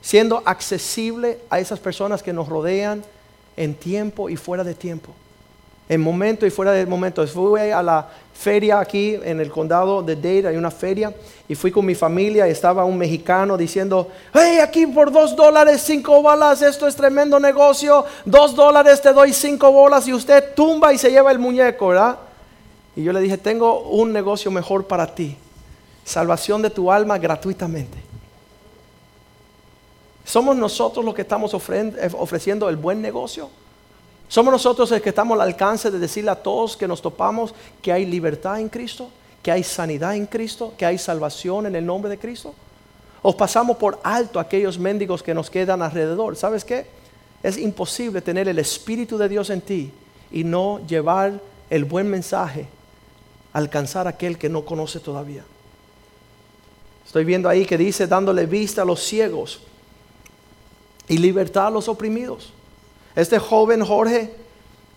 Siendo 0.01 0.45
accesible 0.45 1.41
a 1.51 1.59
esas 1.59 1.81
personas 1.81 2.23
que 2.23 2.33
nos 2.33 2.49
rodean 2.49 3.03
en 3.57 3.75
tiempo 3.75 4.31
y 4.31 4.37
fuera 4.37 4.63
de 4.63 4.77
tiempo 4.77 5.13
en 5.91 6.01
momento 6.01 6.47
y 6.47 6.51
fuera 6.51 6.71
de 6.71 6.87
momento. 6.87 7.27
Fui 7.27 7.59
a 7.59 7.83
la 7.83 8.09
feria 8.33 8.79
aquí 8.79 9.19
en 9.25 9.41
el 9.41 9.51
condado 9.51 10.05
de 10.05 10.15
Dade, 10.15 10.47
hay 10.47 10.57
una 10.57 10.71
feria, 10.71 11.13
y 11.49 11.57
fui 11.57 11.73
con 11.73 11.85
mi 11.85 11.97
familia 11.97 12.47
y 12.47 12.53
estaba 12.53 12.85
un 12.85 12.97
mexicano 12.97 13.57
diciendo, 13.57 14.07
hey, 14.33 14.59
aquí 14.63 14.87
por 14.87 15.11
dos 15.11 15.35
dólares, 15.35 15.83
cinco 15.85 16.23
bolas, 16.23 16.63
esto 16.63 16.87
es 16.87 16.95
tremendo 16.95 17.41
negocio, 17.41 18.05
dos 18.25 18.55
dólares 18.55 19.03
te 19.03 19.13
doy 19.13 19.33
cinco 19.33 19.73
bolas 19.73 20.07
y 20.07 20.15
usted 20.15 20.55
tumba 20.55 20.93
y 20.93 20.99
se 20.99 21.11
lleva 21.11 21.33
el 21.33 21.41
muñeco, 21.41 21.89
¿verdad? 21.89 22.21
Y 22.95 23.03
yo 23.03 23.13
le 23.13 23.19
dije, 23.19 23.37
tengo 23.37 23.81
un 23.81 24.13
negocio 24.13 24.53
mejor 24.53 24.87
para 24.87 25.13
ti, 25.13 25.37
salvación 26.05 26.63
de 26.63 26.71
tu 26.71 26.93
alma 26.93 27.19
gratuitamente. 27.19 27.99
Somos 30.25 30.55
nosotros 30.55 31.05
los 31.05 31.17
que 31.17 31.23
estamos 31.23 31.53
ofreciendo 31.53 32.69
el 32.69 32.77
buen 32.77 33.03
negocio. 33.03 33.51
Somos 34.31 34.53
nosotros 34.53 34.89
los 34.89 35.03
que 35.03 35.09
estamos 35.09 35.35
al 35.35 35.41
alcance 35.41 35.91
de 35.91 35.99
decirle 35.99 36.31
a 36.31 36.41
todos 36.41 36.77
que 36.77 36.87
nos 36.87 37.03
topamos 37.03 37.53
que 37.83 37.93
hay 37.93 38.07
libertad 38.07 38.61
en 38.61 38.69
Cristo, 38.69 39.11
que 39.43 39.51
hay 39.51 39.65
sanidad 39.65 40.15
en 40.15 40.27
Cristo, 40.27 40.73
que 40.79 40.87
hay 40.87 40.99
salvación 40.99 41.67
en 41.67 41.75
el 41.75 41.85
nombre 41.85 42.09
de 42.09 42.17
Cristo. 42.17 42.55
O 43.23 43.37
pasamos 43.37 43.77
por 43.77 43.99
alto 44.05 44.39
aquellos 44.39 44.79
mendigos 44.79 45.21
que 45.21 45.35
nos 45.35 45.51
quedan 45.51 45.83
alrededor. 45.83 46.37
¿Sabes 46.37 46.65
qué? 46.65 46.87
Es 47.43 47.59
imposible 47.59 48.23
tener 48.23 48.47
el 48.47 48.61
Espíritu 48.61 49.19
de 49.19 49.29
Dios 49.29 49.51
en 49.51 49.63
ti 49.63 49.91
y 50.31 50.45
no 50.45 50.81
llevar 50.87 51.41
el 51.69 51.85
buen 51.85 52.09
mensaje, 52.09 52.69
alcanzar 53.53 54.07
a 54.07 54.11
aquel 54.11 54.39
que 54.39 54.49
no 54.49 54.65
conoce 54.65 55.01
todavía. 55.01 55.43
Estoy 57.05 57.25
viendo 57.25 57.49
ahí 57.49 57.67
que 57.67 57.77
dice 57.77 58.07
dándole 58.07 58.47
vista 58.47 58.83
a 58.83 58.85
los 58.85 59.03
ciegos 59.03 59.61
y 61.09 61.19
libertad 61.19 61.67
a 61.67 61.71
los 61.71 61.89
oprimidos. 61.89 62.53
Este 63.15 63.39
joven 63.39 63.85
Jorge, 63.85 64.33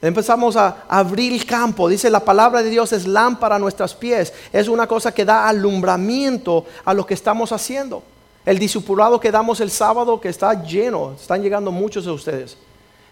empezamos 0.02 0.56
a 0.56 0.84
abrir 0.88 1.34
el 1.34 1.46
campo. 1.46 1.88
Dice 1.88 2.10
la 2.10 2.20
palabra 2.20 2.62
de 2.62 2.70
Dios 2.70 2.94
es 2.94 3.08
lámpara 3.08 3.56
a 3.56 3.60
nuestros 3.60 3.96
pies. 3.96 4.34
Es 4.52 4.68
una 4.68 4.88
cosa 4.88 5.14
que 5.14 5.26
da 5.26 5.48
alumbramiento 5.48 6.66
a 6.86 6.94
lo 6.94 7.06
que 7.06 7.14
estamos 7.14 7.52
haciendo. 7.52 8.04
El 8.46 8.60
discipulado 8.60 9.20
que 9.20 9.32
damos 9.32 9.62
el 9.62 9.72
sábado 9.72 10.20
que 10.20 10.30
está 10.30 10.64
lleno, 10.64 11.14
están 11.20 11.42
llegando 11.42 11.72
muchos 11.72 12.06
de 12.06 12.12
ustedes. 12.12 12.58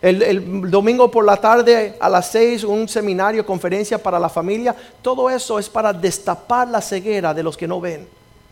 El, 0.01 0.69
domingo 0.69 1.11
por 1.11 1.23
la 1.23 1.37
tarde 1.37 1.95
a 1.99 2.09
las 2.09 2.31
seis 2.31 2.63
un 2.63 2.87
seminario, 2.89 3.45
conferencia 3.45 4.01
para 4.01 4.19
la 4.19 4.29
familia. 4.29 4.75
Todo 5.01 5.29
eso 5.29 5.59
es 5.59 5.69
para 5.69 5.93
destapar 5.93 6.67
la 6.67 6.81
ceguera 6.81 7.33
de 7.33 7.43
los 7.43 7.55
que 7.55 7.67
no 7.67 7.79
ven, 7.79 8.07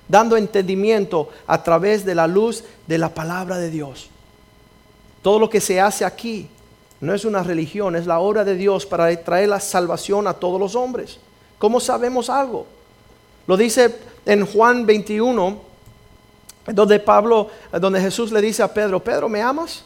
dando 0.08 0.38
entendimiento 0.38 1.30
a 1.48 1.62
través 1.64 2.06
de 2.06 2.16
la 2.16 2.28
luz 2.28 2.64
de 2.86 2.98
la 3.00 3.10
palabra 3.10 3.58
de 3.58 3.72
Dios. 3.72 4.10
Todo 5.22 5.40
lo 5.40 5.50
que 5.50 5.62
se 5.62 5.80
hace 5.80 6.06
aquí 6.06 6.48
no 7.02 7.14
es 7.14 7.26
una 7.26 7.44
religión, 7.44 7.96
es 7.96 8.06
la 8.06 8.20
obra 8.20 8.44
de 8.44 8.56
Dios 8.56 8.86
para 8.86 9.16
traer 9.24 9.50
la 9.50 9.60
salvación 9.60 10.28
a 10.28 10.34
todos 10.34 10.60
los 10.60 10.76
hombres. 10.76 11.18
¿Cómo 11.58 11.80
sabemos 11.80 12.30
algo? 12.30 12.66
Lo 13.48 13.58
dice 13.58 13.96
en 14.26 14.46
Juan 14.46 14.86
21, 14.86 15.60
donde 16.68 17.00
Pablo, 17.00 17.50
donde 17.80 18.02
Jesús 18.02 18.32
le 18.32 18.42
dice 18.42 18.64
a 18.64 18.74
Pedro, 18.74 19.04
Pedro, 19.04 19.28
¿me 19.30 19.42
amas? 19.42 19.84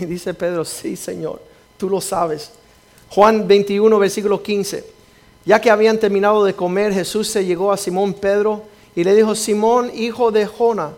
Y 0.00 0.06
dice 0.06 0.32
Pedro, 0.32 0.64
sí, 0.64 0.96
Señor, 0.96 1.40
tú 1.76 1.88
lo 1.88 2.00
sabes. 2.00 2.52
Juan 3.10 3.46
21, 3.46 3.98
versículo 3.98 4.42
15. 4.42 4.84
Ya 5.44 5.60
que 5.60 5.70
habían 5.70 5.98
terminado 5.98 6.44
de 6.44 6.54
comer, 6.54 6.94
Jesús 6.94 7.28
se 7.28 7.44
llegó 7.44 7.72
a 7.72 7.76
Simón 7.76 8.14
Pedro 8.14 8.62
y 8.94 9.04
le 9.04 9.14
dijo, 9.14 9.34
Simón, 9.34 9.90
hijo 9.94 10.30
de 10.30 10.46
Jona, 10.46 10.92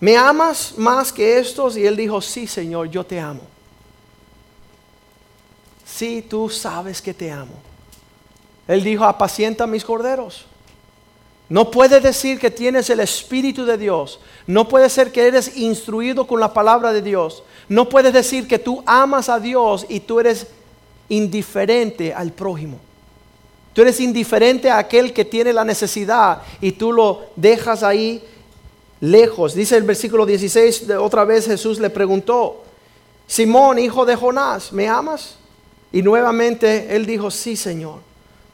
¿me 0.00 0.16
amas 0.16 0.74
más 0.76 1.12
que 1.12 1.38
estos? 1.38 1.76
Y 1.76 1.86
él 1.86 1.96
dijo, 1.96 2.20
sí, 2.20 2.46
Señor, 2.46 2.90
yo 2.90 3.04
te 3.04 3.20
amo. 3.20 3.42
Sí, 5.84 6.24
tú 6.28 6.48
sabes 6.48 7.00
que 7.02 7.14
te 7.14 7.30
amo. 7.30 7.54
Él 8.66 8.82
dijo, 8.82 9.04
apacienta 9.04 9.66
mis 9.66 9.84
corderos. 9.84 10.46
No 11.48 11.72
puedes 11.72 12.00
decir 12.00 12.38
que 12.38 12.50
tienes 12.50 12.88
el 12.90 13.00
Espíritu 13.00 13.64
de 13.64 13.76
Dios. 13.76 14.20
No 14.46 14.68
puede 14.68 14.88
ser 14.88 15.10
que 15.10 15.26
eres 15.26 15.56
instruido 15.56 16.26
con 16.26 16.38
la 16.38 16.54
palabra 16.54 16.92
de 16.92 17.02
Dios. 17.02 17.42
No 17.68 17.88
puedes 17.88 18.12
decir 18.12 18.46
que 18.46 18.60
tú 18.60 18.84
amas 18.86 19.28
a 19.28 19.40
Dios 19.40 19.84
y 19.88 19.98
tú 19.98 20.20
eres 20.20 20.46
indiferente 21.08 22.14
al 22.14 22.30
prójimo. 22.30 22.78
Tú 23.72 23.82
eres 23.82 24.00
indiferente 24.00 24.70
a 24.70 24.78
aquel 24.78 25.12
que 25.12 25.24
tiene 25.24 25.52
la 25.52 25.64
necesidad 25.64 26.42
y 26.60 26.72
tú 26.72 26.92
lo 26.92 27.26
dejas 27.34 27.82
ahí 27.82 28.22
lejos. 29.00 29.54
Dice 29.54 29.76
el 29.76 29.84
versículo 29.84 30.26
16, 30.26 30.90
otra 30.98 31.24
vez 31.24 31.46
Jesús 31.46 31.78
le 31.80 31.90
preguntó, 31.90 32.62
Simón, 33.26 33.78
hijo 33.78 34.04
de 34.04 34.16
Jonás, 34.16 34.72
¿me 34.72 34.88
amas? 34.88 35.36
Y 35.92 36.02
nuevamente 36.02 36.94
él 36.94 37.06
dijo, 37.06 37.30
sí 37.30 37.56
Señor, 37.56 38.00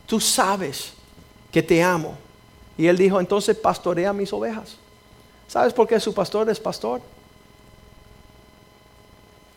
tú 0.06 0.20
sabes 0.20 0.92
que 1.50 1.62
te 1.62 1.82
amo. 1.82 2.16
Y 2.78 2.86
él 2.86 2.96
dijo, 2.96 3.18
entonces 3.18 3.56
pastorea 3.56 4.12
mis 4.12 4.32
ovejas. 4.32 4.76
¿Sabes 5.48 5.72
por 5.72 5.86
qué 5.86 5.98
su 5.98 6.12
pastor 6.12 6.48
es 6.50 6.60
pastor? 6.60 7.00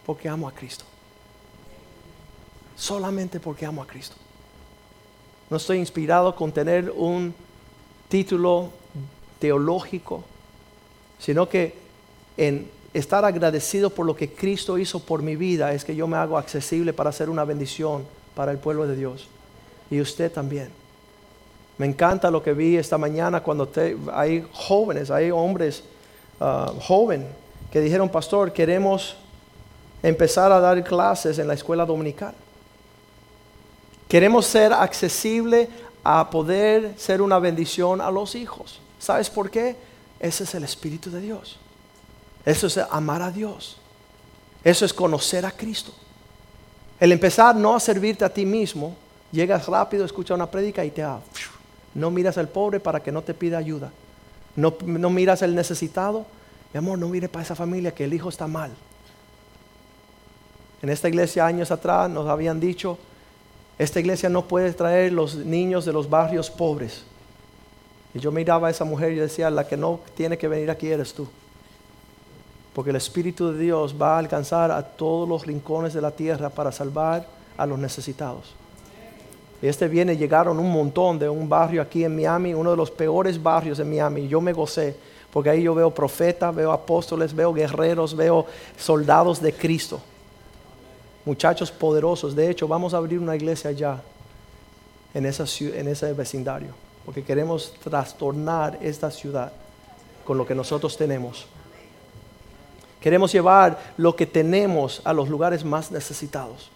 Porque 0.06 0.30
amo 0.30 0.48
a 0.48 0.52
Cristo. 0.54 0.86
Solamente 2.76 3.40
porque 3.40 3.66
amo 3.66 3.84
a 3.84 3.88
Cristo. 3.88 4.16
No 5.50 5.58
estoy 5.58 5.80
inspirado 5.80 6.36
con 6.36 6.52
tener 6.52 6.92
un 6.92 7.34
título 8.08 8.70
teológico 9.40 10.24
sino 11.20 11.48
que 11.48 11.74
en 12.38 12.70
estar 12.94 13.24
agradecido 13.26 13.90
por 13.90 14.06
lo 14.06 14.16
que 14.16 14.32
Cristo 14.34 14.78
hizo 14.78 15.00
por 15.00 15.22
mi 15.22 15.36
vida 15.36 15.74
es 15.74 15.86
que 15.86 15.96
yo 15.96 16.08
me 16.08 16.18
hago 16.18 16.38
accesible 16.38 16.94
para 16.94 17.10
hacer 17.10 17.30
una 17.30 17.46
bendición 17.46 18.06
para 18.36 18.52
el 18.52 18.58
pueblo 18.58 18.88
de 18.88 18.96
Dios. 18.96 19.28
Y 19.92 20.02
usted 20.02 20.32
también. 20.32 20.70
Me 21.78 21.86
encanta 21.86 22.30
lo 22.30 22.44
que 22.44 22.54
vi 22.54 22.78
esta 22.78 22.98
mañana 22.98 23.42
cuando 23.42 23.70
hay 24.14 24.46
jóvenes, 24.52 25.12
hay 25.12 25.32
hombres 25.32 25.84
uh, 26.40 26.80
jóvenes 26.82 27.28
que 27.72 27.80
dijeron, 27.80 28.10
pastor, 28.10 28.52
queremos 28.52 29.16
empezar 30.02 30.52
a 30.52 30.60
dar 30.60 30.84
clases 30.84 31.40
en 31.40 31.48
la 31.48 31.54
escuela 31.54 31.86
dominical. 31.86 32.34
Queremos 34.08 34.46
ser 34.46 34.74
accesible 34.74 35.70
a 36.04 36.30
poder 36.30 36.94
ser 36.98 37.22
una 37.22 37.40
bendición 37.40 38.02
a 38.02 38.10
los 38.10 38.36
hijos. 38.36 38.82
¿Sabes 38.98 39.30
por 39.30 39.50
qué? 39.52 39.76
Ese 40.20 40.44
es 40.44 40.56
el 40.56 40.64
Espíritu 40.64 41.10
de 41.10 41.22
Dios. 41.22 41.58
Eso 42.46 42.68
es 42.68 42.78
amar 42.78 43.22
a 43.22 43.32
Dios. 43.32 43.78
Eso 44.64 44.86
es 44.86 44.94
conocer 44.94 45.46
a 45.46 45.52
Cristo. 45.52 45.94
El 47.00 47.12
empezar 47.12 47.56
no 47.56 47.76
a 47.76 47.80
servirte 47.80 48.26
a 48.26 48.34
ti 48.34 48.46
mismo, 48.46 48.96
llegas 49.32 49.68
rápido, 49.68 50.04
escuchas 50.04 50.36
una 50.36 50.52
prédica 50.52 50.84
y 50.84 50.92
te 50.92 51.02
ha, 51.02 51.20
no 51.94 52.12
miras 52.12 52.38
al 52.38 52.50
pobre 52.50 52.80
para 52.80 53.02
que 53.02 53.12
no 53.12 53.22
te 53.22 53.34
pida 53.34 53.58
ayuda. 53.58 53.92
No, 54.56 54.76
no 54.86 55.10
miras 55.10 55.42
al 55.42 55.56
necesitado. 55.56 56.26
Mi 56.74 56.78
amor, 56.78 57.00
no 57.00 57.08
mire 57.08 57.30
para 57.30 57.44
esa 57.44 57.56
familia 57.56 57.94
que 57.94 58.04
el 58.04 58.14
hijo 58.14 58.30
está 58.30 58.48
mal. 58.48 58.72
En 60.82 60.90
esta 60.90 61.10
iglesia 61.10 61.46
años 61.46 61.72
atrás 61.72 62.10
nos 62.10 62.28
habían 62.28 62.60
dicho, 62.60 62.98
esta 63.78 64.00
iglesia 64.00 64.30
no 64.30 64.48
puede 64.48 64.74
traer 64.74 65.12
los 65.14 65.36
niños 65.36 65.86
de 65.86 65.94
los 65.94 66.10
barrios 66.10 66.50
pobres. 66.50 67.04
Y 68.14 68.20
yo 68.20 68.32
miraba 68.32 68.68
a 68.68 68.72
esa 68.72 68.86
mujer 68.86 69.12
y 69.12 69.16
decía, 69.16 69.50
la 69.50 69.68
que 69.68 69.78
no 69.78 70.00
tiene 70.16 70.38
que 70.38 70.48
venir 70.48 70.72
aquí 70.72 70.88
eres 70.88 71.14
tú. 71.14 71.28
Porque 72.74 72.90
el 72.90 72.96
Espíritu 72.96 73.52
de 73.52 73.60
Dios 73.60 73.96
va 74.00 74.16
a 74.16 74.20
alcanzar 74.20 74.72
a 74.72 74.82
todos 74.84 75.28
los 75.28 75.46
rincones 75.46 75.94
de 75.94 76.02
la 76.02 76.12
tierra 76.12 76.50
para 76.50 76.72
salvar 76.72 77.28
a 77.58 77.66
los 77.66 77.78
necesitados. 77.78 78.56
Y 79.62 79.68
este 79.68 79.88
viene, 79.88 80.16
llegaron 80.16 80.58
un 80.58 80.72
montón 80.72 81.20
de 81.20 81.28
un 81.28 81.48
barrio 81.50 81.82
aquí 81.82 82.04
en 82.04 82.16
Miami, 82.16 82.54
uno 82.54 82.72
de 82.72 82.78
los 82.78 82.90
peores 82.90 83.42
barrios 83.42 83.78
de 83.78 83.84
Miami. 83.84 84.28
Yo 84.28 84.40
me 84.40 84.54
gocé, 84.54 84.96
porque 85.32 85.50
ahí 85.50 85.64
yo 85.64 85.76
veo 85.76 85.94
profetas, 85.94 86.56
veo 86.56 86.72
apóstoles, 86.72 87.36
veo 87.36 87.54
guerreros, 87.54 88.16
veo 88.16 88.46
soldados 88.78 89.42
de 89.42 89.54
Cristo. 89.54 90.00
Muchachos 91.26 91.72
poderosos. 91.72 92.36
De 92.36 92.50
hecho, 92.50 92.68
vamos 92.68 92.94
a 92.94 92.98
abrir 92.98 93.20
una 93.20 93.36
iglesia 93.36 93.70
allá, 93.70 94.02
en, 95.14 95.26
esa, 95.26 95.44
en 95.60 95.88
ese 95.90 96.14
vecindario 96.14 96.89
porque 97.06 97.24
queremos 97.24 97.74
trastornar 97.84 98.78
esta 98.82 99.10
ciudad 99.12 99.52
con 100.26 100.38
lo 100.38 100.46
que 100.46 100.56
nosotros 100.56 100.96
tenemos. 100.96 101.48
Queremos 103.02 103.32
llevar 103.32 103.94
lo 103.98 104.16
que 104.16 104.26
tenemos 104.26 105.02
a 105.04 105.14
los 105.14 105.30
lugares 105.30 105.64
más 105.64 105.90
necesitados, 105.92 106.70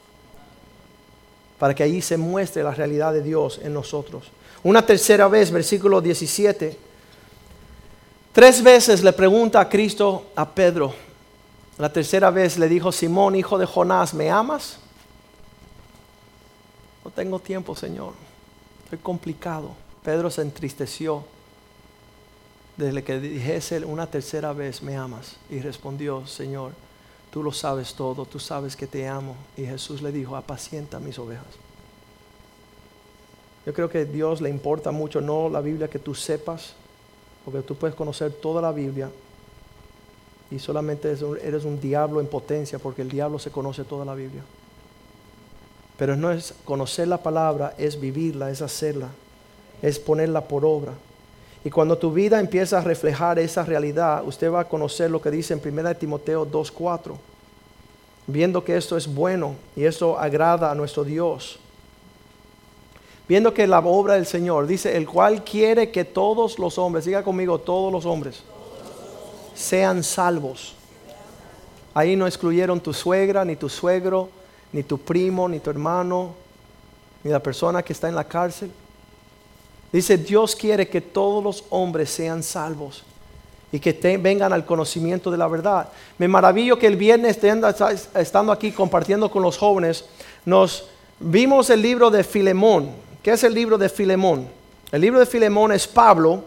para 1.59 1.75
que 1.75 1.83
allí 1.83 2.01
se 2.01 2.17
muestre 2.17 2.63
la 2.63 2.71
realidad 2.71 3.13
de 3.13 3.21
Dios 3.21 3.59
en 3.61 3.73
nosotros. 3.73 4.31
Una 4.63 4.85
tercera 4.85 5.27
vez, 5.27 5.51
versículo 5.51 6.01
17, 6.01 6.77
tres 8.31 8.63
veces 8.63 9.03
le 9.03 9.13
pregunta 9.13 9.59
a 9.59 9.69
Cristo 9.69 10.27
a 10.35 10.49
Pedro, 10.49 10.93
la 11.77 11.91
tercera 11.91 12.29
vez 12.29 12.57
le 12.57 12.69
dijo, 12.69 12.91
Simón, 12.91 13.35
hijo 13.35 13.57
de 13.57 13.65
Jonás, 13.65 14.13
¿me 14.13 14.29
amas? 14.29 14.77
No 17.03 17.11
tengo 17.11 17.39
tiempo, 17.39 17.75
Señor, 17.75 18.13
estoy 18.85 18.99
complicado. 18.99 19.71
Pedro 20.03 20.29
se 20.29 20.41
entristeció 20.41 21.23
desde 22.75 23.03
que 23.03 23.19
dijese 23.19 23.85
una 23.85 24.07
tercera 24.07 24.51
vez, 24.53 24.81
me 24.81 24.97
amas. 24.97 25.37
Y 25.49 25.59
respondió, 25.59 26.27
Señor, 26.27 26.73
tú 27.31 27.43
lo 27.43 27.51
sabes 27.51 27.93
todo, 27.93 28.25
tú 28.25 28.39
sabes 28.39 28.75
que 28.75 28.87
te 28.87 29.07
amo. 29.07 29.35
Y 29.55 29.65
Jesús 29.65 30.01
le 30.01 30.11
dijo, 30.11 30.35
apacienta 30.35 30.99
mis 30.99 31.17
ovejas. 31.19 31.45
Yo 33.65 33.73
creo 33.73 33.89
que 33.89 33.99
a 33.99 34.05
Dios 34.05 34.41
le 34.41 34.49
importa 34.49 34.91
mucho, 34.91 35.21
no 35.21 35.47
la 35.47 35.61
Biblia 35.61 35.87
que 35.87 35.99
tú 35.99 36.13
sepas, 36.13 36.73
porque 37.45 37.61
tú 37.61 37.75
puedes 37.75 37.95
conocer 37.95 38.33
toda 38.33 38.61
la 38.61 38.73
Biblia 38.73 39.09
y 40.51 40.59
solamente 40.59 41.15
eres 41.41 41.63
un 41.63 41.79
diablo 41.79 42.19
en 42.19 42.27
potencia, 42.27 42.77
porque 42.77 43.01
el 43.01 43.09
diablo 43.09 43.39
se 43.39 43.51
conoce 43.51 43.85
toda 43.85 44.03
la 44.03 44.15
Biblia. 44.15 44.43
Pero 45.97 46.17
no 46.17 46.29
es 46.31 46.53
conocer 46.65 47.07
la 47.07 47.23
palabra, 47.23 47.73
es 47.77 47.99
vivirla, 47.99 48.51
es 48.51 48.61
hacerla 48.61 49.09
es 49.83 49.99
ponerla 49.99 50.41
por 50.41 50.65
obra. 50.65 50.93
Y 51.65 51.69
cuando 51.69 51.97
tu 51.97 52.11
vida 52.11 52.39
empieza 52.39 52.79
a 52.79 52.81
reflejar 52.81 53.37
esa 53.37 53.63
realidad, 53.63 54.23
usted 54.25 54.51
va 54.51 54.61
a 54.61 54.67
conocer 54.67 55.11
lo 55.11 55.21
que 55.21 55.29
dice 55.29 55.53
en 55.53 55.61
1 55.63 55.95
Timoteo 55.97 56.49
2.4. 56.49 57.15
viendo 58.25 58.63
que 58.63 58.77
esto 58.77 58.95
es 58.95 59.13
bueno 59.13 59.55
y 59.75 59.83
esto 59.83 60.17
agrada 60.17 60.71
a 60.71 60.75
nuestro 60.75 61.03
Dios. 61.03 61.59
Viendo 63.27 63.53
que 63.53 63.67
la 63.67 63.79
obra 63.79 64.15
del 64.15 64.25
Señor 64.25 64.67
dice, 64.67 64.95
el 64.95 65.07
cual 65.07 65.43
quiere 65.43 65.91
que 65.91 66.05
todos 66.05 66.57
los 66.59 66.77
hombres, 66.77 67.05
diga 67.05 67.23
conmigo, 67.23 67.59
todos 67.59 67.91
los 67.91 68.05
hombres, 68.05 68.43
sean 69.53 70.03
salvos. 70.03 70.75
Ahí 71.93 72.15
no 72.15 72.25
excluyeron 72.25 72.79
tu 72.79 72.93
suegra, 72.93 73.43
ni 73.43 73.57
tu 73.57 73.69
suegro, 73.69 74.29
ni 74.71 74.83
tu 74.83 74.97
primo, 74.97 75.47
ni 75.47 75.59
tu 75.59 75.69
hermano, 75.69 76.33
ni 77.23 77.31
la 77.31 77.39
persona 77.39 77.83
que 77.83 77.93
está 77.93 78.07
en 78.07 78.15
la 78.15 78.23
cárcel. 78.23 78.71
Dice, 79.93 80.17
Dios 80.17 80.55
quiere 80.55 80.89
que 80.89 81.01
todos 81.01 81.43
los 81.43 81.63
hombres 81.69 82.09
sean 82.09 82.41
salvos 82.41 83.03
y 83.71 83.79
que 83.79 84.17
vengan 84.17 84.51
al 84.51 84.65
conocimiento 84.65 85.29
de 85.29 85.37
la 85.37 85.47
verdad. 85.47 85.87
Me 86.17 86.27
maravillo 86.27 86.79
que 86.79 86.87
el 86.87 86.95
viernes, 86.95 87.39
estando 88.15 88.51
aquí 88.51 88.71
compartiendo 88.71 89.29
con 89.29 89.43
los 89.43 89.55
jóvenes, 89.55 90.05
nos 90.45 90.89
vimos 91.19 91.69
el 91.69 91.83
libro 91.83 92.09
de 92.09 92.23
Filemón. 92.23 92.89
¿Qué 93.21 93.31
es 93.33 93.43
el 93.43 93.53
libro 93.53 93.77
de 93.77 93.87
Filemón? 93.87 94.49
El 94.91 94.99
libro 94.99 95.19
de 95.19 95.27
Filemón 95.27 95.71
es 95.71 95.87
Pablo 95.87 96.43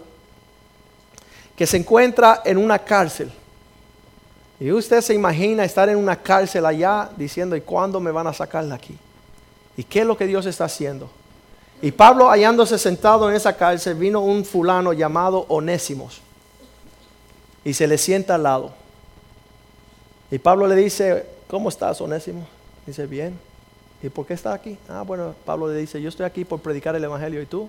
que 1.55 1.69
se 1.69 1.77
encuentra 1.77 2.43
en 2.45 2.59
una 2.59 2.81
cárcel. 2.81 3.31
Y 4.59 4.73
usted 4.73 5.03
se 5.03 5.15
imagina 5.15 5.65
estar 5.65 5.89
en 5.89 5.99
una 5.99 6.17
cárcel 6.17 6.67
allá 6.67 7.11
diciendo, 7.17 7.55
¿y 7.55 7.61
cuándo 7.61 8.01
me 8.01 8.11
van 8.11 8.27
a 8.27 8.33
sacar 8.33 8.65
de 8.65 8.75
aquí? 8.75 8.99
¿Y 9.77 9.85
qué 9.85 10.01
es 10.01 10.07
lo 10.07 10.17
que 10.17 10.27
Dios 10.27 10.47
está 10.47 10.65
haciendo? 10.65 11.09
Y 11.83 11.93
Pablo 11.93 12.31
hallándose 12.31 12.79
sentado 12.79 13.29
en 13.29 13.37
esa 13.37 13.57
cárcel, 13.57 13.95
vino 13.95 14.21
un 14.21 14.45
fulano 14.45 14.93
llamado 14.93 15.45
Onésimos 15.49 16.23
y 17.65 17.75
se 17.75 17.87
le 17.87 17.99
sienta 17.99 18.37
al 18.37 18.45
lado. 18.45 18.73
Y 20.31 20.39
Pablo 20.39 20.67
le 20.67 20.77
dice, 20.77 21.27
¿cómo 21.49 21.69
estás, 21.69 22.01
Onésimo? 22.01 22.47
Dice, 22.87 23.07
bien. 23.07 23.39
¿Y 24.03 24.09
por 24.09 24.27
qué 24.27 24.35
está 24.35 24.53
aquí? 24.53 24.79
Ah, 24.89 25.03
bueno, 25.03 25.35
Pablo 25.45 25.69
le 25.69 25.79
dice, 25.79 26.01
yo 26.01 26.09
estoy 26.09 26.27
aquí 26.27 26.45
por 26.45 26.61
predicar 26.61 26.95
el 26.95 27.05
Evangelio. 27.05 27.43
¿Y 27.43 27.47
tú? 27.47 27.69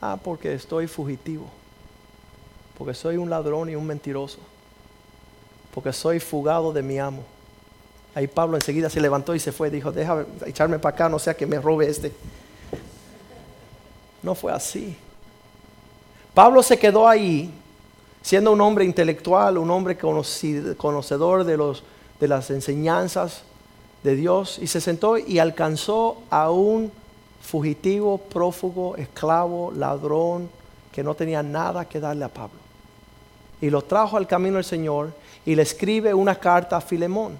Ah, 0.00 0.18
porque 0.22 0.52
estoy 0.54 0.86
fugitivo. 0.86 1.46
Porque 2.76 2.94
soy 2.94 3.16
un 3.16 3.30
ladrón 3.30 3.70
y 3.70 3.76
un 3.76 3.86
mentiroso. 3.86 4.38
Porque 5.72 5.92
soy 5.92 6.20
fugado 6.20 6.72
de 6.72 6.82
mi 6.82 6.98
amo. 6.98 7.22
Ahí 8.14 8.26
Pablo 8.26 8.56
enseguida 8.56 8.90
se 8.90 9.00
levantó 9.00 9.34
y 9.34 9.40
se 9.40 9.52
fue. 9.52 9.70
Dijo, 9.70 9.92
déjame 9.92 10.24
echarme 10.46 10.78
para 10.78 10.94
acá, 10.94 11.08
no 11.08 11.18
sea 11.18 11.34
que 11.34 11.46
me 11.46 11.60
robe 11.60 11.88
este. 11.88 12.12
No 14.24 14.34
fue 14.34 14.52
así. 14.52 14.96
Pablo 16.32 16.62
se 16.62 16.78
quedó 16.78 17.06
ahí 17.06 17.52
siendo 18.22 18.52
un 18.52 18.60
hombre 18.62 18.86
intelectual, 18.86 19.58
un 19.58 19.70
hombre 19.70 19.98
conocedor 19.98 21.44
de, 21.44 21.58
los, 21.58 21.84
de 22.18 22.26
las 22.26 22.50
enseñanzas 22.50 23.42
de 24.02 24.16
Dios, 24.16 24.58
y 24.60 24.66
se 24.66 24.80
sentó 24.80 25.18
y 25.18 25.38
alcanzó 25.38 26.22
a 26.30 26.50
un 26.50 26.90
fugitivo, 27.42 28.16
prófugo, 28.16 28.96
esclavo, 28.96 29.70
ladrón, 29.72 30.48
que 30.90 31.04
no 31.04 31.14
tenía 31.14 31.42
nada 31.42 31.84
que 31.84 32.00
darle 32.00 32.24
a 32.24 32.28
Pablo. 32.28 32.58
Y 33.60 33.68
lo 33.68 33.82
trajo 33.82 34.16
al 34.16 34.26
camino 34.26 34.56
del 34.56 34.64
Señor 34.64 35.12
y 35.44 35.54
le 35.54 35.62
escribe 35.62 36.14
una 36.14 36.36
carta 36.36 36.78
a 36.78 36.80
Filemón, 36.80 37.38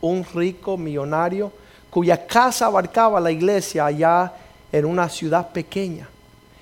un 0.00 0.24
rico 0.34 0.76
millonario 0.76 1.52
cuya 1.90 2.26
casa 2.26 2.66
abarcaba 2.66 3.20
la 3.20 3.30
iglesia 3.30 3.86
allá 3.86 4.32
en 4.72 4.84
una 4.84 5.08
ciudad 5.08 5.50
pequeña. 5.50 6.08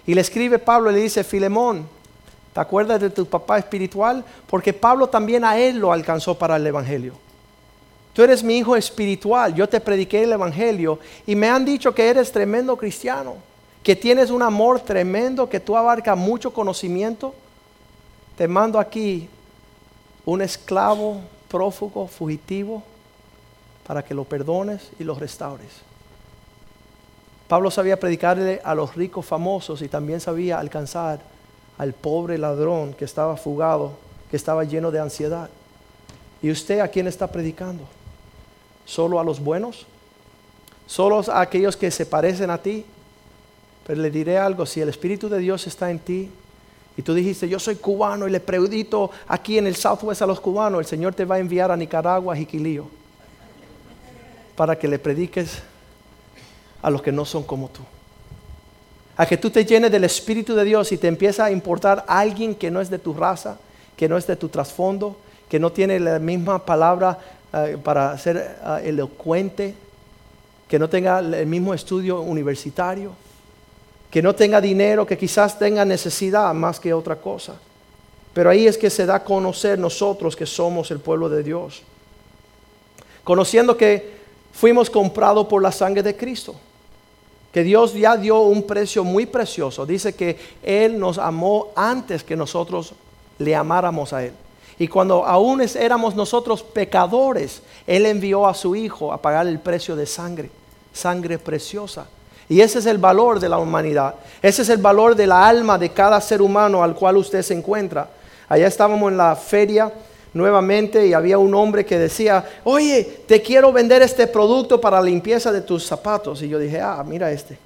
Y 0.06 0.14
le 0.14 0.20
escribe 0.20 0.58
Pablo 0.58 0.90
y 0.90 0.94
le 0.94 1.00
dice, 1.00 1.24
Filemón, 1.24 1.86
¿te 2.52 2.60
acuerdas 2.60 3.00
de 3.00 3.10
tu 3.10 3.26
papá 3.26 3.58
espiritual? 3.58 4.24
Porque 4.48 4.72
Pablo 4.72 5.08
también 5.08 5.44
a 5.44 5.58
él 5.58 5.78
lo 5.78 5.92
alcanzó 5.92 6.36
para 6.36 6.56
el 6.56 6.66
Evangelio. 6.66 7.14
Tú 8.12 8.22
eres 8.22 8.42
mi 8.42 8.58
hijo 8.58 8.76
espiritual, 8.76 9.54
yo 9.54 9.68
te 9.68 9.80
prediqué 9.80 10.24
el 10.24 10.32
Evangelio 10.32 10.98
y 11.26 11.34
me 11.34 11.48
han 11.48 11.64
dicho 11.64 11.94
que 11.94 12.08
eres 12.08 12.30
tremendo 12.30 12.76
cristiano, 12.76 13.36
que 13.82 13.96
tienes 13.96 14.30
un 14.30 14.42
amor 14.42 14.80
tremendo, 14.80 15.48
que 15.48 15.60
tú 15.60 15.76
abarcas 15.76 16.16
mucho 16.16 16.52
conocimiento. 16.52 17.34
Te 18.36 18.46
mando 18.46 18.78
aquí 18.78 19.28
un 20.26 20.42
esclavo, 20.42 21.20
prófugo, 21.48 22.06
fugitivo, 22.06 22.82
para 23.86 24.04
que 24.04 24.14
lo 24.14 24.24
perdones 24.24 24.90
y 24.98 25.04
lo 25.04 25.14
restaures. 25.14 25.70
Pablo 27.52 27.70
sabía 27.70 28.00
predicarle 28.00 28.62
a 28.64 28.74
los 28.74 28.94
ricos 28.94 29.26
famosos 29.26 29.82
y 29.82 29.88
también 29.88 30.20
sabía 30.22 30.58
alcanzar 30.58 31.20
al 31.76 31.92
pobre 31.92 32.38
ladrón 32.38 32.94
que 32.94 33.04
estaba 33.04 33.36
fugado, 33.36 33.92
que 34.30 34.38
estaba 34.38 34.64
lleno 34.64 34.90
de 34.90 34.98
ansiedad. 34.98 35.50
¿Y 36.40 36.50
usted 36.50 36.78
a 36.78 36.88
quién 36.88 37.08
está 37.08 37.26
predicando? 37.26 37.84
¿Solo 38.86 39.20
a 39.20 39.24
los 39.24 39.38
buenos? 39.38 39.84
¿Solo 40.86 41.22
a 41.30 41.42
aquellos 41.42 41.76
que 41.76 41.90
se 41.90 42.06
parecen 42.06 42.48
a 42.48 42.56
ti? 42.56 42.86
Pero 43.86 44.00
le 44.00 44.10
diré 44.10 44.38
algo, 44.38 44.64
si 44.64 44.80
el 44.80 44.88
Espíritu 44.88 45.28
de 45.28 45.38
Dios 45.38 45.66
está 45.66 45.90
en 45.90 45.98
ti 45.98 46.30
y 46.96 47.02
tú 47.02 47.12
dijiste, 47.12 47.50
yo 47.50 47.58
soy 47.58 47.76
cubano 47.76 48.26
y 48.26 48.30
le 48.30 48.40
predito 48.40 49.10
aquí 49.28 49.58
en 49.58 49.66
el 49.66 49.76
Southwest 49.76 50.22
a 50.22 50.26
los 50.26 50.40
cubanos, 50.40 50.80
el 50.80 50.86
Señor 50.86 51.14
te 51.14 51.26
va 51.26 51.34
a 51.34 51.40
enviar 51.40 51.70
a 51.70 51.76
Nicaragua, 51.76 52.32
a 52.32 52.36
Jiquilío, 52.38 52.88
para 54.56 54.78
que 54.78 54.88
le 54.88 54.98
prediques 54.98 55.62
a 56.82 56.90
los 56.90 57.00
que 57.00 57.12
no 57.12 57.24
son 57.24 57.44
como 57.44 57.68
tú. 57.68 57.80
A 59.16 59.26
que 59.26 59.36
tú 59.36 59.50
te 59.50 59.64
llenes 59.64 59.90
del 59.90 60.04
Espíritu 60.04 60.54
de 60.54 60.64
Dios 60.64 60.90
y 60.92 60.98
te 60.98 61.06
empieza 61.06 61.44
a 61.44 61.50
importar 61.50 62.04
a 62.08 62.18
alguien 62.18 62.54
que 62.54 62.70
no 62.70 62.80
es 62.80 62.90
de 62.90 62.98
tu 62.98 63.14
raza, 63.14 63.58
que 63.96 64.08
no 64.08 64.16
es 64.16 64.26
de 64.26 64.36
tu 64.36 64.48
trasfondo, 64.48 65.16
que 65.48 65.60
no 65.60 65.70
tiene 65.70 66.00
la 66.00 66.18
misma 66.18 66.64
palabra 66.64 67.18
eh, 67.52 67.78
para 67.82 68.16
ser 68.18 68.36
eh, 68.36 68.88
elocuente, 68.88 69.74
que 70.66 70.78
no 70.78 70.88
tenga 70.88 71.20
el 71.20 71.46
mismo 71.46 71.72
estudio 71.74 72.20
universitario, 72.20 73.12
que 74.10 74.22
no 74.22 74.34
tenga 74.34 74.60
dinero, 74.60 75.06
que 75.06 75.18
quizás 75.18 75.58
tenga 75.58 75.84
necesidad 75.84 76.52
más 76.54 76.80
que 76.80 76.92
otra 76.92 77.16
cosa. 77.16 77.54
Pero 78.32 78.48
ahí 78.50 78.66
es 78.66 78.78
que 78.78 78.88
se 78.90 79.04
da 79.04 79.16
a 79.16 79.24
conocer 79.24 79.78
nosotros 79.78 80.34
que 80.34 80.46
somos 80.46 80.90
el 80.90 81.00
pueblo 81.00 81.28
de 81.28 81.42
Dios. 81.42 81.82
Conociendo 83.22 83.76
que 83.76 84.16
fuimos 84.52 84.88
comprados 84.88 85.46
por 85.46 85.62
la 85.62 85.70
sangre 85.70 86.02
de 86.02 86.16
Cristo 86.16 86.56
que 87.52 87.62
Dios 87.62 87.92
ya 87.94 88.16
dio 88.16 88.40
un 88.40 88.62
precio 88.62 89.04
muy 89.04 89.26
precioso. 89.26 89.84
Dice 89.84 90.14
que 90.14 90.38
Él 90.62 90.98
nos 90.98 91.18
amó 91.18 91.68
antes 91.76 92.24
que 92.24 92.34
nosotros 92.34 92.94
le 93.38 93.54
amáramos 93.54 94.12
a 94.12 94.24
Él. 94.24 94.32
Y 94.78 94.88
cuando 94.88 95.24
aún 95.26 95.60
éramos 95.60 96.16
nosotros 96.16 96.62
pecadores, 96.62 97.62
Él 97.86 98.06
envió 98.06 98.46
a 98.46 98.54
su 98.54 98.74
Hijo 98.74 99.12
a 99.12 99.20
pagar 99.20 99.46
el 99.46 99.58
precio 99.58 99.94
de 99.94 100.06
sangre, 100.06 100.50
sangre 100.92 101.38
preciosa. 101.38 102.06
Y 102.48 102.60
ese 102.60 102.78
es 102.78 102.86
el 102.86 102.98
valor 102.98 103.38
de 103.38 103.48
la 103.48 103.58
humanidad. 103.58 104.14
Ese 104.40 104.62
es 104.62 104.68
el 104.68 104.78
valor 104.78 105.14
de 105.14 105.26
la 105.26 105.46
alma 105.46 105.78
de 105.78 105.90
cada 105.90 106.20
ser 106.20 106.42
humano 106.42 106.82
al 106.82 106.94
cual 106.94 107.18
usted 107.18 107.42
se 107.42 107.54
encuentra. 107.54 108.08
Allá 108.48 108.66
estábamos 108.66 109.10
en 109.10 109.18
la 109.18 109.36
feria 109.36 109.92
nuevamente 110.34 111.06
y 111.06 111.12
había 111.12 111.38
un 111.38 111.54
hombre 111.54 111.84
que 111.84 111.98
decía, 111.98 112.44
oye, 112.64 113.22
te 113.26 113.42
quiero 113.42 113.72
vender 113.72 114.02
este 114.02 114.26
producto 114.26 114.80
para 114.80 115.00
la 115.00 115.06
limpieza 115.06 115.52
de 115.52 115.60
tus 115.60 115.84
zapatos. 115.84 116.42
Y 116.42 116.48
yo 116.48 116.58
dije, 116.58 116.80
ah, 116.80 117.02
mira 117.06 117.30
este. 117.30 117.58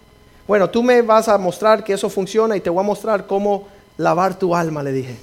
Bueno, 0.47 0.69
tú 0.71 0.83
me 0.83 1.03
vas 1.03 1.29
a 1.29 1.39
mostrar 1.39 1.83
que 1.83 1.93
eso 1.93 2.09
funciona 2.09 2.57
y 2.57 2.61
te 2.61 2.71
voy 2.71 2.81
a 2.81 2.87
mostrar 2.87 3.27
cómo 3.27 3.69
lavar 3.97 4.39
tu 4.39 4.55
alma, 4.55 4.83
le 4.83 4.93
dije. 4.93 5.17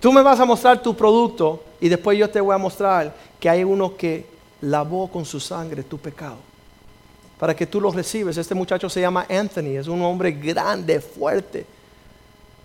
Tú 0.00 0.12
me 0.12 0.22
vas 0.22 0.40
a 0.40 0.44
mostrar 0.44 0.80
tu 0.82 0.96
producto 0.96 1.62
y 1.80 1.88
después 1.88 2.18
yo 2.18 2.28
te 2.30 2.40
voy 2.40 2.54
a 2.54 2.58
mostrar 2.58 3.12
que 3.38 3.48
hay 3.48 3.64
uno 3.64 3.96
que 3.96 4.26
lavó 4.62 5.08
con 5.08 5.24
su 5.24 5.38
sangre 5.38 5.82
tu 5.82 5.98
pecado. 5.98 6.36
Para 7.38 7.54
que 7.54 7.66
tú 7.66 7.80
lo 7.80 7.90
recibes. 7.90 8.36
Este 8.36 8.54
muchacho 8.54 8.88
se 8.88 9.00
llama 9.00 9.26
Anthony, 9.28 9.78
es 9.78 9.88
un 9.88 10.02
hombre 10.02 10.32
grande, 10.32 11.00
fuerte 11.00 11.66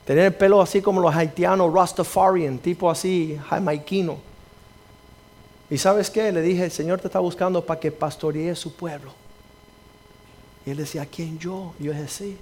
Tener 0.06 0.26
el 0.26 0.34
pelo 0.36 0.62
así 0.62 0.82
como 0.82 1.02
los 1.02 1.14
haitianos, 1.14 1.74
Rastafarian, 1.74 2.60
tipo 2.60 2.90
así, 2.90 3.40
jamaiquino. 3.50 4.18
Y 5.70 5.80
sabes 5.80 6.12
qué? 6.12 6.32
Le 6.32 6.42
dije, 6.42 6.66
el 6.66 6.72
Señor 6.72 7.02
te 7.02 7.08
está 7.08 7.20
buscando 7.20 7.66
para 7.66 7.80
que 7.80 7.92
pastoree 7.92 8.56
su 8.56 8.76
pueblo. 8.76 9.12
Y 10.66 10.70
él 10.70 10.78
decía, 10.78 11.02
¿a 11.02 11.06
quién 11.06 11.40
yo? 11.40 11.74
Y 11.80 11.86
yo 11.86 11.92
dije, 11.92 12.08
sí. 12.08 12.38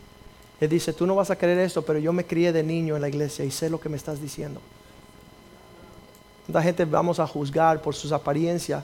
Él 0.59 0.69
dice, 0.69 0.93
tú 0.93 1.05
no 1.05 1.15
vas 1.15 1.29
a 1.29 1.37
creer 1.37 1.59
esto, 1.59 1.81
pero 1.81 1.99
yo 1.99 2.11
me 2.11 2.25
crié 2.25 2.51
de 2.51 2.63
niño 2.63 2.95
en 2.95 3.01
la 3.01 3.09
iglesia 3.09 3.45
y 3.45 3.51
sé 3.51 3.69
lo 3.69 3.79
que 3.79 3.89
me 3.89 3.97
estás 3.97 4.21
diciendo. 4.21 4.61
La 6.47 6.61
gente 6.61 6.83
vamos 6.83 7.19
a 7.19 7.27
juzgar 7.27 7.81
por 7.81 7.95
sus 7.95 8.11
apariencias 8.11 8.83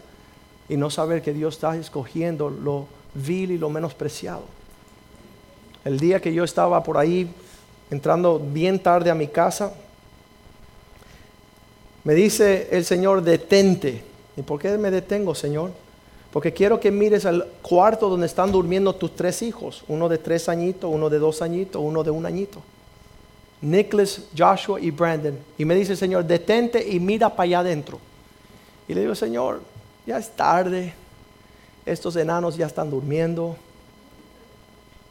y 0.70 0.78
no 0.78 0.90
saber 0.90 1.22
que 1.22 1.34
Dios 1.34 1.56
está 1.56 1.76
escogiendo 1.76 2.50
lo 2.50 2.88
vil 3.14 3.52
y 3.52 3.58
lo 3.58 3.70
menospreciado. 3.70 4.44
El 5.84 6.00
día 6.00 6.22
que 6.22 6.34
yo 6.34 6.44
estaba 6.44 6.82
por 6.84 6.98
ahí 6.98 7.30
entrando 7.90 8.40
bien 8.40 8.80
tarde 8.80 9.10
a 9.10 9.16
mi 9.16 9.28
casa, 9.28 9.74
me 12.04 12.14
dice 12.14 12.70
el 12.72 12.86
Señor, 12.86 13.22
detente. 13.22 14.04
¿Y 14.38 14.42
por 14.42 14.60
qué 14.60 14.78
me 14.78 14.92
detengo, 14.92 15.36
Señor? 15.36 15.72
Porque 16.32 16.54
quiero 16.54 16.80
que 16.80 16.92
mires 16.92 17.26
al 17.26 17.46
cuarto 17.62 18.10
donde 18.10 18.28
están 18.28 18.52
durmiendo 18.52 18.94
tus 18.96 19.16
tres 19.16 19.42
hijos, 19.42 19.84
uno 19.88 20.08
de 20.08 20.18
tres 20.18 20.48
añitos, 20.48 20.90
uno 20.94 21.10
de 21.10 21.20
dos 21.20 21.42
añitos, 21.42 21.82
uno 21.82 22.04
de 22.04 22.12
un 22.12 22.26
añito. 22.26 22.62
Nicholas, 23.62 24.22
Joshua 24.38 24.80
y 24.80 24.92
Brandon. 24.92 25.38
Y 25.58 25.66
me 25.66 25.76
dice 25.76 25.94
el 25.94 25.98
Señor, 25.98 26.24
detente 26.26 26.88
y 26.88 27.00
mira 27.00 27.30
para 27.30 27.44
allá 27.44 27.60
adentro. 27.60 28.00
Y 28.88 28.94
le 28.94 29.02
digo, 29.02 29.16
Señor, 29.16 29.62
ya 30.06 30.18
es 30.18 30.30
tarde, 30.30 30.94
estos 31.86 32.16
enanos 32.16 32.56
ya 32.56 32.68
están 32.68 32.90
durmiendo. 32.90 33.58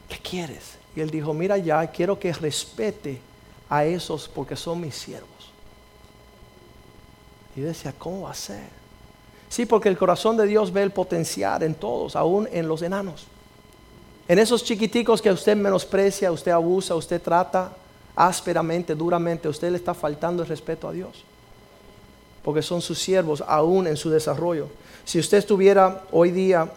¿Qué 0.07 0.17
quieres? 0.17 0.78
Y 0.95 1.01
él 1.01 1.09
dijo, 1.09 1.33
mira 1.33 1.57
ya, 1.57 1.85
quiero 1.87 2.19
que 2.19 2.33
respete 2.33 3.21
a 3.69 3.85
esos 3.85 4.27
porque 4.27 4.55
son 4.55 4.81
mis 4.81 4.95
siervos. 4.95 5.29
Y 7.55 7.61
decía, 7.61 7.93
¿cómo 7.97 8.21
va 8.21 8.31
a 8.31 8.35
ser? 8.35 8.79
Sí, 9.49 9.65
porque 9.65 9.89
el 9.89 9.97
corazón 9.97 10.37
de 10.37 10.45
Dios 10.45 10.71
ve 10.71 10.83
el 10.83 10.91
potencial 10.91 11.63
en 11.63 11.75
todos, 11.75 12.15
aún 12.15 12.47
en 12.51 12.67
los 12.67 12.81
enanos. 12.81 13.25
En 14.27 14.37
esos 14.37 14.63
chiquiticos 14.63 15.21
que 15.21 15.31
usted 15.31 15.57
menosprecia, 15.57 16.31
usted 16.31 16.51
abusa, 16.51 16.95
usted 16.95 17.21
trata 17.21 17.71
ásperamente, 18.15 18.93
duramente, 18.93 19.47
usted 19.47 19.71
le 19.71 19.77
está 19.77 19.93
faltando 19.93 20.43
el 20.43 20.49
respeto 20.49 20.87
a 20.87 20.91
Dios. 20.91 21.23
Porque 22.43 22.61
son 22.61 22.81
sus 22.81 22.99
siervos 22.99 23.43
aún 23.47 23.87
en 23.87 23.97
su 23.97 24.09
desarrollo. 24.09 24.67
Si 25.03 25.19
usted 25.19 25.39
estuviera 25.39 26.03
hoy 26.11 26.29
día 26.29 26.71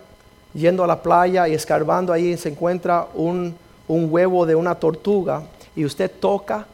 yendo 0.55 0.83
a 0.83 0.87
la 0.87 1.03
playa 1.03 1.49
y 1.49 1.55
escarbando 1.55 2.13
ahí 2.13 2.37
se 2.37 2.51
encuentra 2.51 3.09
un, 3.15 3.55
un 3.89 4.09
huevo 4.11 4.47
de 4.47 4.55
una 4.55 4.75
tortuga 4.77 5.45
y 5.75 5.85
usted 5.85 6.11
toca 6.11 6.67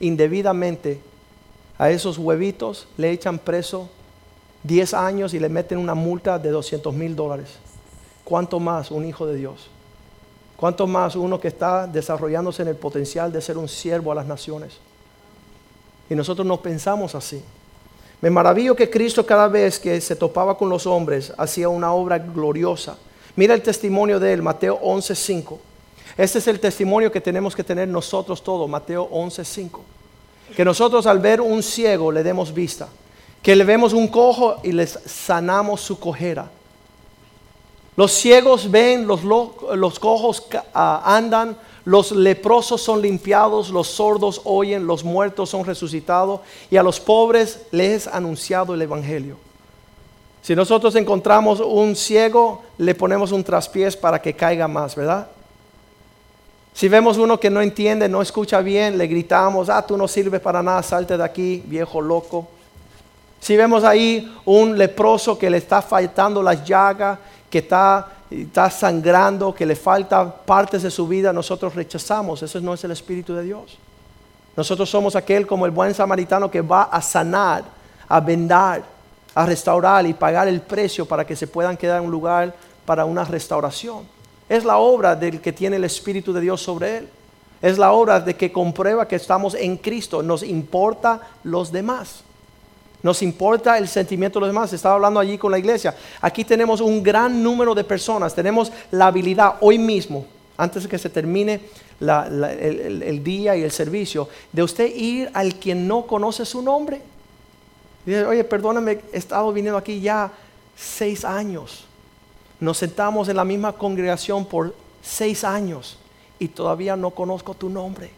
indebidamente 0.00 1.00
a 1.78 1.90
esos 1.90 2.18
huevitos, 2.18 2.88
le 2.96 3.10
echan 3.10 3.38
preso 3.38 3.88
10 4.62 4.94
años 4.94 5.34
y 5.34 5.38
le 5.38 5.48
meten 5.48 5.78
una 5.78 5.94
multa 5.94 6.38
de 6.38 6.50
200 6.50 6.92
mil 6.94 7.14
dólares. 7.14 7.48
¿Cuánto 8.24 8.58
más 8.58 8.90
un 8.90 9.06
hijo 9.06 9.26
de 9.26 9.36
Dios? 9.36 9.68
¿Cuánto 10.56 10.86
más 10.86 11.14
uno 11.16 11.38
que 11.38 11.48
está 11.48 11.86
desarrollándose 11.86 12.62
en 12.62 12.68
el 12.68 12.76
potencial 12.76 13.30
de 13.30 13.40
ser 13.40 13.58
un 13.58 13.68
siervo 13.68 14.10
a 14.10 14.14
las 14.14 14.26
naciones? 14.26 14.78
Y 16.08 16.14
nosotros 16.14 16.46
no 16.46 16.60
pensamos 16.60 17.14
así. 17.14 17.42
Me 18.20 18.30
maravillo 18.30 18.74
que 18.74 18.88
Cristo 18.88 19.26
cada 19.26 19.48
vez 19.48 19.78
que 19.78 20.00
se 20.00 20.16
topaba 20.16 20.56
con 20.56 20.70
los 20.70 20.86
hombres 20.86 21.32
hacía 21.36 21.68
una 21.68 21.92
obra 21.92 22.18
gloriosa. 22.18 22.96
Mira 23.36 23.52
el 23.52 23.62
testimonio 23.62 24.18
de 24.18 24.32
él, 24.32 24.42
Mateo 24.42 24.80
11:5. 24.80 25.58
Este 26.16 26.38
es 26.38 26.48
el 26.48 26.60
testimonio 26.60 27.12
que 27.12 27.20
tenemos 27.20 27.54
que 27.54 27.62
tener 27.62 27.88
nosotros 27.88 28.42
todos, 28.42 28.68
Mateo 28.68 29.08
11:5. 29.10 29.80
Que 30.56 30.64
nosotros 30.64 31.06
al 31.06 31.18
ver 31.18 31.40
un 31.40 31.62
ciego 31.62 32.10
le 32.10 32.22
demos 32.22 32.54
vista, 32.54 32.88
que 33.42 33.54
le 33.54 33.64
vemos 33.64 33.92
un 33.92 34.08
cojo 34.08 34.56
y 34.62 34.72
les 34.72 34.98
sanamos 35.04 35.80
su 35.80 35.98
cojera. 35.98 36.50
Los 37.96 38.12
ciegos 38.12 38.70
ven, 38.70 39.06
los, 39.06 39.22
los 39.24 39.98
cojos 39.98 40.46
ah, 40.74 41.02
andan, 41.04 41.56
los 41.84 42.12
leprosos 42.12 42.82
son 42.82 43.00
limpiados, 43.00 43.70
los 43.70 43.88
sordos 43.88 44.40
oyen, 44.44 44.86
los 44.86 45.04
muertos 45.04 45.50
son 45.50 45.64
resucitados 45.64 46.40
y 46.70 46.76
a 46.76 46.82
los 46.82 47.00
pobres 47.00 47.62
les 47.70 48.06
es 48.06 48.12
anunciado 48.12 48.74
el 48.74 48.82
Evangelio. 48.82 49.36
Si 50.42 50.54
nosotros 50.54 50.94
encontramos 50.94 51.60
un 51.60 51.96
ciego, 51.96 52.62
le 52.78 52.94
ponemos 52.94 53.32
un 53.32 53.42
traspiés 53.42 53.96
para 53.96 54.20
que 54.20 54.34
caiga 54.34 54.68
más, 54.68 54.94
¿verdad? 54.94 55.28
Si 56.76 56.90
vemos 56.90 57.16
uno 57.16 57.40
que 57.40 57.48
no 57.48 57.62
entiende, 57.62 58.06
no 58.06 58.20
escucha 58.20 58.60
bien, 58.60 58.98
le 58.98 59.06
gritamos, 59.06 59.70
ah, 59.70 59.80
tú 59.80 59.96
no 59.96 60.06
sirves 60.06 60.42
para 60.42 60.62
nada, 60.62 60.82
salte 60.82 61.16
de 61.16 61.24
aquí, 61.24 61.62
viejo 61.64 62.02
loco. 62.02 62.48
Si 63.40 63.56
vemos 63.56 63.82
ahí 63.82 64.36
un 64.44 64.76
leproso 64.76 65.38
que 65.38 65.48
le 65.48 65.56
está 65.56 65.80
faltando 65.80 66.42
las 66.42 66.62
llagas, 66.66 67.18
que 67.48 67.60
está, 67.60 68.08
está 68.30 68.68
sangrando, 68.68 69.54
que 69.54 69.64
le 69.64 69.74
falta 69.74 70.30
partes 70.30 70.82
de 70.82 70.90
su 70.90 71.08
vida, 71.08 71.32
nosotros 71.32 71.74
rechazamos. 71.74 72.42
Ese 72.42 72.60
no 72.60 72.74
es 72.74 72.84
el 72.84 72.90
Espíritu 72.90 73.32
de 73.34 73.44
Dios. 73.44 73.78
Nosotros 74.54 74.90
somos 74.90 75.16
aquel 75.16 75.46
como 75.46 75.64
el 75.64 75.72
buen 75.72 75.94
samaritano 75.94 76.50
que 76.50 76.60
va 76.60 76.82
a 76.82 77.00
sanar, 77.00 77.64
a 78.06 78.20
vendar, 78.20 78.84
a 79.34 79.46
restaurar 79.46 80.04
y 80.04 80.12
pagar 80.12 80.46
el 80.46 80.60
precio 80.60 81.06
para 81.06 81.24
que 81.24 81.36
se 81.36 81.46
puedan 81.46 81.78
quedar 81.78 82.00
en 82.00 82.04
un 82.04 82.10
lugar 82.10 82.54
para 82.84 83.06
una 83.06 83.24
restauración. 83.24 84.15
Es 84.48 84.64
la 84.64 84.78
obra 84.78 85.16
del 85.16 85.40
que 85.40 85.52
tiene 85.52 85.76
el 85.76 85.84
Espíritu 85.84 86.32
de 86.32 86.40
Dios 86.40 86.62
sobre 86.62 86.98
él. 86.98 87.08
Es 87.62 87.78
la 87.78 87.92
obra 87.92 88.20
de 88.20 88.36
que 88.36 88.52
comprueba 88.52 89.08
que 89.08 89.16
estamos 89.16 89.54
en 89.54 89.76
Cristo. 89.78 90.22
Nos 90.22 90.42
importa 90.42 91.20
los 91.42 91.72
demás. 91.72 92.22
Nos 93.02 93.22
importa 93.22 93.78
el 93.78 93.88
sentimiento 93.88 94.38
de 94.38 94.46
los 94.46 94.50
demás. 94.50 94.72
Estaba 94.72 94.96
hablando 94.96 95.20
allí 95.20 95.38
con 95.38 95.50
la 95.50 95.58
iglesia. 95.58 95.94
Aquí 96.20 96.44
tenemos 96.44 96.80
un 96.80 97.02
gran 97.02 97.42
número 97.42 97.74
de 97.74 97.84
personas. 97.84 98.34
Tenemos 98.34 98.72
la 98.90 99.06
habilidad 99.06 99.56
hoy 99.60 99.78
mismo, 99.78 100.26
antes 100.56 100.84
de 100.84 100.88
que 100.88 100.98
se 100.98 101.10
termine 101.10 101.60
el, 102.00 103.22
día 103.24 103.56
y 103.56 103.62
el 103.62 103.70
servicio, 103.70 104.28
de 104.52 104.62
usted 104.62 104.94
ir 104.94 105.30
al 105.34 105.54
quien 105.54 105.88
no 105.88 106.06
conoce 106.06 106.44
su 106.44 106.62
nombre. 106.62 107.00
Dice, 108.04 108.24
oye, 108.24 108.44
perdóname, 108.44 109.00
he 109.12 109.18
estado 109.18 109.52
viniendo 109.52 109.78
aquí 109.78 110.00
ya 110.00 110.30
seis 110.76 111.24
años. 111.24 111.86
Nos 112.60 112.78
sentamos 112.78 113.28
en 113.28 113.36
la 113.36 113.44
misma 113.44 113.72
congregación 113.72 114.44
por 114.44 114.74
seis 115.02 115.44
años 115.44 115.98
y 116.38 116.48
todavía 116.48 116.96
no 116.96 117.10
conozco 117.10 117.54
tu 117.54 117.68
nombre. 117.68 118.10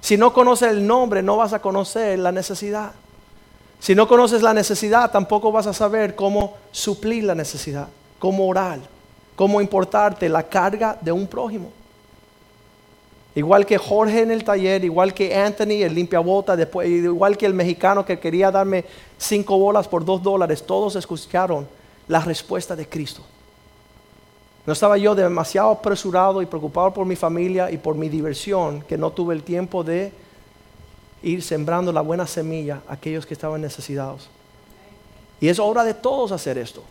Si 0.00 0.16
no 0.16 0.32
conoces 0.32 0.70
el 0.70 0.86
nombre, 0.86 1.22
no 1.22 1.36
vas 1.36 1.52
a 1.52 1.60
conocer 1.60 2.18
la 2.18 2.32
necesidad. 2.32 2.92
Si 3.80 3.94
no 3.94 4.08
conoces 4.08 4.42
la 4.42 4.54
necesidad, 4.54 5.10
tampoco 5.10 5.52
vas 5.52 5.66
a 5.66 5.72
saber 5.72 6.14
cómo 6.14 6.56
suplir 6.72 7.24
la 7.24 7.34
necesidad, 7.34 7.88
cómo 8.18 8.46
orar, 8.46 8.80
cómo 9.36 9.60
importarte 9.60 10.28
la 10.28 10.42
carga 10.42 10.98
de 11.00 11.12
un 11.12 11.26
prójimo. 11.26 11.70
Igual 13.34 13.66
que 13.66 13.78
Jorge 13.78 14.22
en 14.22 14.32
el 14.32 14.42
taller, 14.42 14.84
igual 14.84 15.14
que 15.14 15.36
Anthony, 15.36 15.84
el 15.84 15.94
limpiabota, 15.94 16.56
después, 16.56 16.88
igual 16.88 17.36
que 17.36 17.46
el 17.46 17.54
mexicano 17.54 18.04
que 18.04 18.18
quería 18.18 18.50
darme 18.50 18.84
cinco 19.16 19.58
bolas 19.58 19.86
por 19.86 20.04
dos 20.04 20.22
dólares, 20.22 20.64
todos 20.66 20.96
escucharon 20.96 21.68
la 22.08 22.20
respuesta 22.20 22.74
de 22.74 22.88
Cristo. 22.88 23.22
No 24.68 24.74
estaba 24.74 24.98
yo 24.98 25.14
demasiado 25.14 25.70
apresurado 25.70 26.42
y 26.42 26.46
preocupado 26.46 26.92
por 26.92 27.06
mi 27.06 27.16
familia 27.16 27.70
y 27.70 27.78
por 27.78 27.94
mi 27.94 28.10
diversión 28.10 28.82
que 28.82 28.98
no 28.98 29.10
tuve 29.12 29.34
el 29.34 29.42
tiempo 29.42 29.82
de 29.82 30.12
ir 31.22 31.42
sembrando 31.42 31.90
la 31.90 32.02
buena 32.02 32.26
semilla 32.26 32.82
a 32.86 32.92
aquellos 32.92 33.24
que 33.24 33.32
estaban 33.32 33.62
necesitados. 33.62 34.28
Y 35.40 35.48
es 35.48 35.58
obra 35.58 35.84
de 35.84 35.94
todos 35.94 36.32
hacer 36.32 36.58
esto. 36.58 36.82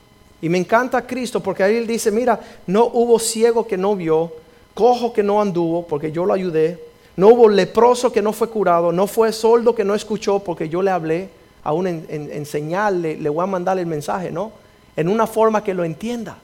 Y 0.41 0.49
me 0.49 0.57
encanta 0.57 1.05
Cristo 1.05 1.39
porque 1.39 1.61
ahí 1.61 1.75
él 1.75 1.85
dice, 1.85 2.09
mira, 2.09 2.39
no 2.65 2.85
hubo 2.85 3.19
ciego 3.19 3.67
que 3.67 3.77
no 3.77 3.95
vio, 3.95 4.33
cojo 4.73 5.13
que 5.13 5.21
no 5.21 5.39
anduvo 5.39 5.85
porque 5.85 6.11
yo 6.11 6.25
lo 6.25 6.33
ayudé, 6.33 6.83
no 7.15 7.27
hubo 7.27 7.47
leproso 7.47 8.11
que 8.11 8.23
no 8.23 8.33
fue 8.33 8.49
curado, 8.49 8.91
no 8.91 9.05
fue 9.05 9.31
soldo 9.31 9.75
que 9.75 9.83
no 9.83 9.93
escuchó 9.93 10.39
porque 10.39 10.67
yo 10.67 10.81
le 10.81 10.89
hablé, 10.89 11.29
aún 11.63 11.85
en, 11.85 12.07
en, 12.09 12.45
señal 12.47 13.03
le, 13.03 13.17
le 13.17 13.29
voy 13.29 13.43
a 13.43 13.45
mandar 13.45 13.77
el 13.77 13.85
mensaje, 13.85 14.31
¿no? 14.31 14.51
En 14.95 15.07
una 15.07 15.27
forma 15.27 15.63
que 15.63 15.75
lo 15.75 15.83
entienda. 15.83 16.39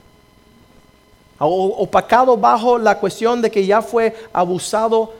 Opacado 1.38 2.36
bajo 2.36 2.78
la 2.78 2.98
cuestión 2.98 3.42
de 3.42 3.50
que 3.50 3.66
ya 3.66 3.82
fue 3.82 4.14
abusado 4.32 5.12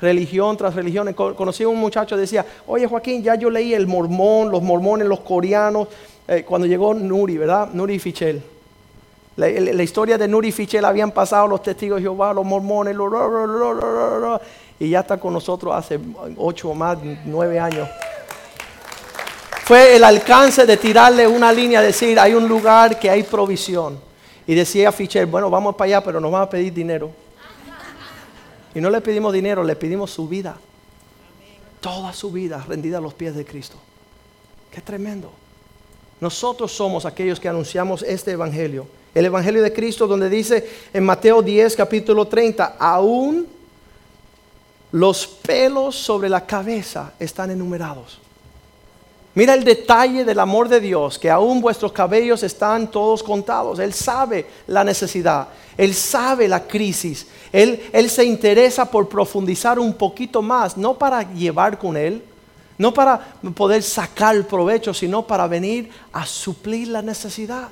religión 0.00 0.56
tras 0.56 0.74
religión. 0.74 1.12
Conocí 1.14 1.62
a 1.62 1.68
un 1.68 1.78
muchacho 1.78 2.16
que 2.16 2.22
decía, 2.22 2.44
oye 2.66 2.86
Joaquín, 2.86 3.22
ya 3.22 3.34
yo 3.36 3.48
leí 3.48 3.72
el 3.72 3.86
mormón, 3.86 4.50
los 4.50 4.62
mormones, 4.62 5.06
los 5.06 5.20
coreanos, 5.20 5.88
eh, 6.28 6.44
cuando 6.46 6.66
llegó 6.66 6.92
Nuri, 6.92 7.38
¿verdad? 7.38 7.68
Nuri 7.72 7.98
Fichel. 7.98 8.42
La, 9.36 9.48
historia 9.82 10.18
de 10.18 10.28
Nuri 10.28 10.52
Fichel 10.52 10.84
habían 10.84 11.10
pasado 11.10 11.48
los 11.48 11.62
testigos 11.62 11.96
de 11.96 12.02
Jehová, 12.02 12.34
los 12.34 12.44
mormones, 12.44 12.94
y 14.78 14.90
ya 14.90 15.00
está 15.00 15.16
con 15.16 15.32
nosotros 15.32 15.74
hace 15.74 15.98
ocho 16.36 16.70
o 16.70 16.74
más, 16.74 16.98
nueve 17.24 17.58
años. 17.58 17.88
Fue 19.64 19.96
el 19.96 20.04
alcance 20.04 20.66
de 20.66 20.76
tirarle 20.76 21.26
una 21.26 21.50
línea, 21.50 21.80
decir, 21.80 22.18
hay 22.20 22.34
un 22.34 22.46
lugar 22.46 22.98
que 22.98 23.08
hay 23.08 23.22
provisión. 23.22 23.98
Y 24.46 24.54
decía 24.54 24.90
Fichel, 24.92 25.26
bueno, 25.26 25.50
vamos 25.50 25.76
para 25.76 25.86
allá, 25.86 26.04
pero 26.04 26.20
nos 26.20 26.32
van 26.32 26.42
a 26.42 26.50
pedir 26.50 26.72
dinero. 26.72 27.10
Y 28.74 28.80
no 28.80 28.90
le 28.90 29.00
pedimos 29.00 29.32
dinero, 29.32 29.62
le 29.62 29.76
pedimos 29.76 30.10
su 30.10 30.26
vida. 30.28 30.56
Toda 31.80 32.12
su 32.12 32.30
vida 32.32 32.64
rendida 32.66 32.98
a 32.98 33.00
los 33.00 33.14
pies 33.14 33.34
de 33.34 33.44
Cristo. 33.44 33.76
Qué 34.70 34.80
tremendo. 34.80 35.30
Nosotros 36.20 36.72
somos 36.72 37.04
aquellos 37.04 37.40
que 37.40 37.48
anunciamos 37.48 38.02
este 38.02 38.32
Evangelio. 38.32 38.86
El 39.14 39.26
Evangelio 39.26 39.62
de 39.62 39.72
Cristo 39.72 40.06
donde 40.06 40.30
dice 40.30 40.68
en 40.92 41.04
Mateo 41.04 41.42
10, 41.42 41.76
capítulo 41.76 42.26
30, 42.26 42.76
aún 42.78 43.46
los 44.92 45.26
pelos 45.26 45.96
sobre 45.96 46.28
la 46.28 46.46
cabeza 46.46 47.14
están 47.18 47.50
enumerados. 47.50 48.20
Mira 49.34 49.54
el 49.54 49.64
detalle 49.64 50.24
del 50.24 50.38
amor 50.38 50.68
de 50.68 50.78
Dios, 50.78 51.18
que 51.18 51.30
aún 51.30 51.62
vuestros 51.62 51.92
cabellos 51.92 52.42
están 52.42 52.90
todos 52.90 53.22
contados. 53.22 53.78
Él 53.78 53.94
sabe 53.94 54.46
la 54.66 54.84
necesidad, 54.84 55.48
Él 55.78 55.94
sabe 55.94 56.48
la 56.48 56.66
crisis, 56.66 57.26
Él, 57.50 57.82
él 57.92 58.10
se 58.10 58.24
interesa 58.24 58.84
por 58.84 59.08
profundizar 59.08 59.78
un 59.78 59.94
poquito 59.94 60.42
más, 60.42 60.76
no 60.76 60.98
para 60.98 61.32
llevar 61.32 61.78
con 61.78 61.96
Él, 61.96 62.22
no 62.76 62.92
para 62.92 63.34
poder 63.54 63.82
sacar 63.82 64.46
provecho, 64.46 64.92
sino 64.92 65.26
para 65.26 65.46
venir 65.46 65.88
a 66.12 66.26
suplir 66.26 66.88
la 66.88 67.00
necesidad. 67.00 67.68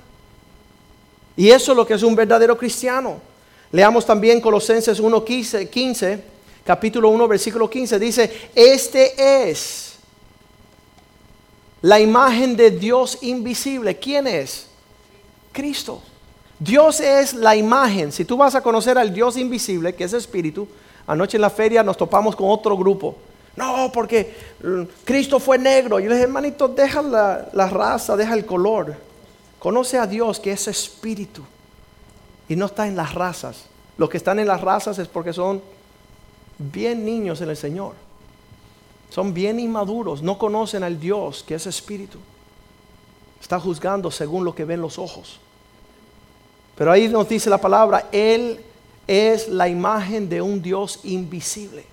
Y 1.36 1.50
eso 1.50 1.72
es 1.72 1.76
lo 1.76 1.86
que 1.86 1.94
es 1.94 2.02
un 2.02 2.16
verdadero 2.16 2.56
cristiano. 2.56 3.20
Leamos 3.70 4.06
también 4.06 4.40
Colosenses 4.40 5.00
1.15, 5.00 5.68
15, 5.68 6.24
capítulo 6.64 7.10
1, 7.10 7.28
versículo 7.28 7.68
15, 7.68 7.98
dice, 7.98 8.50
este 8.54 9.50
es 9.50 9.89
la 11.82 12.00
imagen 12.00 12.56
de 12.56 12.70
Dios 12.70 13.18
invisible. 13.22 13.96
¿Quién 13.96 14.26
es? 14.26 14.66
Cristo. 15.52 16.02
Dios 16.58 17.00
es 17.00 17.32
la 17.32 17.56
imagen. 17.56 18.12
Si 18.12 18.24
tú 18.24 18.36
vas 18.36 18.54
a 18.54 18.60
conocer 18.60 18.98
al 18.98 19.14
Dios 19.14 19.36
invisible, 19.36 19.94
que 19.94 20.04
es 20.04 20.12
espíritu, 20.12 20.68
anoche 21.06 21.36
en 21.36 21.42
la 21.42 21.50
feria 21.50 21.82
nos 21.82 21.96
topamos 21.96 22.36
con 22.36 22.50
otro 22.50 22.76
grupo. 22.76 23.16
No, 23.56 23.90
porque 23.92 24.34
mm, 24.62 24.82
Cristo 25.04 25.40
fue 25.40 25.58
negro. 25.58 25.98
Yo 25.98 26.08
le 26.08 26.14
dije, 26.14 26.24
hermanito, 26.24 26.68
deja 26.68 27.02
la, 27.02 27.48
la 27.52 27.68
raza, 27.68 28.16
deja 28.16 28.34
el 28.34 28.44
color. 28.44 28.94
Conoce 29.58 29.98
a 29.98 30.06
Dios 30.06 30.38
que 30.38 30.52
es 30.52 30.68
espíritu 30.68 31.42
y 32.48 32.56
no 32.56 32.66
está 32.66 32.86
en 32.86 32.96
las 32.96 33.14
razas. 33.14 33.64
Los 33.96 34.08
que 34.10 34.18
están 34.18 34.38
en 34.38 34.46
las 34.46 34.60
razas 34.60 34.98
es 34.98 35.08
porque 35.08 35.32
son 35.32 35.62
bien 36.58 37.04
niños 37.04 37.40
en 37.40 37.50
el 37.50 37.56
Señor. 37.56 37.94
Son 39.10 39.34
bien 39.34 39.60
inmaduros, 39.60 40.22
no 40.22 40.38
conocen 40.38 40.82
al 40.82 40.98
Dios 40.98 41.44
que 41.46 41.56
es 41.56 41.66
espíritu. 41.66 42.18
Está 43.40 43.58
juzgando 43.58 44.10
según 44.10 44.44
lo 44.44 44.54
que 44.54 44.64
ven 44.64 44.80
los 44.80 44.98
ojos. 44.98 45.40
Pero 46.76 46.92
ahí 46.92 47.08
nos 47.08 47.28
dice 47.28 47.50
la 47.50 47.58
palabra, 47.58 48.08
Él 48.12 48.60
es 49.06 49.48
la 49.48 49.68
imagen 49.68 50.28
de 50.28 50.40
un 50.40 50.62
Dios 50.62 51.00
invisible. 51.02 51.84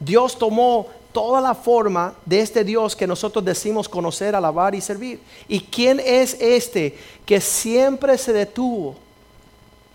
Dios 0.00 0.38
tomó 0.38 0.86
toda 1.12 1.40
la 1.40 1.54
forma 1.54 2.14
de 2.24 2.40
este 2.40 2.64
Dios 2.64 2.96
que 2.96 3.06
nosotros 3.06 3.44
decimos 3.44 3.88
conocer, 3.88 4.34
alabar 4.34 4.74
y 4.74 4.80
servir. 4.80 5.20
¿Y 5.48 5.60
quién 5.60 6.00
es 6.00 6.34
este 6.40 6.96
que 7.26 7.40
siempre 7.40 8.16
se 8.16 8.32
detuvo 8.32 8.96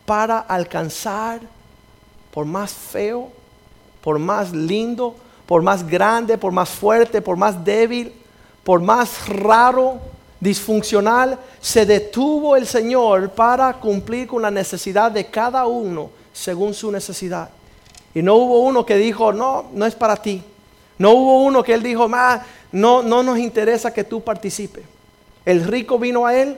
para 0.05 0.39
alcanzar, 0.39 1.41
por 2.31 2.45
más 2.45 2.73
feo, 2.73 3.29
por 4.01 4.19
más 4.19 4.51
lindo, 4.51 5.15
por 5.45 5.61
más 5.61 5.87
grande, 5.87 6.37
por 6.37 6.51
más 6.51 6.69
fuerte, 6.69 7.21
por 7.21 7.37
más 7.37 7.63
débil, 7.63 8.13
por 8.63 8.81
más 8.81 9.27
raro, 9.27 9.99
disfuncional, 10.39 11.39
se 11.61 11.85
detuvo 11.85 12.55
el 12.55 12.67
Señor 12.67 13.29
para 13.31 13.73
cumplir 13.73 14.27
con 14.27 14.41
la 14.41 14.51
necesidad 14.51 15.09
de 15.09 15.25
cada 15.27 15.65
uno 15.65 16.09
según 16.33 16.73
su 16.73 16.91
necesidad. 16.91 17.49
Y 18.13 18.21
no 18.21 18.35
hubo 18.35 18.59
uno 18.59 18.85
que 18.85 18.97
dijo, 18.97 19.31
no, 19.31 19.65
no 19.73 19.85
es 19.85 19.95
para 19.95 20.17
ti. 20.17 20.43
No 20.97 21.11
hubo 21.11 21.43
uno 21.43 21.63
que 21.63 21.73
él 21.73 21.81
dijo, 21.81 22.09
no, 22.71 23.01
no 23.01 23.23
nos 23.23 23.39
interesa 23.39 23.93
que 23.93 24.03
tú 24.03 24.21
participes. 24.21 24.83
El 25.45 25.63
rico 25.63 25.97
vino 25.97 26.25
a 26.25 26.35
él 26.35 26.57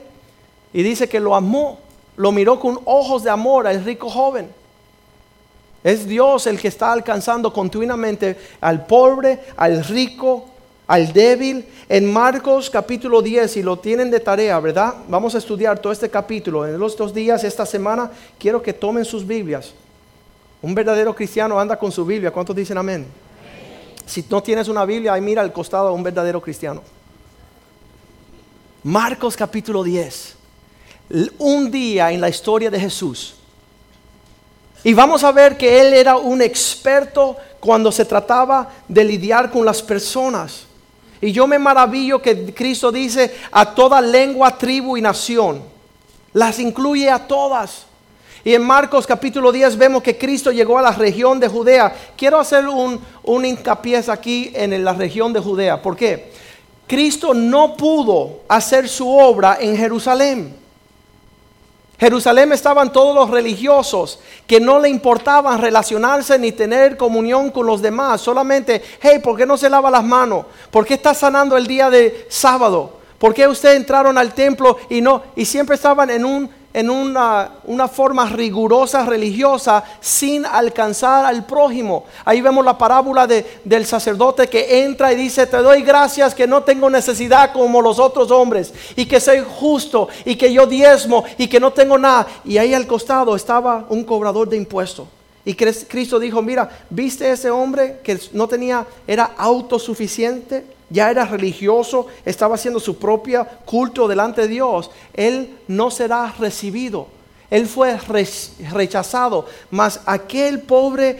y 0.72 0.82
dice 0.82 1.08
que 1.08 1.20
lo 1.20 1.34
amó, 1.34 1.78
lo 2.16 2.32
miró 2.32 2.60
con 2.60 2.80
ojos 2.84 3.22
de 3.22 3.30
amor 3.30 3.66
al 3.66 3.84
rico 3.84 4.10
joven. 4.10 4.50
Es 5.86 6.04
Dios 6.04 6.48
el 6.48 6.58
que 6.58 6.66
está 6.66 6.90
alcanzando 6.90 7.52
continuamente 7.52 8.36
al 8.60 8.86
pobre, 8.86 9.38
al 9.56 9.84
rico, 9.84 10.48
al 10.88 11.12
débil. 11.12 11.64
En 11.88 12.12
Marcos 12.12 12.68
capítulo 12.68 13.22
10, 13.22 13.58
y 13.58 13.62
lo 13.62 13.78
tienen 13.78 14.10
de 14.10 14.18
tarea, 14.18 14.58
¿verdad? 14.58 14.94
Vamos 15.06 15.36
a 15.36 15.38
estudiar 15.38 15.78
todo 15.78 15.92
este 15.92 16.10
capítulo. 16.10 16.66
En 16.66 16.76
los 16.76 16.96
dos 16.96 17.14
días, 17.14 17.44
esta 17.44 17.64
semana, 17.64 18.10
quiero 18.36 18.60
que 18.60 18.72
tomen 18.72 19.04
sus 19.04 19.24
Biblias. 19.24 19.74
Un 20.60 20.74
verdadero 20.74 21.14
cristiano 21.14 21.56
anda 21.60 21.78
con 21.78 21.92
su 21.92 22.04
Biblia. 22.04 22.32
¿Cuántos 22.32 22.56
dicen 22.56 22.76
amén? 22.78 23.06
Si 24.04 24.24
no 24.28 24.42
tienes 24.42 24.66
una 24.66 24.84
Biblia, 24.84 25.12
ahí 25.12 25.20
mira 25.20 25.40
al 25.40 25.52
costado 25.52 25.86
a 25.86 25.92
un 25.92 26.02
verdadero 26.02 26.42
cristiano. 26.42 26.82
Marcos 28.82 29.36
capítulo 29.36 29.84
10. 29.84 30.34
Un 31.38 31.70
día 31.70 32.10
en 32.10 32.20
la 32.20 32.28
historia 32.28 32.72
de 32.72 32.80
Jesús. 32.80 33.36
Y 34.86 34.94
vamos 34.94 35.24
a 35.24 35.32
ver 35.32 35.56
que 35.56 35.80
él 35.80 35.94
era 35.94 36.16
un 36.16 36.40
experto 36.40 37.36
cuando 37.58 37.90
se 37.90 38.04
trataba 38.04 38.68
de 38.86 39.02
lidiar 39.02 39.50
con 39.50 39.66
las 39.66 39.82
personas. 39.82 40.62
Y 41.20 41.32
yo 41.32 41.48
me 41.48 41.58
maravillo 41.58 42.22
que 42.22 42.54
Cristo 42.54 42.92
dice 42.92 43.34
a 43.50 43.74
toda 43.74 44.00
lengua, 44.00 44.56
tribu 44.56 44.96
y 44.96 45.02
nación. 45.02 45.60
Las 46.32 46.60
incluye 46.60 47.10
a 47.10 47.18
todas. 47.18 47.84
Y 48.44 48.54
en 48.54 48.62
Marcos 48.62 49.08
capítulo 49.08 49.50
10 49.50 49.76
vemos 49.76 50.04
que 50.04 50.16
Cristo 50.16 50.52
llegó 50.52 50.78
a 50.78 50.82
la 50.82 50.92
región 50.92 51.40
de 51.40 51.48
Judea. 51.48 51.92
Quiero 52.16 52.38
hacer 52.38 52.68
un, 52.68 53.00
un 53.24 53.44
hincapié 53.44 54.04
aquí 54.06 54.52
en 54.54 54.84
la 54.84 54.92
región 54.92 55.32
de 55.32 55.40
Judea. 55.40 55.82
¿Por 55.82 55.96
qué? 55.96 56.30
Cristo 56.86 57.34
no 57.34 57.76
pudo 57.76 58.42
hacer 58.46 58.88
su 58.88 59.10
obra 59.10 59.58
en 59.60 59.76
Jerusalén. 59.76 60.65
Jerusalén 61.98 62.52
estaban 62.52 62.92
todos 62.92 63.14
los 63.14 63.30
religiosos 63.30 64.18
que 64.46 64.60
no 64.60 64.78
le 64.78 64.88
importaban 64.90 65.60
relacionarse 65.60 66.38
ni 66.38 66.52
tener 66.52 66.96
comunión 66.96 67.50
con 67.50 67.66
los 67.66 67.80
demás. 67.80 68.20
Solamente, 68.20 68.82
hey, 69.00 69.20
¿por 69.22 69.36
qué 69.36 69.46
no 69.46 69.56
se 69.56 69.70
lava 69.70 69.90
las 69.90 70.04
manos? 70.04 70.44
¿Por 70.70 70.84
qué 70.84 70.94
está 70.94 71.14
sanando 71.14 71.56
el 71.56 71.66
día 71.66 71.88
de 71.88 72.26
sábado? 72.28 72.98
¿Por 73.18 73.32
qué 73.32 73.48
ustedes 73.48 73.76
entraron 73.76 74.18
al 74.18 74.34
templo 74.34 74.76
y 74.90 75.00
no? 75.00 75.22
Y 75.36 75.46
siempre 75.46 75.76
estaban 75.76 76.10
en 76.10 76.24
un 76.24 76.50
en 76.76 76.90
una, 76.90 77.52
una, 77.64 77.88
forma 77.88 78.28
rigurosa 78.28 79.06
religiosa 79.06 79.82
sin 79.98 80.44
alcanzar 80.44 81.24
al 81.24 81.46
prójimo. 81.46 82.04
Ahí 82.22 82.42
vemos 82.42 82.62
la 82.62 82.76
parábola 82.76 83.26
de, 83.26 83.60
del 83.64 83.86
sacerdote 83.86 84.46
que 84.46 84.84
entra 84.84 85.10
y 85.10 85.16
dice, 85.16 85.46
te 85.46 85.56
doy 85.56 85.80
gracias 85.80 86.34
que 86.34 86.46
no 86.46 86.64
tengo 86.64 86.90
necesidad 86.90 87.54
como 87.54 87.80
los 87.80 87.98
otros 87.98 88.30
hombres 88.30 88.74
y 88.94 89.06
que 89.06 89.20
soy 89.20 89.42
justo 89.58 90.08
y 90.26 90.36
que 90.36 90.52
yo 90.52 90.66
diezmo 90.66 91.24
y 91.38 91.48
que 91.48 91.58
no 91.58 91.72
tengo 91.72 91.96
nada. 91.96 92.26
Y 92.44 92.58
ahí 92.58 92.74
al 92.74 92.86
costado 92.86 93.34
estaba 93.34 93.86
un 93.88 94.04
cobrador 94.04 94.46
de 94.46 94.58
impuestos. 94.58 95.08
Y 95.46 95.54
Cristo 95.54 96.18
dijo, 96.18 96.42
mira, 96.42 96.68
¿viste 96.90 97.30
ese 97.30 97.50
hombre 97.50 98.00
que 98.02 98.20
no 98.32 98.46
tenía, 98.48 98.86
era 99.06 99.30
autosuficiente? 99.38 100.75
Ya 100.88 101.10
era 101.10 101.24
religioso, 101.24 102.06
estaba 102.24 102.54
haciendo 102.54 102.80
su 102.80 102.98
propio 102.98 103.46
culto 103.64 104.06
delante 104.06 104.42
de 104.42 104.48
Dios, 104.48 104.90
él 105.14 105.58
no 105.68 105.90
será 105.90 106.34
recibido. 106.38 107.08
Él 107.50 107.66
fue 107.66 107.98
rechazado. 108.72 109.46
Mas 109.70 110.00
aquel 110.06 110.62
pobre 110.62 111.18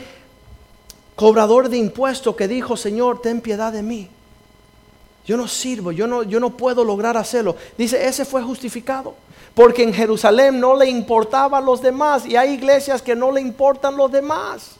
cobrador 1.14 1.68
de 1.68 1.78
impuestos 1.78 2.34
que 2.36 2.48
dijo, 2.48 2.76
Señor, 2.76 3.20
ten 3.20 3.40
piedad 3.40 3.72
de 3.72 3.82
mí. 3.82 4.08
Yo 5.24 5.36
no 5.36 5.48
sirvo, 5.48 5.90
yo 5.90 6.06
no, 6.06 6.22
yo 6.22 6.38
no 6.38 6.56
puedo 6.56 6.84
lograr 6.84 7.16
hacerlo. 7.16 7.56
Dice, 7.76 8.06
ese 8.06 8.24
fue 8.24 8.42
justificado. 8.42 9.14
Porque 9.54 9.82
en 9.82 9.92
Jerusalén 9.92 10.60
no 10.60 10.76
le 10.76 10.88
importaban 10.88 11.64
los 11.64 11.80
demás. 11.80 12.26
Y 12.26 12.36
hay 12.36 12.52
iglesias 12.52 13.02
que 13.02 13.16
no 13.16 13.32
le 13.32 13.40
importan 13.40 13.96
los 13.96 14.12
demás. 14.12 14.72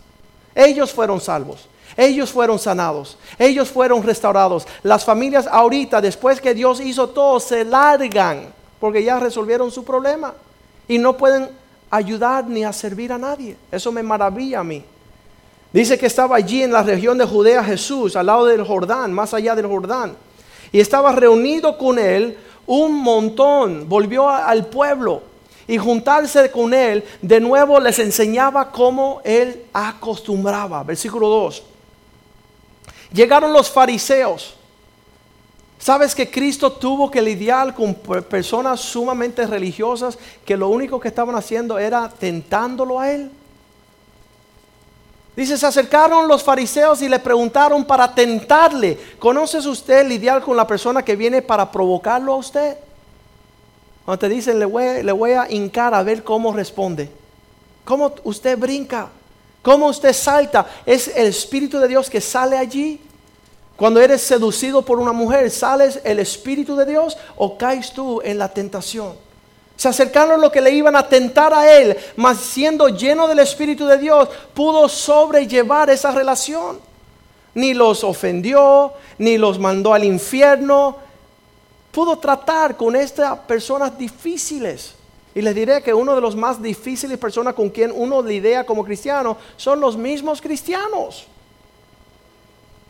Ellos 0.54 0.92
fueron 0.92 1.20
salvos. 1.20 1.68
Ellos 1.96 2.30
fueron 2.30 2.58
sanados, 2.58 3.16
ellos 3.38 3.70
fueron 3.70 4.02
restaurados. 4.02 4.66
Las 4.82 5.04
familias 5.04 5.48
ahorita, 5.50 6.00
después 6.00 6.40
que 6.40 6.54
Dios 6.54 6.80
hizo 6.80 7.08
todo, 7.08 7.40
se 7.40 7.64
largan 7.64 8.52
porque 8.78 9.02
ya 9.02 9.18
resolvieron 9.18 9.70
su 9.70 9.84
problema 9.84 10.34
y 10.86 10.98
no 10.98 11.16
pueden 11.16 11.48
ayudar 11.90 12.46
ni 12.46 12.64
a 12.64 12.72
servir 12.72 13.12
a 13.12 13.18
nadie. 13.18 13.56
Eso 13.72 13.90
me 13.92 14.02
maravilla 14.02 14.60
a 14.60 14.64
mí. 14.64 14.84
Dice 15.72 15.98
que 15.98 16.06
estaba 16.06 16.36
allí 16.36 16.62
en 16.62 16.72
la 16.72 16.82
región 16.82 17.18
de 17.18 17.24
Judea 17.24 17.64
Jesús, 17.64 18.16
al 18.16 18.26
lado 18.26 18.44
del 18.44 18.64
Jordán, 18.64 19.12
más 19.12 19.32
allá 19.34 19.54
del 19.54 19.66
Jordán. 19.66 20.16
Y 20.72 20.80
estaba 20.80 21.12
reunido 21.12 21.78
con 21.78 21.98
él 21.98 22.36
un 22.66 22.94
montón. 22.94 23.88
Volvió 23.88 24.28
al 24.28 24.66
pueblo 24.66 25.22
y 25.66 25.78
juntarse 25.78 26.50
con 26.50 26.72
él, 26.72 27.04
de 27.22 27.40
nuevo 27.40 27.80
les 27.80 27.98
enseñaba 27.98 28.70
cómo 28.70 29.20
él 29.24 29.64
acostumbraba. 29.72 30.82
Versículo 30.84 31.28
2. 31.28 31.62
Llegaron 33.16 33.50
los 33.50 33.70
fariseos. 33.70 34.54
¿Sabes 35.78 36.14
que 36.14 36.30
Cristo 36.30 36.70
tuvo 36.72 37.10
que 37.10 37.22
lidiar 37.22 37.74
con 37.74 37.94
personas 37.94 38.78
sumamente 38.80 39.46
religiosas 39.46 40.18
que 40.44 40.54
lo 40.54 40.68
único 40.68 41.00
que 41.00 41.08
estaban 41.08 41.34
haciendo 41.34 41.78
era 41.78 42.10
tentándolo 42.10 43.00
a 43.00 43.10
él? 43.10 43.30
Dice, 45.34 45.56
se 45.56 45.66
acercaron 45.66 46.28
los 46.28 46.42
fariseos 46.44 47.00
y 47.00 47.08
le 47.08 47.18
preguntaron 47.18 47.86
para 47.86 48.14
tentarle, 48.14 48.98
¿conoces 49.18 49.64
usted 49.64 50.06
lidiar 50.06 50.42
con 50.42 50.54
la 50.54 50.66
persona 50.66 51.02
que 51.02 51.16
viene 51.16 51.40
para 51.40 51.70
provocarlo 51.72 52.34
a 52.34 52.36
usted? 52.36 52.76
Cuando 54.04 54.18
te 54.18 54.28
dicen, 54.28 54.58
le 54.58 54.66
voy, 54.66 55.02
le 55.02 55.12
voy 55.12 55.32
a 55.32 55.50
hincar 55.50 55.94
a 55.94 56.02
ver 56.02 56.22
cómo 56.22 56.52
responde. 56.52 57.10
¿Cómo 57.82 58.14
usted 58.24 58.58
brinca? 58.58 59.08
¿Cómo 59.62 59.86
usted 59.86 60.12
salta? 60.12 60.66
Es 60.84 61.08
el 61.08 61.28
Espíritu 61.28 61.78
de 61.78 61.88
Dios 61.88 62.10
que 62.10 62.20
sale 62.20 62.58
allí. 62.58 63.00
Cuando 63.76 64.00
eres 64.00 64.22
seducido 64.22 64.82
por 64.82 64.98
una 64.98 65.12
mujer, 65.12 65.50
¿sales 65.50 66.00
el 66.02 66.18
Espíritu 66.18 66.76
de 66.76 66.86
Dios 66.86 67.16
o 67.36 67.58
caes 67.58 67.92
tú 67.92 68.22
en 68.24 68.38
la 68.38 68.48
tentación? 68.48 69.14
Se 69.76 69.88
acercaron 69.88 70.40
lo 70.40 70.50
que 70.50 70.62
le 70.62 70.70
iban 70.70 70.96
a 70.96 71.06
tentar 71.06 71.52
a 71.52 71.70
él, 71.70 71.94
mas 72.16 72.38
siendo 72.38 72.88
lleno 72.88 73.28
del 73.28 73.40
Espíritu 73.40 73.86
de 73.86 73.98
Dios, 73.98 74.30
pudo 74.54 74.88
sobrellevar 74.88 75.90
esa 75.90 76.10
relación. 76.10 76.80
Ni 77.54 77.74
los 77.74 78.02
ofendió, 78.02 78.94
ni 79.18 79.36
los 79.36 79.58
mandó 79.58 79.92
al 79.92 80.04
infierno. 80.04 80.96
Pudo 81.92 82.18
tratar 82.18 82.76
con 82.76 82.96
estas 82.96 83.38
personas 83.40 83.96
difíciles. 83.98 84.94
Y 85.34 85.42
les 85.42 85.54
diré 85.54 85.82
que 85.82 85.92
uno 85.92 86.14
de 86.14 86.22
los 86.22 86.34
más 86.34 86.62
difíciles 86.62 87.18
personas 87.18 87.52
con 87.52 87.68
quien 87.68 87.92
uno 87.94 88.22
lidia 88.22 88.64
como 88.64 88.82
cristiano 88.82 89.36
son 89.58 89.80
los 89.80 89.98
mismos 89.98 90.40
cristianos. 90.40 91.26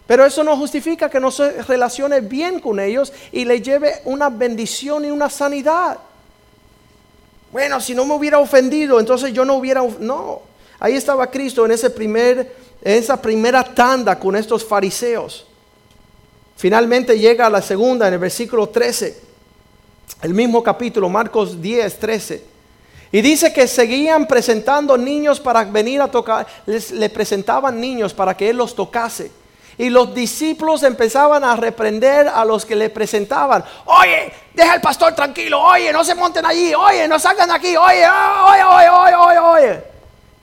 Pero 0.06 0.24
eso 0.24 0.44
no 0.44 0.56
justifica 0.56 1.10
que 1.10 1.18
no 1.18 1.30
se 1.30 1.62
relacione 1.62 2.20
bien 2.20 2.60
con 2.60 2.78
ellos 2.78 3.12
y 3.32 3.44
le 3.44 3.60
lleve 3.60 4.02
una 4.04 4.28
bendición 4.28 5.04
y 5.04 5.10
una 5.10 5.28
sanidad. 5.28 5.98
Bueno, 7.50 7.80
si 7.80 7.94
no 7.94 8.04
me 8.04 8.14
hubiera 8.14 8.38
ofendido, 8.38 9.00
entonces 9.00 9.32
yo 9.32 9.44
no 9.44 9.54
hubiera... 9.54 9.82
No, 9.98 10.42
ahí 10.78 10.94
estaba 10.94 11.28
Cristo 11.28 11.64
en, 11.64 11.72
ese 11.72 11.90
primer, 11.90 12.54
en 12.82 12.98
esa 12.98 13.20
primera 13.20 13.64
tanda 13.64 14.16
con 14.18 14.36
estos 14.36 14.64
fariseos. 14.64 15.46
Finalmente 16.56 17.18
llega 17.18 17.46
a 17.46 17.50
la 17.50 17.60
segunda 17.60 18.06
en 18.06 18.14
el 18.14 18.20
versículo 18.20 18.68
13, 18.68 19.20
el 20.22 20.34
mismo 20.34 20.62
capítulo, 20.62 21.08
Marcos 21.08 21.60
10, 21.60 21.98
13. 21.98 22.44
Y 23.10 23.20
dice 23.22 23.52
que 23.52 23.66
seguían 23.66 24.26
presentando 24.28 24.96
niños 24.96 25.40
para 25.40 25.64
venir 25.64 26.00
a 26.00 26.10
tocar, 26.10 26.46
les, 26.64 26.92
le 26.92 27.10
presentaban 27.10 27.80
niños 27.80 28.14
para 28.14 28.36
que 28.36 28.50
él 28.50 28.56
los 28.56 28.74
tocase. 28.74 29.30
Y 29.78 29.90
los 29.90 30.14
discípulos 30.14 30.82
empezaban 30.82 31.44
a 31.44 31.54
reprender 31.56 32.28
a 32.28 32.44
los 32.44 32.64
que 32.64 32.74
le 32.74 32.88
presentaban. 32.88 33.64
Oye, 33.84 34.32
deja 34.54 34.72
al 34.72 34.80
pastor 34.80 35.14
tranquilo. 35.14 35.60
Oye, 35.60 35.92
no 35.92 36.02
se 36.02 36.14
monten 36.14 36.46
allí. 36.46 36.74
Oye, 36.74 37.06
no 37.06 37.18
salgan 37.18 37.50
aquí. 37.50 37.76
Oye, 37.76 38.06
oye, 38.06 38.64
oye, 38.64 38.88
oye, 38.88 39.14
oye, 39.14 39.38
oye. 39.38 39.96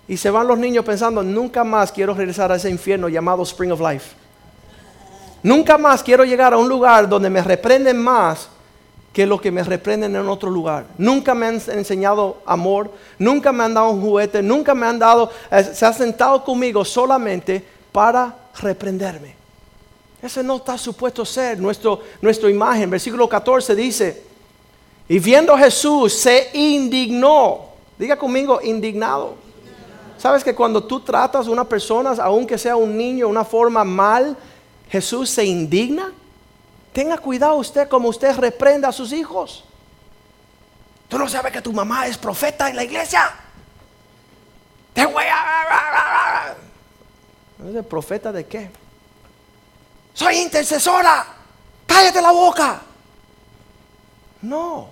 Y 0.08 0.18
se 0.18 0.30
van 0.30 0.48
los 0.48 0.58
niños 0.58 0.84
pensando, 0.84 1.24
nunca 1.24 1.64
más 1.64 1.92
quiero 1.92 2.14
regresar 2.14 2.52
a 2.52 2.56
ese 2.56 2.70
infierno 2.70 3.08
llamado 3.08 3.42
Spring 3.44 3.72
of 3.72 3.80
Life. 3.80 4.16
Nunca 5.42 5.78
más 5.78 6.04
quiero 6.04 6.24
llegar 6.24 6.54
a 6.54 6.58
un 6.58 6.70
lugar 6.70 7.08
donde 7.08 7.30
me 7.30 7.42
reprenden 7.42 7.98
más 7.98 8.50
que 9.14 9.26
lo 9.26 9.40
que 9.40 9.52
me 9.52 9.64
reprenden 9.64 10.16
en 10.16 10.28
otro 10.28 10.50
lugar. 10.50 10.86
Nunca 10.98 11.36
me 11.36 11.46
han 11.46 11.62
enseñado 11.68 12.38
amor, 12.46 12.92
nunca 13.20 13.52
me 13.52 13.64
han 13.64 13.74
dado 13.74 13.90
un 13.90 14.02
juguete, 14.02 14.42
nunca 14.42 14.74
me 14.74 14.88
han 14.88 14.98
dado, 14.98 15.32
eh, 15.52 15.64
se 15.64 15.86
ha 15.86 15.94
sentado 15.94 16.44
conmigo 16.44 16.84
solamente 16.84 17.64
para 17.94 18.36
reprenderme. 18.60 19.36
Ese 20.22 20.44
no 20.44 20.58
está 20.58 20.78
supuesto 20.78 21.24
ser 21.24 21.60
nuestro, 21.60 22.02
nuestra 22.22 22.50
imagen. 22.50 22.90
Versículo 22.90 23.30
14 23.30 23.76
dice, 23.76 24.24
y 25.08 25.20
viendo 25.20 25.58
Jesús 25.58 26.14
se 26.14 26.50
indignó. 26.54 27.70
Diga 27.98 28.18
conmigo, 28.18 28.60
indignado. 28.62 29.36
¿Sabes 30.18 30.44
que 30.44 30.56
cuando 30.56 30.84
tú 30.84 31.02
tratas 31.02 31.48
a 31.48 31.52
una 31.52 31.66
persona, 31.66 32.12
aunque 32.22 32.58
sea 32.58 32.76
un 32.76 32.98
niño, 32.98 33.26
de 33.26 33.32
una 33.32 33.44
forma 33.44 33.84
mal, 33.84 34.38
Jesús 34.90 35.30
se 35.30 35.44
indigna? 35.46 36.12
Tenga 36.94 37.18
cuidado 37.18 37.56
usted 37.56 37.90
como 37.90 38.08
usted 38.10 38.36
reprenda 38.38 38.88
a 38.88 38.92
sus 38.92 39.12
hijos. 39.12 39.66
Tú 41.10 41.20
no 41.20 41.28
sabes 41.28 41.52
que 41.52 41.62
tu 41.62 41.74
mamá 41.74 42.08
es 42.08 42.18
profeta 42.18 42.70
en 42.70 42.76
la 42.76 42.84
iglesia. 42.84 43.30
Te 44.94 45.06
voy 45.06 45.26
a... 45.26 46.56
¿Es 47.68 47.86
profeta 47.86 48.32
de 48.32 48.46
qué? 48.46 48.70
Soy 50.14 50.38
intercesora. 50.38 51.26
Cállate 51.86 52.22
la 52.22 52.32
boca. 52.32 52.82
No, 54.42 54.90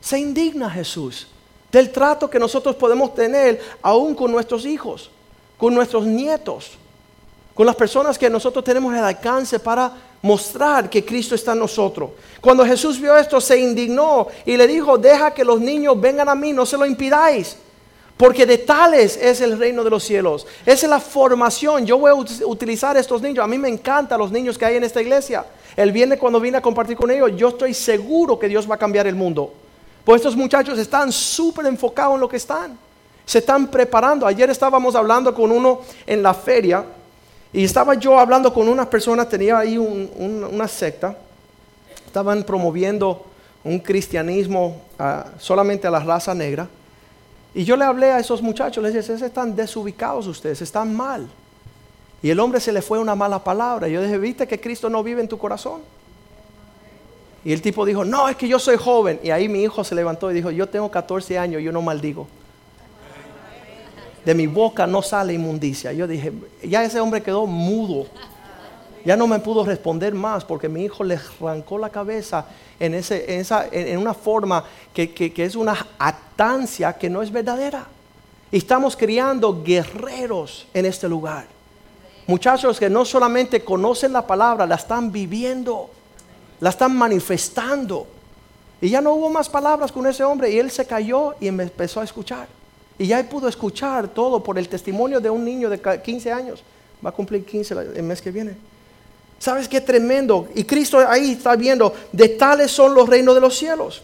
se 0.00 0.18
indigna 0.18 0.68
Jesús 0.70 1.28
del 1.72 1.90
trato 1.90 2.28
que 2.28 2.38
nosotros 2.38 2.74
podemos 2.76 3.14
tener 3.14 3.60
aún 3.82 4.14
con 4.14 4.32
nuestros 4.32 4.66
hijos, 4.66 5.10
con 5.56 5.74
nuestros 5.74 6.04
nietos, 6.04 6.72
con 7.54 7.64
las 7.64 7.76
personas 7.76 8.18
que 8.18 8.28
nosotros 8.28 8.64
tenemos 8.64 8.94
el 8.94 9.04
alcance 9.04 9.58
para 9.58 9.92
mostrar 10.22 10.90
que 10.90 11.04
Cristo 11.04 11.34
está 11.34 11.52
en 11.52 11.60
nosotros. 11.60 12.10
Cuando 12.40 12.64
Jesús 12.64 13.00
vio 13.00 13.16
esto, 13.16 13.40
se 13.40 13.58
indignó 13.58 14.26
y 14.44 14.56
le 14.56 14.66
dijo, 14.66 14.98
deja 14.98 15.32
que 15.32 15.44
los 15.44 15.60
niños 15.60 15.98
vengan 16.00 16.28
a 16.28 16.34
mí, 16.34 16.52
no 16.52 16.66
se 16.66 16.76
lo 16.76 16.84
impidáis. 16.84 17.56
Porque 18.20 18.44
de 18.44 18.58
tales 18.58 19.16
es 19.16 19.40
el 19.40 19.58
reino 19.58 19.82
de 19.82 19.88
los 19.88 20.04
cielos. 20.04 20.46
Esa 20.66 20.84
es 20.84 20.90
la 20.90 21.00
formación. 21.00 21.86
Yo 21.86 21.96
voy 21.96 22.10
a 22.10 22.14
utilizar 22.44 22.94
estos 22.98 23.22
niños. 23.22 23.42
A 23.42 23.48
mí 23.48 23.56
me 23.56 23.70
encantan 23.70 24.18
los 24.18 24.30
niños 24.30 24.58
que 24.58 24.66
hay 24.66 24.76
en 24.76 24.84
esta 24.84 25.00
iglesia. 25.00 25.46
El 25.74 25.90
viernes 25.90 26.18
cuando 26.18 26.38
vine 26.38 26.58
a 26.58 26.60
compartir 26.60 26.98
con 26.98 27.10
ellos, 27.10 27.30
yo 27.34 27.48
estoy 27.48 27.72
seguro 27.72 28.38
que 28.38 28.46
Dios 28.46 28.70
va 28.70 28.74
a 28.74 28.78
cambiar 28.78 29.06
el 29.06 29.14
mundo. 29.14 29.54
Pues 30.04 30.20
estos 30.20 30.36
muchachos 30.36 30.78
están 30.78 31.10
súper 31.10 31.64
enfocados 31.64 32.16
en 32.16 32.20
lo 32.20 32.28
que 32.28 32.36
están. 32.36 32.76
Se 33.24 33.38
están 33.38 33.68
preparando. 33.68 34.26
Ayer 34.26 34.50
estábamos 34.50 34.94
hablando 34.94 35.34
con 35.34 35.50
uno 35.50 35.80
en 36.06 36.22
la 36.22 36.34
feria 36.34 36.84
y 37.54 37.64
estaba 37.64 37.94
yo 37.94 38.18
hablando 38.18 38.52
con 38.52 38.68
unas 38.68 38.88
personas, 38.88 39.30
tenía 39.30 39.60
ahí 39.60 39.78
una 39.78 40.68
secta. 40.68 41.16
Estaban 42.04 42.44
promoviendo 42.44 43.24
un 43.64 43.78
cristianismo 43.78 44.82
ah, 44.98 45.24
solamente 45.38 45.86
a 45.86 45.90
la 45.90 46.00
raza 46.00 46.34
negra. 46.34 46.68
Y 47.54 47.64
yo 47.64 47.76
le 47.76 47.84
hablé 47.84 48.12
a 48.12 48.18
esos 48.18 48.42
muchachos, 48.42 48.82
les 48.82 48.94
dije, 48.94 49.24
están 49.24 49.56
desubicados 49.56 50.26
ustedes, 50.26 50.62
están 50.62 50.94
mal. 50.94 51.28
Y 52.22 52.30
el 52.30 52.38
hombre 52.38 52.60
se 52.60 52.72
le 52.72 52.82
fue 52.82 52.98
una 52.98 53.14
mala 53.14 53.42
palabra. 53.42 53.88
Yo 53.88 54.02
dije, 54.02 54.18
¿viste 54.18 54.46
que 54.46 54.60
Cristo 54.60 54.90
no 54.90 55.02
vive 55.02 55.20
en 55.20 55.28
tu 55.28 55.38
corazón? 55.38 55.80
Y 57.44 57.52
el 57.52 57.62
tipo 57.62 57.86
dijo, 57.86 58.04
no, 58.04 58.28
es 58.28 58.36
que 58.36 58.46
yo 58.46 58.58
soy 58.58 58.76
joven. 58.76 59.18
Y 59.22 59.30
ahí 59.30 59.48
mi 59.48 59.62
hijo 59.62 59.82
se 59.82 59.94
levantó 59.94 60.30
y 60.30 60.34
dijo, 60.34 60.50
yo 60.50 60.68
tengo 60.68 60.90
14 60.90 61.38
años, 61.38 61.62
yo 61.62 61.72
no 61.72 61.80
maldigo. 61.80 62.28
De 64.24 64.34
mi 64.34 64.46
boca 64.46 64.86
no 64.86 65.00
sale 65.00 65.32
inmundicia. 65.32 65.92
Yo 65.92 66.06
dije, 66.06 66.32
ya 66.62 66.84
ese 66.84 67.00
hombre 67.00 67.22
quedó 67.22 67.46
mudo. 67.46 68.06
Ya 69.04 69.16
no 69.16 69.26
me 69.26 69.38
pudo 69.38 69.64
responder 69.64 70.14
más 70.14 70.44
porque 70.44 70.68
mi 70.68 70.84
hijo 70.84 71.04
le 71.04 71.18
arrancó 71.40 71.78
la 71.78 71.88
cabeza 71.88 72.46
en, 72.78 72.94
ese, 72.94 73.32
en, 73.32 73.40
esa, 73.40 73.66
en 73.70 73.98
una 73.98 74.14
forma 74.14 74.64
que, 74.92 75.12
que, 75.12 75.44
es 75.44 75.56
una 75.56 75.86
atancia 75.98 76.92
que 76.92 77.08
no 77.08 77.22
es 77.22 77.30
verdadera. 77.30 77.86
Y 78.50 78.58
estamos 78.58 78.96
criando 78.96 79.62
guerreros 79.62 80.66
en 80.74 80.86
este 80.86 81.08
lugar. 81.08 81.46
Muchachos 82.26 82.78
que 82.78 82.90
no 82.90 83.04
solamente 83.04 83.64
conocen 83.64 84.12
la 84.12 84.26
palabra, 84.26 84.66
la 84.66 84.74
están 84.74 85.10
viviendo, 85.10 85.90
la 86.60 86.70
están 86.70 86.94
manifestando. 86.96 88.06
Y 88.80 88.90
ya 88.90 89.00
no 89.00 89.14
hubo 89.14 89.30
más 89.30 89.48
palabras 89.48 89.90
con 89.92 90.06
ese 90.06 90.24
hombre 90.24 90.50
y 90.50 90.58
él 90.58 90.70
se 90.70 90.86
cayó 90.86 91.34
y 91.40 91.50
me 91.50 91.64
empezó 91.64 92.00
a 92.00 92.04
escuchar. 92.04 92.48
Y 92.98 93.06
ya 93.06 93.26
pudo 93.28 93.48
escuchar 93.48 94.08
todo 94.08 94.42
por 94.42 94.58
el 94.58 94.68
testimonio 94.68 95.20
de 95.20 95.30
un 95.30 95.42
niño 95.42 95.70
de 95.70 95.80
15 95.80 96.32
años. 96.32 96.62
Va 97.04 97.10
a 97.10 97.12
cumplir 97.12 97.46
15 97.46 97.74
el 97.96 98.02
mes 98.02 98.20
que 98.20 98.30
viene. 98.30 98.56
¿Sabes 99.40 99.68
qué 99.68 99.80
tremendo? 99.80 100.48
Y 100.54 100.64
Cristo 100.64 100.98
ahí 100.98 101.32
está 101.32 101.56
viendo, 101.56 101.94
de 102.12 102.28
tales 102.28 102.70
son 102.70 102.94
los 102.94 103.08
reinos 103.08 103.34
de 103.34 103.40
los 103.40 103.56
cielos. 103.56 104.02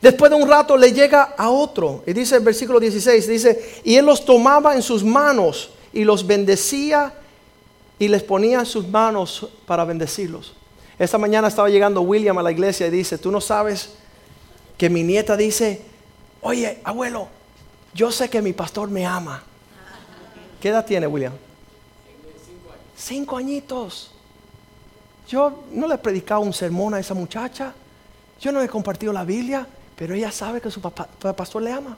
Después 0.00 0.30
de 0.30 0.36
un 0.36 0.48
rato 0.48 0.76
le 0.76 0.92
llega 0.92 1.34
a 1.36 1.50
otro. 1.50 2.04
Y 2.06 2.12
dice 2.12 2.36
el 2.36 2.42
versículo 2.42 2.78
16, 2.78 3.26
dice, 3.26 3.80
y 3.82 3.96
él 3.96 4.06
los 4.06 4.24
tomaba 4.24 4.76
en 4.76 4.82
sus 4.82 5.02
manos 5.02 5.72
y 5.92 6.04
los 6.04 6.24
bendecía 6.24 7.12
y 7.98 8.06
les 8.06 8.22
ponía 8.22 8.60
en 8.60 8.66
sus 8.66 8.86
manos 8.86 9.48
para 9.66 9.84
bendecirlos. 9.84 10.54
Esta 10.96 11.18
mañana 11.18 11.48
estaba 11.48 11.68
llegando 11.68 12.00
William 12.02 12.38
a 12.38 12.44
la 12.44 12.52
iglesia 12.52 12.86
y 12.86 12.90
dice, 12.90 13.18
tú 13.18 13.32
no 13.32 13.40
sabes 13.40 13.90
que 14.78 14.88
mi 14.88 15.02
nieta 15.02 15.36
dice, 15.36 15.82
oye, 16.42 16.78
abuelo, 16.84 17.26
yo 17.92 18.12
sé 18.12 18.30
que 18.30 18.40
mi 18.40 18.52
pastor 18.52 18.88
me 18.88 19.04
ama. 19.04 19.42
¿Qué 20.60 20.68
edad 20.68 20.86
tiene 20.86 21.08
William? 21.08 21.32
Cinco 23.00 23.38
añitos. 23.38 24.10
Yo 25.26 25.64
no 25.72 25.88
le 25.88 25.94
he 25.94 25.98
predicado 25.98 26.42
un 26.42 26.52
sermón 26.52 26.92
a 26.92 27.00
esa 27.00 27.14
muchacha. 27.14 27.72
Yo 28.40 28.52
no 28.52 28.60
he 28.60 28.68
compartido 28.68 29.12
la 29.12 29.24
Biblia, 29.24 29.66
pero 29.96 30.14
ella 30.14 30.30
sabe 30.30 30.60
que 30.60 30.70
su 30.70 30.80
papá, 30.80 31.08
pastor 31.34 31.62
le 31.62 31.72
ama. 31.72 31.96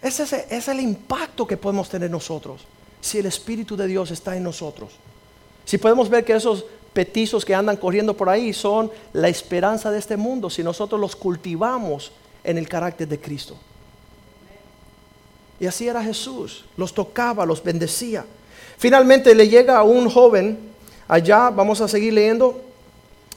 Ese 0.00 0.22
es, 0.22 0.32
es 0.32 0.68
el 0.68 0.80
impacto 0.80 1.46
que 1.46 1.56
podemos 1.58 1.88
tener 1.88 2.10
nosotros 2.10 2.62
si 3.00 3.18
el 3.18 3.26
Espíritu 3.26 3.76
de 3.76 3.86
Dios 3.86 4.10
está 4.10 4.36
en 4.36 4.42
nosotros. 4.42 4.92
Si 5.66 5.76
podemos 5.76 6.08
ver 6.08 6.24
que 6.24 6.34
esos 6.34 6.64
petizos 6.92 7.44
que 7.44 7.54
andan 7.54 7.76
corriendo 7.76 8.16
por 8.16 8.28
ahí 8.28 8.52
son 8.52 8.90
la 9.12 9.28
esperanza 9.28 9.90
de 9.90 9.98
este 9.98 10.16
mundo, 10.16 10.48
si 10.48 10.62
nosotros 10.62 11.00
los 11.00 11.14
cultivamos 11.14 12.12
en 12.42 12.56
el 12.56 12.68
carácter 12.68 13.06
de 13.06 13.20
Cristo. 13.20 13.56
Y 15.58 15.66
así 15.66 15.88
era 15.88 16.02
Jesús, 16.02 16.64
los 16.76 16.94
tocaba, 16.94 17.44
los 17.44 17.62
bendecía. 17.62 18.24
Finalmente 18.80 19.34
le 19.34 19.46
llega 19.46 19.76
a 19.76 19.82
un 19.82 20.08
joven, 20.08 20.58
allá 21.06 21.50
vamos 21.50 21.82
a 21.82 21.86
seguir 21.86 22.14
leyendo, 22.14 22.62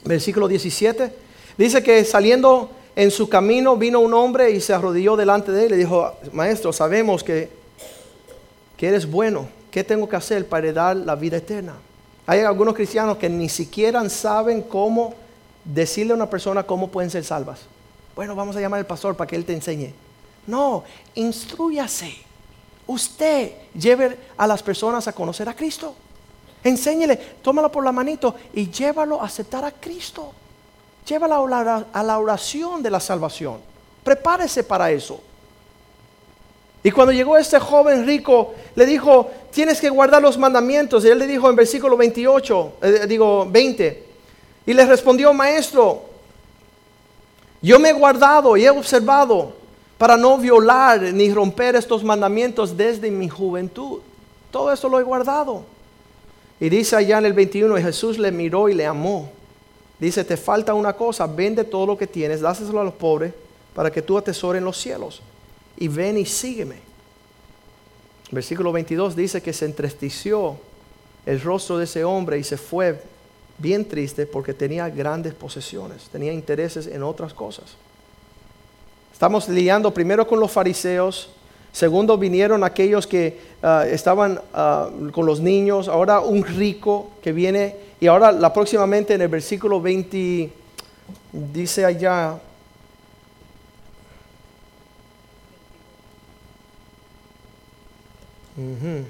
versículo 0.06 0.48
17, 0.48 1.12
dice 1.58 1.84
que 1.84 2.06
saliendo 2.06 2.70
en 2.96 3.12
su 3.12 3.28
camino 3.28 3.76
vino 3.76 4.00
un 4.00 4.14
hombre 4.14 4.52
y 4.52 4.62
se 4.62 4.74
arrodilló 4.74 5.18
delante 5.18 5.52
de 5.52 5.66
él 5.66 5.68
y 5.68 5.70
le 5.72 5.78
dijo, 5.80 6.14
maestro, 6.32 6.72
sabemos 6.72 7.26
que, 7.26 7.50
que 8.78 8.88
eres 8.88 9.06
bueno, 9.06 9.50
¿qué 9.70 9.84
tengo 9.84 10.08
que 10.08 10.16
hacer 10.16 10.48
para 10.48 10.66
heredar 10.66 10.96
la 10.96 11.16
vida 11.16 11.36
eterna? 11.36 11.74
Hay 12.26 12.40
algunos 12.40 12.74
cristianos 12.74 13.18
que 13.18 13.28
ni 13.28 13.50
siquiera 13.50 14.10
saben 14.10 14.62
cómo 14.62 15.14
decirle 15.66 16.14
a 16.14 16.16
una 16.16 16.30
persona 16.30 16.64
cómo 16.64 16.88
pueden 16.88 17.12
ser 17.12 17.26
salvas. 17.26 17.64
Bueno, 18.16 18.34
vamos 18.34 18.56
a 18.56 18.62
llamar 18.62 18.80
al 18.80 18.86
pastor 18.86 19.18
para 19.18 19.28
que 19.28 19.36
él 19.36 19.44
te 19.44 19.52
enseñe. 19.52 19.94
No, 20.48 20.86
instruyase. 21.16 22.32
Usted 22.88 23.52
lleve 23.74 24.18
a 24.38 24.46
las 24.46 24.62
personas 24.62 25.08
a 25.08 25.14
conocer 25.14 25.48
a 25.48 25.56
Cristo. 25.56 25.96
Enséñele, 26.64 27.18
tómalo 27.42 27.72
por 27.72 27.84
la 27.84 27.92
manito 27.92 28.36
y 28.54 28.70
llévalo 28.70 29.22
a 29.22 29.26
aceptar 29.26 29.66
a 29.66 29.72
Cristo. 29.72 30.32
Llévalo 31.06 31.48
a 31.54 32.04
la 32.04 32.20
oración 32.20 32.82
de 32.82 32.90
la 32.90 33.00
salvación. 33.00 33.60
Prepárese 34.04 34.64
para 34.64 34.92
eso. 34.92 35.20
Y 36.84 36.92
cuando 36.92 37.14
llegó 37.14 37.38
este 37.38 37.60
joven 37.60 38.06
rico, 38.06 38.54
le 38.76 38.86
dijo, 38.86 39.32
tienes 39.52 39.80
que 39.80 39.90
guardar 39.90 40.22
los 40.22 40.38
mandamientos. 40.38 41.06
Y 41.06 41.10
él 41.10 41.20
le 41.20 41.28
dijo 41.28 41.50
en 41.50 41.56
versículo 41.56 41.96
28, 41.96 42.74
eh, 42.82 43.06
digo 43.08 43.48
20, 43.50 44.06
y 44.66 44.74
le 44.74 44.86
respondió, 44.86 45.34
maestro, 45.34 46.04
yo 47.62 47.80
me 47.80 47.90
he 47.90 47.94
guardado 47.94 48.58
y 48.58 48.66
he 48.66 48.70
observado 48.70 49.54
para 49.98 50.18
no 50.18 50.38
violar 50.38 51.02
ni 51.14 51.32
romper 51.34 51.76
estos 51.76 52.04
mandamientos 52.04 52.76
desde 52.76 53.10
mi 53.12 53.30
juventud. 53.30 54.00
Todo 54.52 54.72
esto 54.72 54.90
lo 54.90 55.00
he 55.00 55.04
guardado. 55.04 55.64
Y 56.60 56.70
dice 56.70 56.96
allá 56.96 57.18
en 57.18 57.26
el 57.26 57.34
21, 57.34 57.78
y 57.78 57.84
Jesús 57.84 58.18
le 58.18 58.32
miró 58.32 58.70
y 58.70 58.74
le 58.74 58.86
amó. 58.86 59.30
Dice, 60.00 60.24
te 60.24 60.38
falta 60.38 60.74
una 60.74 60.94
cosa, 60.94 61.28
vende 61.28 61.64
todo 61.64 61.86
lo 61.86 61.98
que 61.98 62.08
tienes, 62.08 62.42
dáselo 62.42 62.80
a 62.80 62.84
los 62.84 62.94
pobres 62.94 63.34
para 63.74 63.92
que 63.92 64.02
tú 64.02 64.18
atesores 64.18 64.60
en 64.60 64.66
los 64.66 64.78
cielos. 64.78 65.22
Y 65.78 65.88
ven 65.88 66.18
y 66.18 66.26
sígueme. 66.26 66.78
Versículo 68.32 68.72
22 68.72 69.16
dice 69.16 69.42
que 69.42 69.54
se 69.54 69.66
entristeció 69.66 70.58
el 71.26 71.40
rostro 71.42 71.78
de 71.78 71.86
ese 71.86 72.04
hombre 72.04 72.38
y 72.38 72.44
se 72.44 72.58
fue 72.58 73.02
bien 73.58 73.86
triste 73.88 74.26
porque 74.26 74.54
tenía 74.54 74.90
grandes 74.90 75.34
posesiones, 75.34 76.10
tenía 76.12 76.34
intereses 76.34 76.88
en 76.88 77.04
otras 77.04 77.34
cosas. 77.34 77.76
Estamos 79.24 79.48
lidiando 79.48 79.94
primero 79.94 80.28
con 80.28 80.38
los 80.42 80.52
fariseos, 80.52 81.30
segundo 81.72 82.18
vinieron 82.18 82.62
aquellos 82.62 83.08
que 83.08 83.40
ah, 83.64 83.86
estaban 83.90 84.42
ah, 84.54 84.90
con 85.14 85.26
los 85.26 85.40
niños, 85.40 85.88
ahora 85.88 86.20
un 86.20 86.44
rico 86.44 87.12
que 87.22 87.32
viene 87.32 87.74
y 88.02 88.08
ahora 88.08 88.34
la 88.34 88.52
próximamente 88.52 89.14
en 89.14 89.22
el 89.22 89.30
versículo 89.30 89.80
20 89.80 90.52
dice 91.32 91.86
allá 91.86 92.38
Uh 98.58 99.06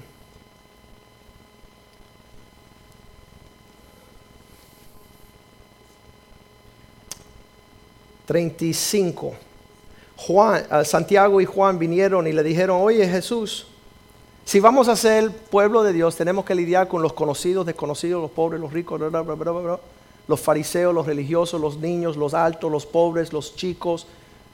35. 8.26 9.53
Santiago 10.84 11.40
y 11.40 11.44
Juan 11.44 11.78
vinieron 11.78 12.26
y 12.26 12.32
le 12.32 12.42
dijeron, 12.42 12.80
oye 12.80 13.08
Jesús, 13.08 13.66
si 14.44 14.60
vamos 14.60 14.88
a 14.88 14.96
ser 14.96 15.30
pueblo 15.30 15.82
de 15.82 15.92
Dios, 15.92 16.16
tenemos 16.16 16.44
que 16.44 16.54
lidiar 16.54 16.86
con 16.86 17.02
los 17.02 17.14
conocidos, 17.14 17.64
desconocidos, 17.64 18.20
los 18.20 18.30
pobres, 18.30 18.60
los 18.60 18.72
ricos, 18.72 19.00
los 20.28 20.40
fariseos, 20.40 20.94
los 20.94 21.06
religiosos, 21.06 21.60
los 21.60 21.78
niños, 21.78 22.16
los 22.16 22.34
altos, 22.34 22.70
los 22.70 22.84
pobres, 22.84 23.32
los 23.32 23.56
chicos, 23.56 24.06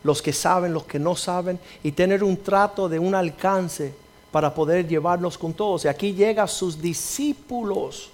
los 0.04 0.22
que 0.22 0.32
saben, 0.32 0.72
los 0.72 0.84
que 0.84 0.98
no 0.98 1.16
saben, 1.16 1.58
y 1.82 1.92
tener 1.92 2.22
un 2.24 2.36
trato 2.36 2.88
de 2.88 2.98
un 2.98 3.14
alcance 3.14 3.92
para 4.30 4.54
poder 4.54 4.86
llevarnos 4.86 5.36
con 5.36 5.52
todos. 5.52 5.84
Y 5.84 5.88
aquí 5.88 6.14
llega 6.14 6.46
sus 6.46 6.80
discípulos, 6.80 8.11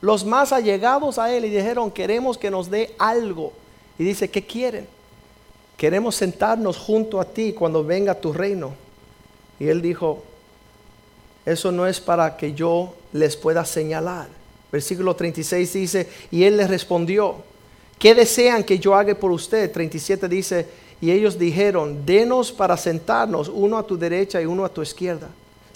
los 0.00 0.24
más 0.24 0.52
allegados 0.52 1.18
a 1.18 1.32
él, 1.32 1.44
y 1.44 1.50
dijeron, 1.50 1.90
queremos 1.90 2.38
que 2.38 2.50
nos 2.50 2.70
dé 2.70 2.94
algo. 2.98 3.52
Y 3.98 4.04
dice, 4.04 4.30
¿qué 4.30 4.44
quieren? 4.44 4.88
Queremos 5.78 6.16
sentarnos 6.16 6.76
junto 6.76 7.20
a 7.20 7.24
ti 7.24 7.52
cuando 7.52 7.84
venga 7.84 8.12
tu 8.12 8.32
reino. 8.32 8.74
Y 9.60 9.68
él 9.68 9.80
dijo, 9.80 10.24
eso 11.46 11.70
no 11.70 11.86
es 11.86 12.00
para 12.00 12.36
que 12.36 12.52
yo 12.52 12.94
les 13.12 13.36
pueda 13.36 13.64
señalar. 13.64 14.26
Versículo 14.72 15.14
36 15.14 15.72
dice, 15.72 16.08
y 16.32 16.42
él 16.42 16.56
les 16.56 16.68
respondió, 16.68 17.36
¿qué 17.96 18.12
desean 18.12 18.64
que 18.64 18.80
yo 18.80 18.96
haga 18.96 19.14
por 19.14 19.30
usted? 19.30 19.70
37 19.70 20.28
dice, 20.28 20.66
y 21.00 21.12
ellos 21.12 21.38
dijeron, 21.38 22.04
denos 22.04 22.50
para 22.50 22.76
sentarnos, 22.76 23.48
uno 23.48 23.78
a 23.78 23.86
tu 23.86 23.96
derecha 23.96 24.42
y 24.42 24.46
uno 24.46 24.64
a 24.64 24.68
tu 24.68 24.82
izquierda. 24.82 25.28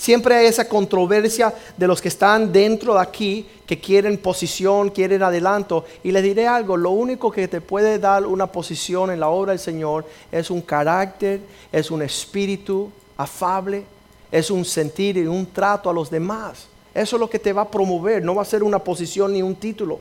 Siempre 0.03 0.35
hay 0.35 0.47
esa 0.47 0.69
controversia 0.69 1.55
de 1.77 1.87
los 1.87 2.03
que 2.03 2.09
están 2.09 2.53
dentro 2.53 2.95
de 2.95 3.01
aquí, 3.01 3.47
que 3.65 3.79
quieren 3.79 4.19
posición, 4.19 4.91
quieren 4.91 5.23
adelanto. 5.23 5.85
Y 6.03 6.11
les 6.11 6.25
diré 6.25 6.49
algo, 6.49 6.77
lo 6.77 6.91
único 6.91 7.31
que 7.31 7.47
te 7.47 7.61
puede 7.61 8.01
dar 8.01 8.27
una 8.27 8.49
posición 8.49 9.13
en 9.13 9.21
la 9.21 9.29
obra 9.29 9.53
del 9.53 9.61
Señor 9.61 10.05
es 10.33 10.51
un 10.51 10.61
carácter, 10.61 11.39
es 11.71 11.89
un 11.93 12.03
espíritu 12.03 12.91
afable, 13.17 13.85
es 14.33 14.51
un 14.51 14.65
sentir 14.65 15.19
y 15.19 15.27
un 15.29 15.47
trato 15.47 15.89
a 15.89 15.93
los 15.93 16.11
demás. 16.11 16.67
Eso 16.93 17.15
es 17.15 17.21
lo 17.21 17.31
que 17.31 17.39
te 17.39 17.53
va 17.53 17.63
a 17.63 17.71
promover, 17.71 18.25
no 18.25 18.35
va 18.35 18.43
a 18.43 18.45
ser 18.45 18.65
una 18.65 18.81
posición 18.81 19.33
ni 19.33 19.41
un 19.41 19.55
título. 19.55 20.01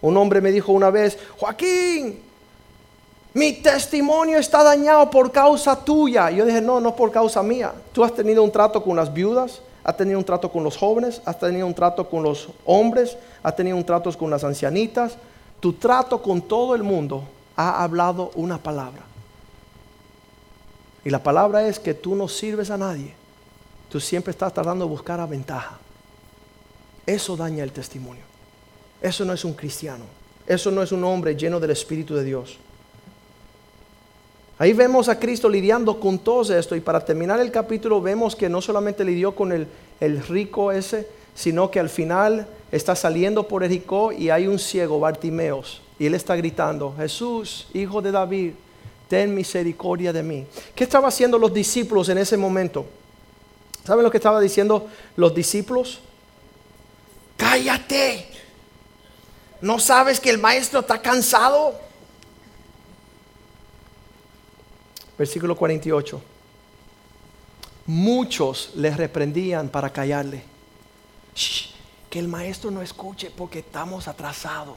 Un 0.00 0.16
hombre 0.16 0.40
me 0.40 0.52
dijo 0.52 0.70
una 0.70 0.90
vez, 0.90 1.18
Joaquín, 1.38 2.20
mi 3.34 3.52
testimonio 3.52 4.38
está 4.38 4.62
dañado 4.62 5.10
por 5.10 5.32
causa 5.32 5.74
tuya. 5.84 6.30
Yo 6.30 6.46
dije, 6.46 6.60
no, 6.60 6.78
no 6.78 6.94
por 6.94 7.10
causa 7.10 7.42
mía. 7.42 7.74
Tú 7.92 8.04
has 8.04 8.14
tenido 8.14 8.44
un 8.44 8.52
trato 8.52 8.82
con 8.82 8.94
las 8.94 9.12
viudas, 9.12 9.60
has 9.82 9.96
tenido 9.96 10.20
un 10.20 10.24
trato 10.24 10.52
con 10.52 10.62
los 10.62 10.76
jóvenes, 10.76 11.20
has 11.24 11.40
tenido 11.40 11.66
un 11.66 11.74
trato 11.74 12.08
con 12.08 12.22
los 12.22 12.48
hombres, 12.64 13.16
has 13.42 13.56
tenido 13.56 13.76
un 13.76 13.84
trato 13.84 14.16
con 14.16 14.30
las 14.30 14.44
ancianitas. 14.44 15.16
Tu 15.58 15.72
trato 15.72 16.22
con 16.22 16.42
todo 16.42 16.76
el 16.76 16.84
mundo 16.84 17.24
ha 17.56 17.82
hablado 17.82 18.30
una 18.36 18.58
palabra. 18.58 19.02
Y 21.04 21.10
la 21.10 21.20
palabra 21.20 21.66
es 21.66 21.80
que 21.80 21.92
tú 21.92 22.14
no 22.14 22.28
sirves 22.28 22.70
a 22.70 22.78
nadie. 22.78 23.14
Tú 23.90 23.98
siempre 23.98 24.30
estás 24.30 24.54
tratando 24.54 24.84
de 24.84 24.90
buscar 24.90 25.18
a 25.18 25.26
ventaja. 25.26 25.78
Eso 27.04 27.36
daña 27.36 27.64
el 27.64 27.72
testimonio. 27.72 28.22
Eso 29.02 29.24
no 29.24 29.32
es 29.32 29.44
un 29.44 29.54
cristiano. 29.54 30.04
Eso 30.46 30.70
no 30.70 30.84
es 30.84 30.92
un 30.92 31.02
hombre 31.02 31.34
lleno 31.34 31.58
del 31.58 31.72
Espíritu 31.72 32.14
de 32.14 32.22
Dios. 32.22 32.58
Ahí 34.56 34.72
vemos 34.72 35.08
a 35.08 35.18
Cristo 35.18 35.48
lidiando 35.48 35.98
con 35.98 36.18
todo 36.18 36.56
esto 36.56 36.76
y 36.76 36.80
para 36.80 37.04
terminar 37.04 37.40
el 37.40 37.50
capítulo 37.50 38.00
vemos 38.00 38.36
que 38.36 38.48
no 38.48 38.60
solamente 38.60 39.04
lidió 39.04 39.34
con 39.34 39.52
el, 39.52 39.66
rico 40.28 40.70
ese, 40.70 41.08
sino 41.34 41.70
que 41.70 41.80
al 41.80 41.88
final 41.88 42.46
está 42.70 42.94
saliendo 42.94 43.48
por 43.48 43.62
Jericó 43.62 44.12
y 44.12 44.30
hay 44.30 44.46
un 44.46 44.60
ciego, 44.60 45.00
Bartimeos, 45.00 45.82
y 45.98 46.06
él 46.06 46.14
está 46.14 46.36
gritando, 46.36 46.94
Jesús, 46.96 47.66
hijo 47.74 48.00
de 48.00 48.12
David, 48.12 48.52
ten 49.08 49.34
misericordia 49.34 50.12
de 50.12 50.22
mí. 50.22 50.46
¿Qué 50.74 50.84
estaban 50.84 51.08
haciendo 51.08 51.36
los 51.36 51.52
discípulos 51.52 52.08
en 52.08 52.18
ese 52.18 52.36
momento? 52.36 52.86
¿Saben 53.84 54.04
lo 54.04 54.10
que 54.10 54.18
estaban 54.18 54.42
diciendo 54.42 54.88
los 55.16 55.34
discípulos? 55.34 55.98
Cállate. 57.36 58.26
¿No 59.60 59.80
sabes 59.80 60.20
que 60.20 60.30
el 60.30 60.38
maestro 60.38 60.80
está 60.80 61.02
cansado? 61.02 61.74
Versículo 65.18 65.56
48. 65.56 66.20
Muchos 67.86 68.72
les 68.76 68.96
reprendían 68.96 69.68
para 69.68 69.90
callarle. 69.90 70.42
que 72.08 72.18
el 72.18 72.28
maestro 72.28 72.70
no 72.70 72.80
escuche 72.80 73.30
porque 73.30 73.58
estamos 73.58 74.06
atrasados. 74.06 74.76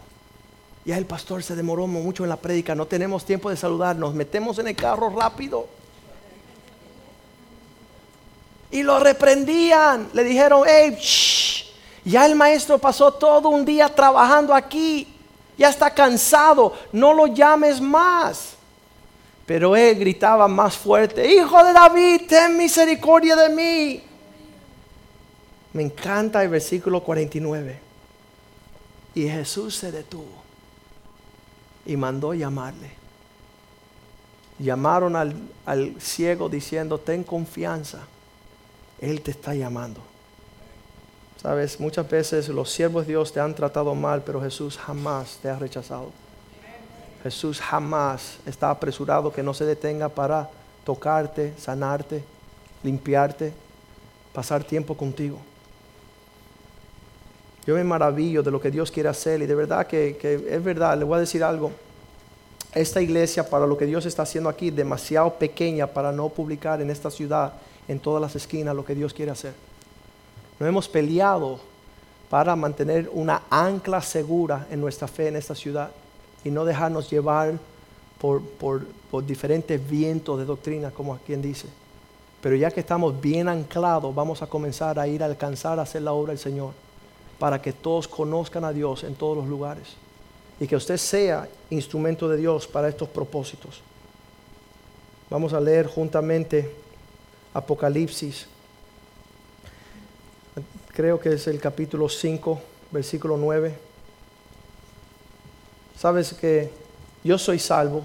Ya 0.86 0.98
el 0.98 1.06
pastor 1.06 1.44
se 1.44 1.56
demoró 1.56 1.86
mucho 1.86 2.24
en 2.24 2.30
la 2.30 2.38
prédica, 2.38 2.74
no 2.74 2.88
tenemos 2.88 3.26
tiempo 3.26 3.50
de 3.50 3.58
saludar, 3.58 3.96
nos 3.96 4.14
metemos 4.14 4.58
en 4.58 4.68
el 4.68 4.76
carro 4.76 5.10
rápido. 5.10 5.68
Y 8.72 8.84
lo 8.84 9.00
reprendían, 9.00 10.10
le 10.14 10.24
dijeron, 10.24 10.64
hey, 10.66 10.98
ya 12.04 12.26
el 12.26 12.36
maestro 12.36 12.78
pasó 12.78 13.14
todo 13.14 13.50
un 13.50 13.66
día 13.66 13.94
trabajando 13.94 14.54
aquí, 14.54 15.14
ya 15.58 15.70
está 15.70 15.94
cansado, 15.94 16.74
no 16.92 17.14
lo 17.14 17.28
llames 17.28 17.80
más. 17.80 18.57
Pero 19.48 19.78
él 19.78 19.98
gritaba 19.98 20.50
más 20.50 20.76
fuerte, 20.78 21.26
Hijo 21.34 21.64
de 21.64 21.72
David, 21.72 22.22
ten 22.28 22.58
misericordia 22.58 23.34
de 23.38 23.50
mí. 23.50 24.04
Me 25.72 25.84
encanta 25.84 26.44
el 26.44 26.50
versículo 26.50 27.02
49. 27.02 27.80
Y 29.16 29.30
Jesús 29.30 29.76
se 29.76 29.92
detuvo 29.92 30.44
y 31.86 31.96
mandó 31.96 32.34
llamarle. 32.34 32.92
Llamaron 34.60 35.16
al, 35.16 35.34
al 35.66 35.96
ciego 36.02 36.50
diciendo, 36.50 37.00
ten 37.00 37.24
confianza, 37.24 38.00
Él 39.00 39.22
te 39.22 39.32
está 39.32 39.56
llamando. 39.56 40.02
Sabes, 41.42 41.80
muchas 41.80 42.10
veces 42.10 42.50
los 42.50 42.70
siervos 42.70 43.08
de 43.08 43.14
Dios 43.14 43.32
te 43.32 43.40
han 43.40 43.56
tratado 43.56 43.96
mal, 43.96 44.24
pero 44.24 44.42
Jesús 44.42 44.78
jamás 44.78 45.38
te 45.42 45.48
ha 45.48 45.58
rechazado. 45.58 46.12
Jesús 47.28 47.60
jamás 47.60 48.38
está 48.46 48.70
apresurado 48.70 49.34
que 49.34 49.44
no 49.44 49.54
se 49.54 49.66
detenga 49.66 50.08
para 50.08 50.50
tocarte, 50.86 51.54
sanarte, 51.58 52.24
limpiarte, 52.84 53.52
pasar 54.32 54.64
tiempo 54.64 54.96
contigo. 54.96 55.38
Yo 57.66 57.76
me 57.76 57.84
maravillo 57.84 58.42
de 58.42 58.50
lo 58.50 58.62
que 58.62 58.72
Dios 58.72 58.90
quiere 58.90 59.10
hacer 59.10 59.42
y 59.42 59.46
de 59.46 59.56
verdad 59.56 59.88
que, 59.88 60.18
es 60.50 60.64
verdad, 60.64 60.98
le 60.98 61.04
voy 61.04 61.18
a 61.18 61.20
decir 61.20 61.44
algo. 61.44 61.74
Esta 62.74 63.02
iglesia 63.02 63.50
para 63.50 63.68
lo 63.68 63.78
que 63.78 63.86
Dios 63.86 64.06
está 64.06 64.22
haciendo 64.22 64.50
aquí 64.50 64.72
demasiado 64.72 65.34
pequeña 65.34 65.86
para 65.86 66.14
no 66.14 66.30
publicar 66.30 66.82
en 66.82 66.90
esta 66.90 67.12
ciudad, 67.12 67.52
en 67.90 68.00
todas 68.00 68.22
las 68.22 68.38
esquinas, 68.38 68.74
lo 68.74 68.86
que 68.86 68.96
Dios 68.96 69.14
quiere 69.14 69.32
hacer. 69.32 69.54
No 70.62 70.66
hemos 70.66 70.88
peleado 70.88 71.60
para 72.30 72.56
mantener 72.56 73.10
una 73.12 73.42
ancla 73.50 74.02
segura 74.02 74.66
en 74.72 74.80
nuestra 74.80 75.10
fe 75.10 75.28
en 75.28 75.36
esta 75.36 75.56
ciudad 75.56 75.92
y 76.44 76.52
no 76.52 76.66
dejarnos 76.66 77.10
llevar 77.10 77.58
por, 78.20 78.86
diferentes 79.26 79.90
vientos 79.90 80.40
de 80.40 80.46
doctrina, 80.46 80.92
como 80.92 81.18
quien 81.20 81.42
dice. 81.42 81.68
Pero 82.42 82.56
ya 82.56 82.72
que 82.72 82.80
estamos 82.80 83.20
bien 83.20 83.50
anclados, 83.50 84.14
vamos 84.14 84.42
a 84.42 84.48
comenzar 84.48 85.00
a 85.00 85.08
ir 85.08 85.24
a 85.24 85.26
alcanzar 85.26 85.80
a 85.80 85.84
hacer 85.84 86.02
la 86.02 86.14
obra 86.14 86.32
del 86.32 86.40
Señor, 86.40 86.74
para 87.40 87.62
que 87.62 87.74
todos 87.74 88.08
conozcan 88.08 88.64
a 88.64 88.74
Dios 88.74 89.04
en 89.04 89.16
todos 89.16 89.38
los 89.38 89.48
lugares 89.48 89.96
y 90.60 90.68
que 90.68 90.76
usted 90.76 90.98
sea 90.98 91.48
instrumento 91.70 92.28
de 92.28 92.38
Dios 92.38 92.68
para 92.68 92.90
estos 92.90 93.08
propósitos. 93.10 93.82
Vamos 95.30 95.54
a 95.54 95.60
leer 95.60 95.88
juntamente 95.88 96.74
Apocalipsis, 97.54 98.48
creo 100.94 101.20
que 101.20 101.34
es 101.34 101.48
el 101.48 101.60
capítulo 101.60 102.10
5, 102.10 102.60
versículo 102.92 103.38
9. 103.38 103.87
Sabes 105.98 106.34
que 106.34 106.70
yo 107.24 107.40
soy 107.40 107.58
salvo, 107.58 108.04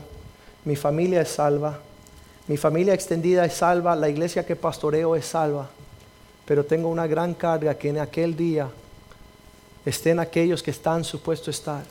mi 0.65 0.77
familia 0.77 1.21
es 1.21 1.29
salva, 1.29 1.79
mi 2.49 2.57
familia 2.57 2.95
extendida 2.95 3.45
es 3.45 3.53
salva, 3.53 3.95
la 3.95 4.09
iglesia 4.09 4.47
que 4.47 4.57
pastoreo 4.57 5.15
es 5.15 5.27
salva, 5.27 5.69
pero 6.47 6.65
tengo 6.65 6.89
una 6.89 7.07
gran 7.07 7.35
carga 7.35 7.75
que 7.77 7.91
en 7.91 7.99
aquel 7.99 8.35
día 8.35 8.71
estén 9.85 10.19
aquellos 10.19 10.63
que 10.63 10.71
están 10.71 11.05
supuestos 11.05 11.49
a 11.49 11.51
estar. 11.51 11.85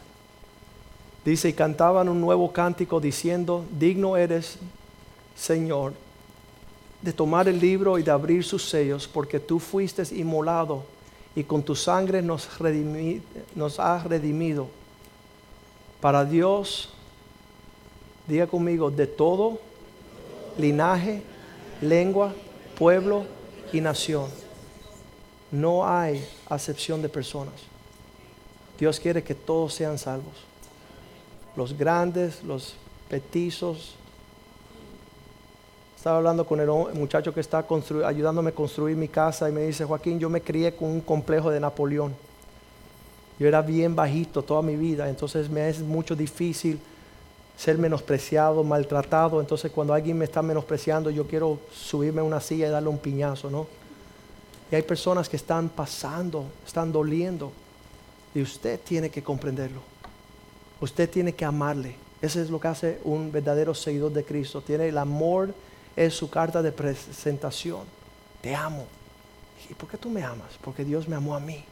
Dice, 1.24 1.50
y 1.50 1.54
cantaban 1.54 2.10
un 2.10 2.20
nuevo 2.20 2.52
cántico 2.52 3.00
diciendo, 3.00 3.64
digno 3.72 4.18
eres, 4.18 4.58
Señor, 5.36 5.94
de 7.02 7.14
tomar 7.14 7.48
el 7.48 7.60
libro 7.60 8.00
y 8.00 8.04
de 8.04 8.10
abrir 8.10 8.44
sus 8.44 8.68
sellos, 8.68 9.08
porque 9.08 9.40
tú 9.40 9.60
fuiste 9.60 10.02
inmolado 10.16 10.84
y 11.36 11.44
con 11.44 11.62
tu 11.62 11.76
sangre 11.76 12.24
nos, 12.24 12.50
nos 13.54 13.80
has 13.80 14.04
redimido. 14.06 14.81
Para 16.02 16.26
Dios, 16.26 16.90
diga 18.28 18.48
conmigo, 18.48 18.90
de 18.90 19.06
todo 19.08 19.60
linaje, 20.58 21.22
lengua, 21.82 22.34
pueblo 22.78 23.26
y 23.72 23.82
nación. 23.82 24.30
No 25.52 25.88
hay 25.88 26.26
acepción 26.50 27.02
de 27.02 27.10
personas. 27.10 27.54
Dios 28.80 29.00
quiere 29.00 29.24
que 29.24 29.36
todos 29.36 29.74
sean 29.74 29.98
salvos. 29.98 30.34
Los 31.56 31.78
grandes, 31.78 32.44
los 32.44 32.74
petizos. 33.10 33.96
Estaba 35.96 36.18
hablando 36.18 36.48
con 36.48 36.60
el 36.60 36.68
muchacho 36.96 37.32
que 37.34 37.42
está 37.42 37.64
ayudándome 38.06 38.50
a 38.50 38.56
construir 38.56 38.98
mi 38.98 39.08
casa 39.08 39.48
y 39.48 39.52
me 39.52 39.62
dice, 39.62 39.86
Joaquín, 39.86 40.20
yo 40.20 40.30
me 40.30 40.42
crié 40.42 40.74
con 40.74 40.90
un 40.90 41.02
complejo 41.02 41.52
de 41.52 41.60
Napoleón. 41.60 42.16
Yo 43.42 43.48
era 43.48 43.64
bien 43.64 43.96
bajito 43.96 44.44
toda 44.44 44.62
mi 44.62 44.76
vida, 44.76 45.10
entonces 45.10 45.50
me 45.50 45.68
es 45.68 45.80
mucho 45.80 46.16
difícil 46.16 46.80
ser 47.58 47.76
menospreciado, 47.80 48.64
maltratado. 48.64 49.42
Entonces 49.42 49.72
cuando 49.72 49.96
alguien 49.96 50.16
me 50.16 50.26
está 50.26 50.44
menospreciando, 50.44 51.10
yo 51.10 51.26
quiero 51.26 51.60
subirme 51.74 52.22
a 52.22 52.24
una 52.24 52.40
silla 52.40 52.68
y 52.68 52.70
darle 52.70 52.90
un 52.90 53.00
piñazo, 53.00 53.50
¿no? 53.50 53.66
Y 54.72 54.76
hay 54.76 54.84
personas 54.84 55.28
que 55.28 55.38
están 55.38 55.70
pasando, 55.70 56.46
están 56.68 56.92
doliendo. 56.92 57.52
Y 58.36 58.44
usted 58.44 58.80
tiene 58.80 59.10
que 59.10 59.24
comprenderlo. 59.24 59.82
Usted 60.80 61.10
tiene 61.10 61.34
que 61.34 61.44
amarle. 61.44 61.96
Eso 62.22 62.40
es 62.40 62.52
lo 62.52 62.60
que 62.60 62.68
hace 62.68 63.00
un 63.04 63.32
verdadero 63.32 63.74
seguidor 63.74 64.14
de 64.14 64.24
Cristo. 64.24 64.62
Tiene 64.62 64.88
el 64.88 65.00
amor, 65.00 65.52
es 65.96 66.14
su 66.14 66.30
carta 66.30 66.62
de 66.62 66.72
presentación. 66.72 67.86
Te 68.40 68.54
amo. 68.54 68.86
¿Y 69.68 69.74
por 69.74 69.90
qué 69.90 69.98
tú 69.98 70.12
me 70.12 70.22
amas? 70.22 70.60
Porque 70.62 70.86
Dios 70.86 71.08
me 71.08 71.16
amó 71.16 71.36
a 71.36 71.40
mí. 71.40 71.66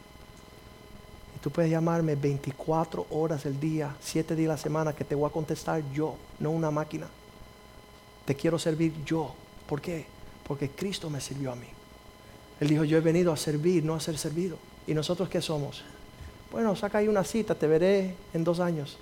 Tú 1.41 1.51
puedes 1.51 1.71
llamarme 1.71 2.15
24 2.15 3.07
horas 3.11 3.45
del 3.45 3.59
día, 3.59 3.95
7 4.01 4.35
días 4.35 4.49
a 4.49 4.53
la 4.53 4.57
semana, 4.57 4.93
que 4.93 5.05
te 5.05 5.15
voy 5.15 5.29
a 5.29 5.31
contestar 5.31 5.81
yo, 5.93 6.15
no 6.39 6.51
una 6.51 6.69
máquina. 6.69 7.07
Te 8.25 8.35
quiero 8.35 8.59
servir 8.59 8.93
yo. 9.05 9.33
¿Por 9.65 9.79
qué? 9.79 10.05
Porque 10.45 10.69
Cristo 10.69 11.09
me 11.09 11.21
sirvió 11.21 11.51
a 11.51 11.55
mí. 11.55 11.67
Él 12.59 12.67
dijo, 12.67 12.83
yo 12.83 12.97
he 12.97 13.01
venido 13.01 13.31
a 13.31 13.37
servir, 13.37 13.85
no 13.85 13.95
a 13.95 14.01
ser 14.01 14.17
servido. 14.17 14.57
¿Y 14.85 14.93
nosotros 14.93 15.29
qué 15.29 15.41
somos? 15.41 15.81
Bueno, 16.51 16.75
saca 16.75 16.97
ahí 16.97 17.07
una 17.07 17.23
cita, 17.23 17.55
te 17.55 17.67
veré 17.67 18.15
en 18.33 18.43
dos 18.43 18.59
años. 18.59 18.97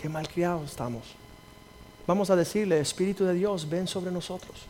Qué 0.00 0.10
malcriados 0.10 0.70
estamos. 0.70 1.14
Vamos 2.06 2.28
a 2.28 2.36
decirle, 2.36 2.80
Espíritu 2.80 3.24
de 3.24 3.32
Dios, 3.32 3.66
ven 3.70 3.86
sobre 3.86 4.10
nosotros. 4.10 4.66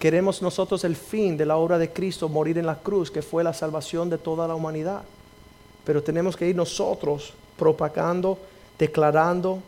Queremos 0.00 0.42
nosotros 0.42 0.82
el 0.82 0.96
fin 0.96 1.36
de 1.36 1.46
la 1.46 1.58
obra 1.58 1.78
de 1.78 1.92
Cristo, 1.92 2.28
morir 2.28 2.58
en 2.58 2.66
la 2.66 2.78
cruz, 2.78 3.10
que 3.10 3.22
fue 3.22 3.44
la 3.44 3.52
salvación 3.52 4.10
de 4.10 4.18
toda 4.18 4.48
la 4.48 4.56
humanidad 4.56 5.02
pero 5.84 6.02
tenemos 6.02 6.36
que 6.36 6.48
ir 6.48 6.56
nosotros 6.56 7.32
propagando, 7.56 8.38
declarando, 8.78 9.60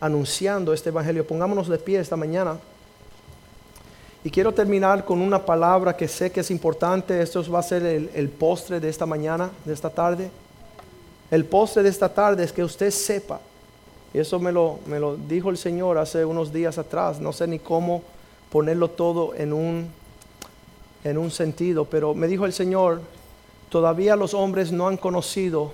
anunciando 0.00 0.72
este 0.72 0.88
Evangelio. 0.88 1.26
Pongámonos 1.26 1.68
de 1.68 1.78
pie 1.78 2.00
esta 2.00 2.16
mañana. 2.16 2.58
Y 4.24 4.30
quiero 4.30 4.52
terminar 4.52 5.04
con 5.04 5.20
una 5.20 5.44
palabra 5.44 5.96
que 5.96 6.06
sé 6.06 6.30
que 6.30 6.40
es 6.40 6.50
importante. 6.50 7.20
Esto 7.20 7.48
va 7.50 7.60
a 7.60 7.62
ser 7.62 7.84
el, 7.84 8.28
postre 8.28 8.80
de 8.80 8.88
esta 8.88 9.06
mañana, 9.06 9.50
de 9.64 9.72
esta 9.72 9.90
tarde. 9.90 10.30
El 11.30 11.44
postre 11.44 11.82
de 11.82 11.88
esta 11.88 12.08
tarde 12.08 12.44
es 12.44 12.52
que 12.52 12.62
usted 12.62 12.90
sepa, 12.90 13.40
y 14.12 14.18
eso 14.18 14.38
me 14.38 14.52
lo, 14.52 14.80
me 14.86 15.00
lo 15.00 15.16
dijo 15.16 15.48
el 15.48 15.56
Señor 15.56 15.96
hace 15.96 16.24
unos 16.24 16.52
días 16.52 16.76
atrás, 16.78 17.18
no 17.20 17.32
sé 17.32 17.46
ni 17.46 17.58
cómo 17.58 18.02
ponerlo 18.50 18.88
todo 18.88 19.34
en 19.34 19.52
un, 19.52 19.88
en 21.04 21.16
un 21.16 21.30
sentido, 21.30 21.86
pero 21.86 22.12
me 22.14 22.26
dijo 22.26 22.44
el 22.44 22.52
Señor, 22.52 23.00
todavía 23.72 24.16
los 24.16 24.34
hombres 24.34 24.70
no 24.70 24.86
han 24.86 24.98
conocido 24.98 25.72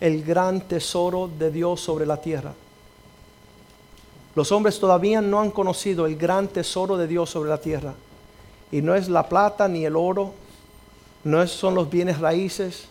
el 0.00 0.24
gran 0.24 0.62
tesoro 0.62 1.30
de 1.38 1.52
Dios 1.52 1.80
sobre 1.80 2.06
la 2.06 2.20
tierra. 2.20 2.52
Los 4.34 4.50
hombres 4.50 4.80
todavía 4.80 5.20
no 5.20 5.40
han 5.40 5.52
conocido 5.52 6.06
el 6.06 6.16
gran 6.16 6.48
tesoro 6.48 6.96
de 6.96 7.06
Dios 7.06 7.30
sobre 7.30 7.50
la 7.50 7.58
tierra. 7.58 7.94
Y 8.72 8.82
no 8.82 8.96
es 8.96 9.08
la 9.08 9.28
plata 9.28 9.68
ni 9.68 9.84
el 9.84 9.94
oro, 9.94 10.32
no 11.22 11.46
son 11.46 11.76
los 11.76 11.88
bienes 11.88 12.18
raíces, 12.18 12.86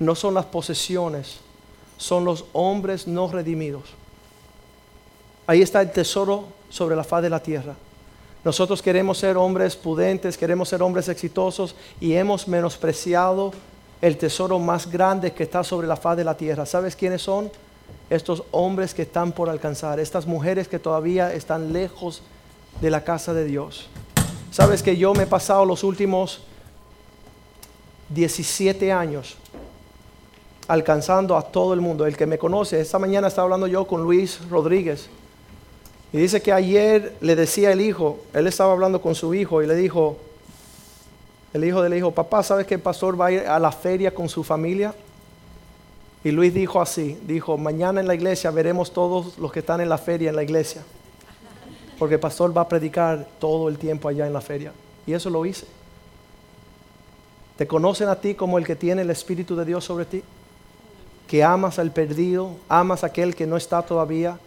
no 0.00 0.16
son 0.16 0.34
las 0.34 0.46
posesiones, 0.46 1.38
son 1.98 2.24
los 2.24 2.46
hombres 2.54 3.06
no 3.06 3.30
redimidos. 3.30 3.84
Ahí 5.46 5.62
está 5.62 5.80
el 5.82 5.92
tesoro 5.92 6.46
sobre 6.68 6.96
la 6.96 7.04
faz 7.04 7.22
de 7.22 7.30
la 7.30 7.40
tierra. 7.40 7.76
Nosotros 8.44 8.82
queremos 8.82 9.18
ser 9.18 9.36
hombres 9.36 9.76
pudentes, 9.76 10.36
queremos 10.36 10.68
ser 10.68 10.82
hombres 10.82 11.08
exitosos 11.08 11.76
y 12.00 12.14
hemos 12.14 12.48
menospreciado 12.48 13.52
el 14.00 14.16
tesoro 14.16 14.58
más 14.58 14.90
grande 14.90 15.32
que 15.32 15.42
está 15.42 15.64
sobre 15.64 15.86
la 15.86 15.96
faz 15.96 16.16
de 16.16 16.24
la 16.24 16.36
tierra. 16.36 16.66
¿Sabes 16.66 16.94
quiénes 16.94 17.22
son? 17.22 17.50
Estos 18.10 18.44
hombres 18.52 18.94
que 18.94 19.02
están 19.02 19.32
por 19.32 19.48
alcanzar, 19.48 20.00
estas 20.00 20.26
mujeres 20.26 20.68
que 20.68 20.78
todavía 20.78 21.32
están 21.32 21.72
lejos 21.72 22.22
de 22.80 22.90
la 22.90 23.04
casa 23.04 23.34
de 23.34 23.44
Dios. 23.44 23.88
Sabes 24.50 24.82
que 24.82 24.96
yo 24.96 25.12
me 25.14 25.24
he 25.24 25.26
pasado 25.26 25.64
los 25.64 25.84
últimos 25.84 26.42
17 28.10 28.92
años 28.92 29.36
alcanzando 30.68 31.36
a 31.36 31.42
todo 31.42 31.74
el 31.74 31.80
mundo. 31.80 32.06
El 32.06 32.16
que 32.16 32.26
me 32.26 32.38
conoce, 32.38 32.80
esta 32.80 32.98
mañana 32.98 33.28
estaba 33.28 33.44
hablando 33.44 33.66
yo 33.66 33.86
con 33.86 34.02
Luis 34.02 34.40
Rodríguez 34.48 35.08
y 36.12 36.18
dice 36.18 36.40
que 36.40 36.52
ayer 36.52 37.16
le 37.20 37.36
decía 37.36 37.72
el 37.72 37.80
hijo, 37.80 38.20
él 38.32 38.46
estaba 38.46 38.72
hablando 38.72 39.00
con 39.02 39.14
su 39.14 39.34
hijo 39.34 39.62
y 39.62 39.66
le 39.66 39.74
dijo, 39.74 40.16
el 41.52 41.64
hijo 41.64 41.86
le 41.86 41.96
dijo, 41.96 42.10
papá, 42.10 42.42
¿sabes 42.42 42.66
que 42.66 42.74
el 42.74 42.80
pastor 42.80 43.18
va 43.20 43.26
a 43.26 43.32
ir 43.32 43.40
a 43.40 43.58
la 43.58 43.72
feria 43.72 44.12
con 44.14 44.28
su 44.28 44.44
familia? 44.44 44.94
Y 46.24 46.30
Luis 46.30 46.52
dijo 46.52 46.80
así, 46.80 47.18
dijo, 47.26 47.56
mañana 47.56 48.00
en 48.00 48.06
la 48.06 48.14
iglesia 48.14 48.50
veremos 48.50 48.92
todos 48.92 49.38
los 49.38 49.52
que 49.52 49.60
están 49.60 49.80
en 49.80 49.88
la 49.88 49.98
feria 49.98 50.30
en 50.30 50.36
la 50.36 50.42
iglesia. 50.42 50.82
Porque 51.98 52.16
el 52.16 52.20
pastor 52.20 52.56
va 52.56 52.62
a 52.62 52.68
predicar 52.68 53.26
todo 53.38 53.68
el 53.68 53.78
tiempo 53.78 54.08
allá 54.08 54.26
en 54.26 54.32
la 54.32 54.40
feria. 54.40 54.72
Y 55.06 55.12
eso 55.12 55.30
lo 55.30 55.46
hice. 55.46 55.66
¿Te 57.56 57.66
conocen 57.66 58.08
a 58.08 58.16
ti 58.16 58.34
como 58.34 58.58
el 58.58 58.64
que 58.66 58.76
tiene 58.76 59.02
el 59.02 59.10
Espíritu 59.10 59.56
de 59.56 59.64
Dios 59.64 59.84
sobre 59.84 60.04
ti? 60.04 60.22
Que 61.26 61.42
amas 61.42 61.78
al 61.78 61.90
perdido, 61.90 62.52
amas 62.68 63.04
a 63.04 63.08
aquel 63.08 63.34
que 63.34 63.46
no 63.46 63.56
está 63.56 63.82
todavía, 63.82 64.38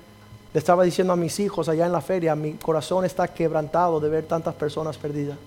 le 0.54 0.58
estaba 0.58 0.84
diciendo 0.84 1.14
a 1.14 1.16
mis 1.16 1.40
hijos 1.40 1.70
allá 1.70 1.86
en 1.86 1.92
la 1.92 2.02
feria, 2.02 2.36
mi 2.36 2.54
corazón 2.54 3.06
está 3.06 3.28
quebrantado 3.28 4.00
de 4.00 4.10
ver 4.10 4.26
tantas 4.26 4.54
personas 4.56 4.98
perdidas, 4.98 5.38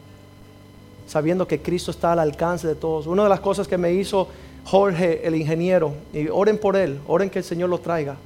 sabiendo 1.07 1.47
que 1.47 1.61
Cristo 1.61 1.91
está 1.91 2.13
al 2.13 2.19
alcance 2.19 2.67
de 2.67 2.75
todos. 2.75 3.07
Una 3.07 3.25
de 3.25 3.29
las 3.29 3.41
cosas 3.41 3.69
que 3.69 3.79
me 3.79 3.93
hizo 3.93 4.29
Jorge, 4.65 5.27
el 5.27 5.35
ingeniero, 5.35 5.95
y 6.13 6.29
oren 6.29 6.59
por 6.59 6.77
él, 6.77 6.99
oren 7.07 7.29
que 7.31 7.41
el 7.41 7.45
Señor 7.45 7.69
lo 7.69 7.79
traiga. 7.79 8.17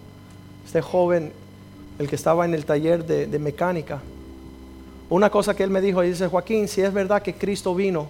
Este 0.64 0.80
joven, 0.80 1.32
el 1.98 2.08
que 2.08 2.16
estaba 2.16 2.44
en 2.44 2.54
el 2.54 2.64
taller 2.64 3.04
de, 3.04 3.38
mecánica. 3.38 4.00
Una 5.10 5.30
cosa 5.30 5.54
que 5.54 5.64
él 5.64 5.70
me 5.70 5.80
dijo, 5.80 6.02
dice, 6.02 6.28
Joaquín, 6.28 6.68
si 6.68 6.82
es 6.82 6.92
verdad 6.92 7.22
que 7.22 7.34
Cristo 7.34 7.74
vino, 7.74 8.08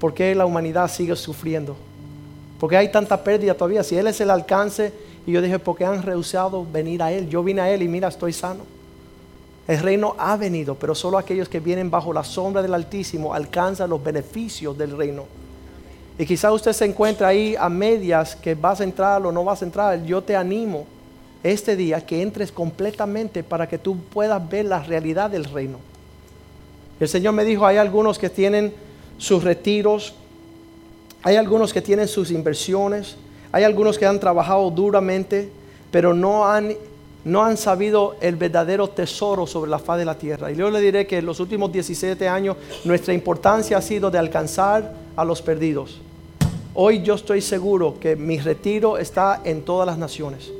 ¿por 0.00 0.14
qué 0.14 0.34
la 0.34 0.46
humanidad 0.46 0.90
sigue 0.90 1.14
sufriendo? 1.14 1.76
Porque 2.58 2.76
hay 2.76 2.90
tanta 2.90 3.22
pérdida 3.22 3.54
todavía. 3.54 3.82
Si 3.82 3.96
Él 3.96 4.06
es 4.06 4.20
el 4.20 4.30
alcance 4.30 4.92
y 5.26 5.32
yo 5.32 5.42
dije, 5.42 5.58
porque 5.58 5.84
han 5.84 6.02
rehusado 6.02 6.66
venir 6.70 7.02
a 7.02 7.12
Él? 7.12 7.28
Yo 7.28 7.42
vine 7.42 7.60
a 7.60 7.70
Él 7.70 7.82
y 7.82 7.88
mira, 7.88 8.08
estoy 8.08 8.32
sano. 8.32 8.64
El 9.70 9.78
reino 9.78 10.16
ha 10.18 10.36
venido, 10.36 10.74
pero 10.74 10.96
solo 10.96 11.16
aquellos 11.16 11.48
que 11.48 11.60
vienen 11.60 11.92
bajo 11.92 12.12
la 12.12 12.24
sombra 12.24 12.60
del 12.60 12.74
Altísimo 12.74 13.32
alcanzan 13.32 13.88
los 13.88 14.02
beneficios 14.02 14.76
del 14.76 14.96
reino. 14.96 15.26
Y 16.18 16.26
quizá 16.26 16.50
usted 16.50 16.72
se 16.72 16.86
encuentra 16.86 17.28
ahí 17.28 17.54
a 17.56 17.68
medias 17.68 18.34
que 18.34 18.56
vas 18.56 18.80
a 18.80 18.82
entrar 18.82 19.24
o 19.24 19.30
no 19.30 19.44
vas 19.44 19.62
a 19.62 19.64
entrar. 19.64 20.02
Yo 20.04 20.24
te 20.24 20.34
animo 20.34 20.86
este 21.44 21.76
día 21.76 22.04
que 22.04 22.20
entres 22.20 22.50
completamente 22.50 23.44
para 23.44 23.68
que 23.68 23.78
tú 23.78 23.96
puedas 24.12 24.50
ver 24.50 24.64
la 24.64 24.82
realidad 24.82 25.30
del 25.30 25.44
reino. 25.44 25.78
El 26.98 27.08
Señor 27.08 27.34
me 27.34 27.44
dijo, 27.44 27.64
hay 27.64 27.76
algunos 27.76 28.18
que 28.18 28.28
tienen 28.28 28.74
sus 29.18 29.44
retiros, 29.44 30.14
hay 31.22 31.36
algunos 31.36 31.72
que 31.72 31.80
tienen 31.80 32.08
sus 32.08 32.32
inversiones, 32.32 33.14
hay 33.52 33.62
algunos 33.62 34.00
que 34.00 34.06
han 34.06 34.18
trabajado 34.18 34.68
duramente, 34.72 35.48
pero 35.92 36.12
no 36.12 36.44
han, 36.44 36.74
no 37.24 37.42
han 37.42 37.56
sabido 37.56 38.16
el 38.20 38.36
verdadero 38.36 38.88
tesoro 38.88 39.46
sobre 39.46 39.70
la 39.70 39.78
faz 39.78 39.98
de 39.98 40.04
la 40.04 40.16
tierra. 40.16 40.50
Y 40.50 40.56
yo 40.56 40.70
le 40.70 40.80
diré 40.80 41.06
que 41.06 41.18
en 41.18 41.26
los 41.26 41.40
últimos 41.40 41.72
17 41.72 42.28
años 42.28 42.56
nuestra 42.84 43.12
importancia 43.12 43.76
ha 43.76 43.82
sido 43.82 44.10
de 44.10 44.18
alcanzar 44.18 44.94
a 45.16 45.24
los 45.24 45.42
perdidos. 45.42 46.00
Hoy 46.74 47.02
yo 47.02 47.14
estoy 47.14 47.40
seguro 47.40 47.96
que 48.00 48.16
mi 48.16 48.38
retiro 48.38 48.96
está 48.96 49.40
en 49.44 49.62
todas 49.62 49.86
las 49.86 49.98
naciones. 49.98 50.50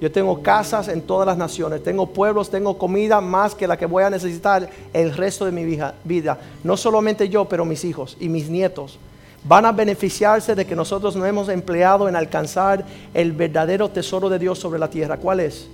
Yo 0.00 0.10
tengo 0.10 0.42
casas 0.42 0.88
en 0.88 1.02
todas 1.02 1.26
las 1.26 1.36
naciones, 1.36 1.82
tengo 1.82 2.06
pueblos, 2.06 2.48
tengo 2.48 2.78
comida 2.78 3.20
más 3.20 3.54
que 3.54 3.66
la 3.66 3.76
que 3.76 3.84
voy 3.84 4.02
a 4.02 4.08
necesitar 4.08 4.70
el 4.94 5.14
resto 5.14 5.44
de 5.44 5.52
mi 5.52 5.64
vida. 5.64 6.38
No 6.64 6.76
solamente 6.76 7.28
yo, 7.28 7.44
pero 7.46 7.66
mis 7.66 7.84
hijos 7.84 8.16
y 8.18 8.28
mis 8.28 8.48
nietos 8.48 8.98
van 9.44 9.66
a 9.66 9.72
beneficiarse 9.72 10.54
de 10.54 10.66
que 10.66 10.76
nosotros 10.76 11.16
nos 11.16 11.26
hemos 11.26 11.48
empleado 11.48 12.08
en 12.08 12.16
alcanzar 12.16 12.84
el 13.12 13.32
verdadero 13.32 13.90
tesoro 13.90 14.28
de 14.28 14.38
Dios 14.38 14.58
sobre 14.58 14.78
la 14.78 14.88
tierra. 14.88 15.16
¿Cuál 15.18 15.40
es? 15.40 15.68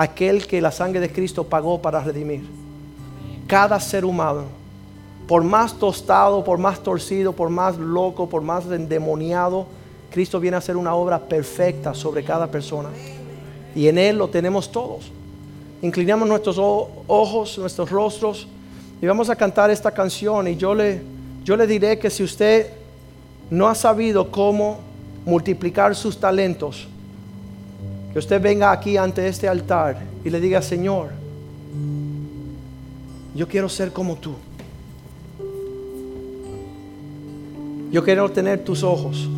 Aquel 0.00 0.46
que 0.46 0.62
la 0.62 0.70
sangre 0.70 0.98
de 0.98 1.12
Cristo 1.12 1.44
pagó 1.44 1.82
para 1.82 2.02
redimir. 2.02 2.48
Cada 3.46 3.78
ser 3.78 4.06
humano, 4.06 4.44
por 5.28 5.44
más 5.44 5.74
tostado, 5.74 6.42
por 6.42 6.56
más 6.56 6.82
torcido, 6.82 7.34
por 7.34 7.50
más 7.50 7.76
loco, 7.76 8.26
por 8.26 8.40
más 8.40 8.64
endemoniado, 8.64 9.66
Cristo 10.10 10.40
viene 10.40 10.54
a 10.54 10.58
hacer 10.60 10.78
una 10.78 10.94
obra 10.94 11.18
perfecta 11.18 11.92
sobre 11.92 12.24
cada 12.24 12.46
persona. 12.46 12.88
Y 13.74 13.88
en 13.88 13.98
Él 13.98 14.16
lo 14.16 14.28
tenemos 14.28 14.72
todos. 14.72 15.12
Inclinamos 15.82 16.26
nuestros 16.26 16.56
ojos, 16.56 17.58
nuestros 17.58 17.90
rostros 17.90 18.48
y 19.02 19.06
vamos 19.06 19.28
a 19.28 19.36
cantar 19.36 19.68
esta 19.68 19.90
canción. 19.90 20.48
Y 20.48 20.56
yo 20.56 20.74
le, 20.74 21.02
yo 21.44 21.58
le 21.58 21.66
diré 21.66 21.98
que 21.98 22.08
si 22.08 22.22
usted 22.22 22.70
no 23.50 23.68
ha 23.68 23.74
sabido 23.74 24.30
cómo 24.30 24.78
multiplicar 25.26 25.94
sus 25.94 26.18
talentos, 26.18 26.88
que 28.12 28.18
usted 28.18 28.40
venga 28.40 28.72
aquí 28.72 28.96
ante 28.96 29.26
este 29.26 29.48
altar 29.48 29.98
y 30.24 30.30
le 30.30 30.40
diga, 30.40 30.60
Señor, 30.62 31.10
yo 33.34 33.46
quiero 33.46 33.68
ser 33.68 33.92
como 33.92 34.16
tú. 34.16 34.34
Yo 37.90 38.04
quiero 38.04 38.30
tener 38.30 38.64
tus 38.64 38.82
ojos. 38.82 39.28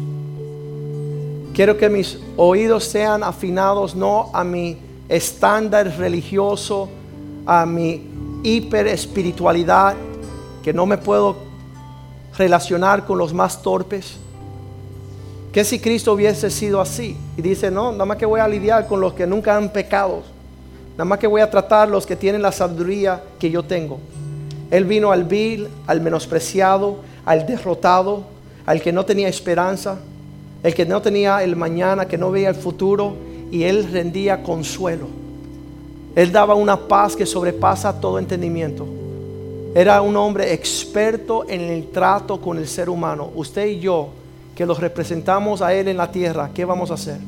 Quiero 1.55 1.77
que 1.77 1.89
mis 1.89 2.18
oídos 2.37 2.85
sean 2.85 3.23
afinados 3.23 3.95
no 3.95 4.31
a 4.33 4.43
mi 4.45 4.79
estándar 5.09 5.95
religioso, 5.99 6.89
a 7.45 7.66
mi 7.66 8.07
hiper 8.43 8.87
espiritualidad, 8.87 9.95
que 10.62 10.73
no 10.73 10.87
me 10.87 10.97
puedo 10.97 11.37
relacionar 12.37 13.05
con 13.05 13.18
los 13.18 13.35
más 13.35 13.62
torpes? 13.62 14.16
¿Qué 15.53 15.64
si 15.64 15.78
Cristo 15.78 16.14
hubiese 16.14 16.50
sido 16.50 16.80
así? 16.80 17.14
Y 17.36 17.42
dice, 17.42 17.70
no, 17.70 17.92
nada 17.92 18.07
más 18.07 18.16
que 18.16 18.24
voy 18.24 18.40
a 18.40 18.48
lidiar 18.48 18.86
con 18.86 19.03
los 19.03 19.12
que 19.12 19.26
nunca 19.26 19.55
han 19.55 19.68
pecado. 19.68 20.22
Nada 20.92 21.05
más 21.05 21.18
que 21.18 21.26
voy 21.26 21.42
a 21.42 21.50
tratar 21.50 21.90
los 21.90 22.07
que 22.07 22.16
tienen 22.16 22.40
la 22.40 22.53
sabiduría 22.53 23.22
que 23.38 23.50
yo 23.50 23.62
tengo. 23.62 23.98
Él 24.70 24.86
vino 24.86 25.12
al 25.12 25.24
vil, 25.24 25.68
al 25.86 26.00
menospreciado, 26.00 27.00
al 27.26 27.44
derrotado, 27.46 28.24
al 28.64 28.80
que 28.80 28.92
no 28.92 29.05
tenía 29.05 29.28
esperanza, 29.28 29.98
el 30.62 30.74
que 30.74 30.86
no 30.86 31.03
tenía 31.03 31.42
el 31.42 31.55
mañana, 31.55 32.09
que 32.09 32.16
no 32.16 32.30
veía 32.30 32.48
el 32.48 32.55
futuro, 32.55 33.14
y 33.50 33.64
él 33.64 33.86
rendía 33.92 34.42
consuelo. 34.42 35.07
Él 36.14 36.32
daba 36.32 36.55
una 36.55 36.78
paz 36.88 37.14
que 37.14 37.26
sobrepasa 37.26 38.00
todo 38.00 38.18
entendimiento. 38.18 38.86
Era 39.74 40.00
un 40.00 40.16
hombre 40.16 40.55
experto 40.55 41.44
en 41.46 41.61
el 41.61 41.88
trato 41.88 42.40
con 42.40 42.57
el 42.57 42.66
ser 42.66 42.88
humano. 42.88 43.30
Usted 43.34 43.66
y 43.66 43.80
yo, 43.80 44.09
que 44.63 44.67
los 44.67 44.79
representamos 44.79 45.61
a 45.61 45.75
Él 45.75 45.89
en 45.89 45.97
la 45.97 46.13
tierra, 46.13 46.51
¿qué 46.55 46.65
vamos 46.65 46.93
a 46.93 46.95
hacer? 46.95 47.19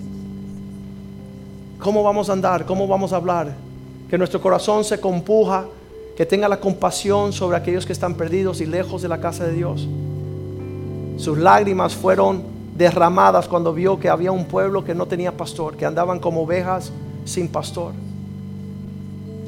¿Cómo 1.81 2.05
vamos 2.05 2.31
a 2.31 2.33
andar? 2.33 2.65
¿Cómo 2.65 2.87
vamos 2.87 3.13
a 3.13 3.17
hablar? 3.17 3.53
Que 4.09 4.17
nuestro 4.17 4.41
corazón 4.41 4.85
se 4.85 5.01
compuja, 5.01 5.65
que 6.17 6.27
tenga 6.27 6.49
la 6.49 6.61
compasión 6.61 7.33
sobre 7.33 7.57
aquellos 7.57 7.87
que 7.87 7.93
están 7.93 8.15
perdidos 8.15 8.61
y 8.61 8.67
lejos 8.67 9.03
de 9.03 9.09
la 9.09 9.19
casa 9.19 9.45
de 9.47 9.53
Dios. 9.53 9.89
Sus 11.17 11.37
lágrimas 11.37 11.97
fueron 11.97 12.45
derramadas 12.77 13.49
cuando 13.49 13.75
vio 13.75 13.99
que 13.99 14.09
había 14.09 14.31
un 14.31 14.45
pueblo 14.45 14.85
que 14.85 14.95
no 14.95 15.07
tenía 15.07 15.37
pastor, 15.37 15.77
que 15.77 15.87
andaban 15.87 16.21
como 16.21 16.43
ovejas 16.43 16.93
sin 17.25 17.49
pastor. 17.49 17.95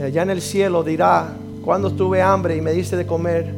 Allá 0.03 0.23
en 0.23 0.31
el 0.31 0.43
cielo 0.43 0.83
dirá, 0.83 1.37
cuando 1.65 1.93
tuve 1.93 2.21
hambre 2.21 2.57
y 2.57 2.61
me 2.61 2.73
diste 2.73 2.97
de 2.97 3.07
comer, 3.07 3.55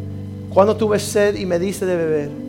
cuando 0.52 0.76
tuve 0.76 0.98
sed 0.98 1.34
y 1.36 1.46
me 1.46 1.58
diste 1.58 1.86
de 1.86 1.96
beber, 1.96 2.47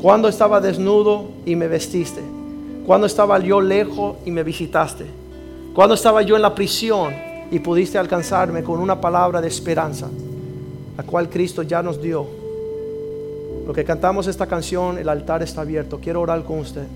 cuando 0.00 0.28
estaba 0.28 0.60
desnudo 0.60 1.26
y 1.44 1.56
me 1.56 1.68
vestiste, 1.68 2.22
cuando 2.86 3.06
estaba 3.06 3.38
yo 3.38 3.60
lejos 3.60 4.16
y 4.24 4.30
me 4.30 4.42
visitaste, 4.42 5.04
cuando 5.74 5.94
estaba 5.94 6.22
yo 6.22 6.36
en 6.36 6.42
la 6.42 6.54
prisión 6.54 7.14
y 7.50 7.58
pudiste 7.58 7.98
alcanzarme 7.98 8.62
con 8.62 8.80
una 8.80 9.00
palabra 9.00 9.40
de 9.40 9.48
esperanza, 9.48 10.08
la 10.96 11.02
cual 11.04 11.28
Cristo 11.28 11.62
ya 11.62 11.82
nos 11.82 12.00
dio. 12.00 12.26
Lo 13.66 13.72
que 13.74 13.84
cantamos 13.84 14.26
esta 14.26 14.46
canción, 14.46 14.98
el 14.98 15.08
altar 15.08 15.42
está 15.42 15.60
abierto. 15.60 16.00
Quiero 16.02 16.22
orar 16.22 16.42
con 16.44 16.58
usted. 16.58 16.86